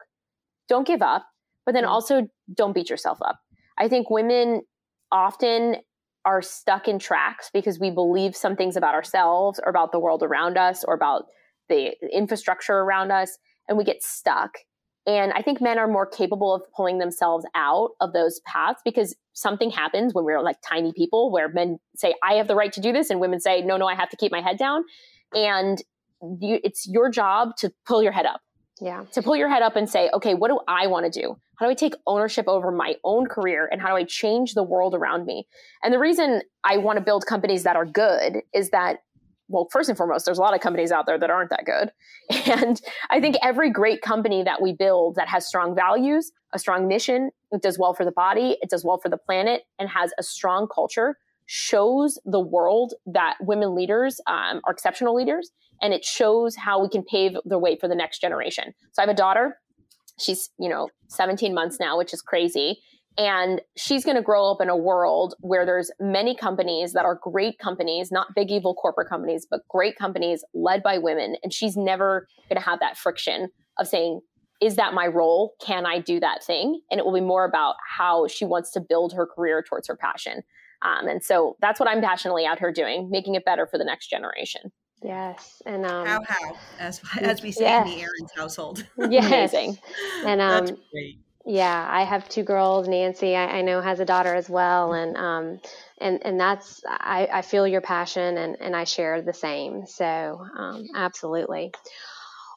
Don't 0.68 0.86
give 0.86 1.02
up, 1.02 1.26
but 1.64 1.72
then 1.72 1.84
also 1.84 2.28
don't 2.54 2.74
beat 2.74 2.90
yourself 2.90 3.18
up. 3.22 3.38
I 3.78 3.88
think 3.88 4.10
women 4.10 4.62
often 5.12 5.76
are 6.24 6.42
stuck 6.42 6.88
in 6.88 6.98
tracks 6.98 7.50
because 7.52 7.78
we 7.78 7.90
believe 7.90 8.34
some 8.34 8.56
things 8.56 8.76
about 8.76 8.94
ourselves 8.94 9.60
or 9.64 9.70
about 9.70 9.92
the 9.92 10.00
world 10.00 10.22
around 10.22 10.58
us 10.58 10.82
or 10.82 10.94
about 10.94 11.26
the 11.68 11.92
infrastructure 12.12 12.74
around 12.74 13.12
us 13.12 13.38
and 13.68 13.78
we 13.78 13.84
get 13.84 14.02
stuck. 14.02 14.58
And 15.06 15.32
I 15.32 15.42
think 15.42 15.60
men 15.60 15.78
are 15.78 15.86
more 15.86 16.06
capable 16.06 16.52
of 16.52 16.62
pulling 16.74 16.98
themselves 16.98 17.46
out 17.54 17.90
of 18.00 18.12
those 18.12 18.40
paths 18.40 18.80
because 18.84 19.14
something 19.34 19.70
happens 19.70 20.14
when 20.14 20.24
we're 20.24 20.40
like 20.40 20.56
tiny 20.66 20.92
people 20.92 21.30
where 21.30 21.48
men 21.48 21.78
say, 21.94 22.14
I 22.24 22.34
have 22.34 22.48
the 22.48 22.56
right 22.56 22.72
to 22.72 22.80
do 22.80 22.92
this, 22.92 23.08
and 23.10 23.20
women 23.20 23.38
say, 23.38 23.62
no, 23.62 23.76
no, 23.76 23.86
I 23.86 23.94
have 23.94 24.10
to 24.10 24.16
keep 24.16 24.32
my 24.32 24.40
head 24.40 24.58
down. 24.58 24.84
And 25.32 25.80
you, 26.40 26.58
it's 26.64 26.88
your 26.88 27.08
job 27.08 27.56
to 27.58 27.72
pull 27.86 28.02
your 28.02 28.12
head 28.12 28.26
up. 28.26 28.40
Yeah. 28.80 29.04
To 29.12 29.22
pull 29.22 29.36
your 29.36 29.48
head 29.48 29.62
up 29.62 29.76
and 29.76 29.88
say, 29.88 30.10
okay, 30.12 30.34
what 30.34 30.48
do 30.48 30.60
I 30.68 30.86
want 30.86 31.10
to 31.10 31.20
do? 31.20 31.36
How 31.58 31.66
do 31.66 31.70
I 31.70 31.74
take 31.74 31.94
ownership 32.06 32.46
over 32.48 32.70
my 32.70 32.96
own 33.04 33.26
career 33.26 33.66
and 33.70 33.80
how 33.80 33.88
do 33.88 33.96
I 33.96 34.04
change 34.04 34.52
the 34.52 34.62
world 34.62 34.94
around 34.94 35.24
me? 35.24 35.46
And 35.82 35.94
the 35.94 35.98
reason 35.98 36.42
I 36.64 36.76
want 36.76 36.98
to 36.98 37.04
build 37.04 37.24
companies 37.24 37.62
that 37.62 37.76
are 37.76 37.86
good 37.86 38.42
is 38.52 38.70
that 38.70 38.98
well, 39.48 39.68
first 39.70 39.88
and 39.88 39.96
foremost, 39.96 40.24
there's 40.24 40.38
a 40.38 40.42
lot 40.42 40.54
of 40.54 40.60
companies 40.60 40.90
out 40.90 41.06
there 41.06 41.18
that 41.18 41.30
aren't 41.30 41.50
that 41.50 41.64
good. 41.64 41.90
And 42.46 42.80
I 43.10 43.20
think 43.20 43.36
every 43.42 43.70
great 43.70 44.02
company 44.02 44.42
that 44.42 44.62
we 44.62 44.72
build 44.72 45.16
that 45.16 45.28
has 45.28 45.46
strong 45.46 45.74
values, 45.74 46.32
a 46.52 46.58
strong 46.58 46.88
mission, 46.88 47.30
it 47.50 47.62
does 47.62 47.78
well 47.78 47.94
for 47.94 48.04
the 48.04 48.12
body, 48.12 48.56
it 48.60 48.70
does 48.70 48.84
well 48.84 48.98
for 48.98 49.08
the 49.08 49.16
planet, 49.16 49.62
and 49.78 49.88
has 49.88 50.12
a 50.18 50.22
strong 50.22 50.68
culture 50.72 51.16
shows 51.46 52.18
the 52.24 52.40
world 52.40 52.94
that 53.06 53.36
women 53.40 53.74
leaders 53.74 54.20
um, 54.26 54.60
are 54.64 54.72
exceptional 54.72 55.14
leaders. 55.14 55.50
And 55.80 55.92
it 55.92 56.04
shows 56.04 56.56
how 56.56 56.82
we 56.82 56.88
can 56.88 57.04
pave 57.04 57.36
the 57.44 57.58
way 57.58 57.76
for 57.78 57.88
the 57.88 57.94
next 57.94 58.20
generation. 58.20 58.74
So 58.92 59.02
I 59.02 59.06
have 59.06 59.14
a 59.14 59.16
daughter. 59.16 59.58
She's, 60.18 60.50
you 60.58 60.68
know, 60.68 60.88
17 61.08 61.54
months 61.54 61.78
now, 61.78 61.98
which 61.98 62.12
is 62.12 62.22
crazy. 62.22 62.80
And 63.18 63.62
she's 63.76 64.04
going 64.04 64.16
to 64.16 64.22
grow 64.22 64.50
up 64.50 64.60
in 64.60 64.68
a 64.68 64.76
world 64.76 65.34
where 65.40 65.64
there's 65.64 65.90
many 65.98 66.36
companies 66.36 66.92
that 66.92 67.04
are 67.04 67.18
great 67.22 67.58
companies, 67.58 68.12
not 68.12 68.34
big 68.34 68.50
evil 68.50 68.74
corporate 68.74 69.08
companies, 69.08 69.46
but 69.50 69.66
great 69.68 69.96
companies 69.96 70.44
led 70.52 70.82
by 70.82 70.98
women. 70.98 71.36
And 71.42 71.52
she's 71.52 71.76
never 71.76 72.28
going 72.48 72.60
to 72.60 72.68
have 72.68 72.80
that 72.80 72.98
friction 72.98 73.48
of 73.78 73.88
saying, 73.88 74.20
is 74.60 74.76
that 74.76 74.94
my 74.94 75.06
role? 75.06 75.54
Can 75.64 75.86
I 75.86 75.98
do 75.98 76.20
that 76.20 76.42
thing? 76.44 76.80
And 76.90 76.98
it 77.00 77.06
will 77.06 77.14
be 77.14 77.20
more 77.20 77.44
about 77.44 77.76
how 77.86 78.26
she 78.26 78.44
wants 78.44 78.70
to 78.72 78.80
build 78.80 79.12
her 79.14 79.26
career 79.26 79.62
towards 79.66 79.88
her 79.88 79.96
passion. 79.96 80.42
Um, 80.82 81.08
and 81.08 81.24
so 81.24 81.56
that's 81.60 81.80
what 81.80 81.88
I'm 81.88 82.02
passionately 82.02 82.44
out 82.44 82.58
here 82.58 82.72
doing, 82.72 83.10
making 83.10 83.34
it 83.34 83.44
better 83.44 83.66
for 83.66 83.78
the 83.78 83.84
next 83.84 84.08
generation. 84.08 84.72
Yes, 85.02 85.60
and 85.66 85.84
um, 85.84 86.06
how 86.06 86.22
how 86.26 86.56
as 86.80 87.02
as 87.20 87.42
we 87.42 87.52
say 87.52 87.64
yes. 87.64 87.86
in 87.86 87.92
the 87.92 88.00
Aarons 88.00 88.32
household. 88.34 88.86
Yes. 89.10 89.26
Amazing, 89.26 89.78
and 90.24 90.40
um, 90.40 90.66
that's 90.66 90.80
great 90.90 91.18
yeah, 91.46 91.86
I 91.88 92.02
have 92.04 92.28
two 92.28 92.42
girls. 92.42 92.88
Nancy, 92.88 93.36
I, 93.36 93.58
I 93.58 93.62
know, 93.62 93.80
has 93.80 94.00
a 94.00 94.04
daughter 94.04 94.34
as 94.34 94.50
well, 94.50 94.92
and 94.92 95.16
um, 95.16 95.60
and 95.98 96.20
and 96.24 96.40
that's 96.40 96.82
I, 96.86 97.28
I 97.32 97.42
feel 97.42 97.66
your 97.68 97.80
passion, 97.80 98.36
and 98.36 98.56
and 98.60 98.74
I 98.74 98.84
share 98.84 99.22
the 99.22 99.32
same. 99.32 99.86
So 99.86 100.04
um, 100.58 100.86
absolutely. 100.94 101.72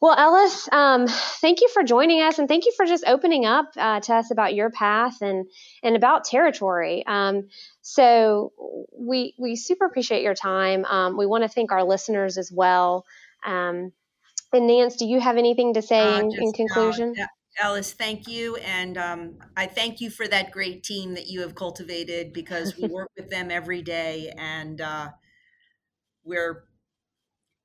Well, 0.01 0.15
Ellis, 0.17 0.69
um, 0.71 1.07
thank 1.07 1.61
you 1.61 1.69
for 1.69 1.83
joining 1.83 2.21
us, 2.21 2.39
and 2.39 2.47
thank 2.47 2.65
you 2.65 2.73
for 2.75 2.85
just 2.85 3.03
opening 3.05 3.45
up 3.45 3.67
uh, 3.77 3.99
to 3.99 4.15
us 4.15 4.31
about 4.31 4.55
your 4.55 4.71
path 4.71 5.21
and 5.21 5.45
and 5.83 5.95
about 5.95 6.23
territory. 6.23 7.05
Um, 7.05 7.49
so 7.81 8.53
we 8.97 9.35
we 9.37 9.55
super 9.55 9.85
appreciate 9.85 10.23
your 10.23 10.35
time. 10.35 10.85
Um, 10.85 11.15
we 11.15 11.27
want 11.27 11.43
to 11.43 11.49
thank 11.49 11.71
our 11.71 11.83
listeners 11.83 12.39
as 12.39 12.51
well. 12.51 13.05
Um, 13.45 13.91
and 14.51 14.67
Nance, 14.67 14.95
do 14.95 15.05
you 15.05 15.19
have 15.19 15.37
anything 15.37 15.75
to 15.75 15.81
say 15.83 16.01
uh, 16.01 16.21
in, 16.21 16.31
in, 16.31 16.53
conclusion? 16.53 17.13
Uh, 17.19 17.25
Ellis, 17.59 17.93
thank 17.93 18.27
you. 18.27 18.55
And 18.57 18.97
um, 18.97 19.37
I 19.55 19.67
thank 19.67 20.01
you 20.01 20.09
for 20.09 20.27
that 20.27 20.51
great 20.51 20.83
team 20.83 21.13
that 21.15 21.27
you 21.27 21.41
have 21.41 21.55
cultivated 21.55 22.33
because 22.33 22.75
we 22.77 22.87
work 22.91 23.09
with 23.17 23.29
them 23.29 23.51
every 23.51 23.81
day 23.81 24.33
and 24.37 24.79
uh, 24.81 25.09
we're 26.23 26.63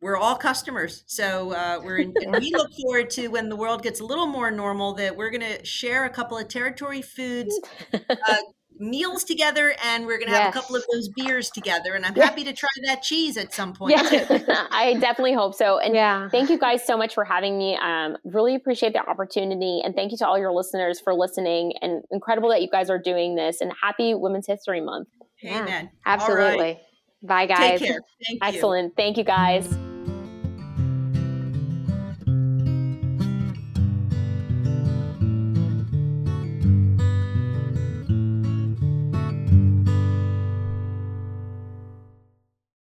we're 0.04 0.18
all 0.18 0.37
customers. 0.37 1.02
So 1.07 1.52
uh, 1.52 1.80
we're 1.83 1.96
in, 1.96 2.14
we 2.38 2.50
look 2.52 2.70
forward 2.74 3.09
to 3.11 3.28
when 3.28 3.48
the 3.48 3.57
world 3.57 3.83
gets 3.83 4.00
a 4.00 4.04
little 4.04 4.26
more 4.26 4.50
normal 4.50 4.92
that 4.94 5.16
we're 5.16 5.30
going 5.30 5.40
to 5.40 5.64
share 5.64 6.04
a 6.04 6.11
couple 6.11 6.37
of 6.37 6.48
territory 6.48 7.00
foods, 7.00 7.59
uh, 7.92 8.37
meals 8.78 9.24
together 9.24 9.74
and 9.84 10.06
we're 10.06 10.18
going 10.18 10.28
to 10.28 10.34
have 10.34 10.46
yes. 10.46 10.56
a 10.56 10.60
couple 10.60 10.76
of 10.76 10.84
those 10.92 11.08
beers 11.10 11.50
together 11.50 11.94
and 11.94 12.04
i'm 12.04 12.14
happy 12.14 12.42
to 12.42 12.52
try 12.52 12.68
that 12.84 13.02
cheese 13.02 13.37
at 13.37 13.54
some 13.54 13.72
point 13.72 13.92
yeah. 13.92 14.66
i 14.70 14.96
definitely 15.00 15.32
hope 15.32 15.54
so 15.54 15.78
and 15.78 15.94
yeah. 15.94 16.28
thank 16.30 16.50
you 16.50 16.58
guys 16.58 16.84
so 16.84 16.96
much 16.96 17.14
for 17.14 17.24
having 17.24 17.56
me 17.56 17.78
um, 17.82 18.16
really 18.24 18.54
appreciate 18.54 18.92
the 18.92 18.98
opportunity 19.08 19.80
and 19.84 19.94
thank 19.94 20.10
you 20.10 20.18
to 20.18 20.26
all 20.26 20.38
your 20.38 20.52
listeners 20.52 21.00
for 21.00 21.14
listening 21.14 21.72
and 21.82 22.02
incredible 22.10 22.48
that 22.48 22.62
you 22.62 22.68
guys 22.68 22.90
are 22.90 22.98
doing 22.98 23.34
this 23.34 23.60
and 23.60 23.72
happy 23.80 24.14
women's 24.14 24.46
history 24.46 24.80
month. 24.80 25.08
Amen. 25.44 25.90
Absolutely. 26.06 26.78
Bye 27.22 27.46
guys. 27.46 27.80
Take 27.80 27.88
care. 27.88 28.00
Thank 28.26 28.38
excellent. 28.42 28.96
Thank 28.96 29.16
you 29.16 29.24
guys 29.24 29.68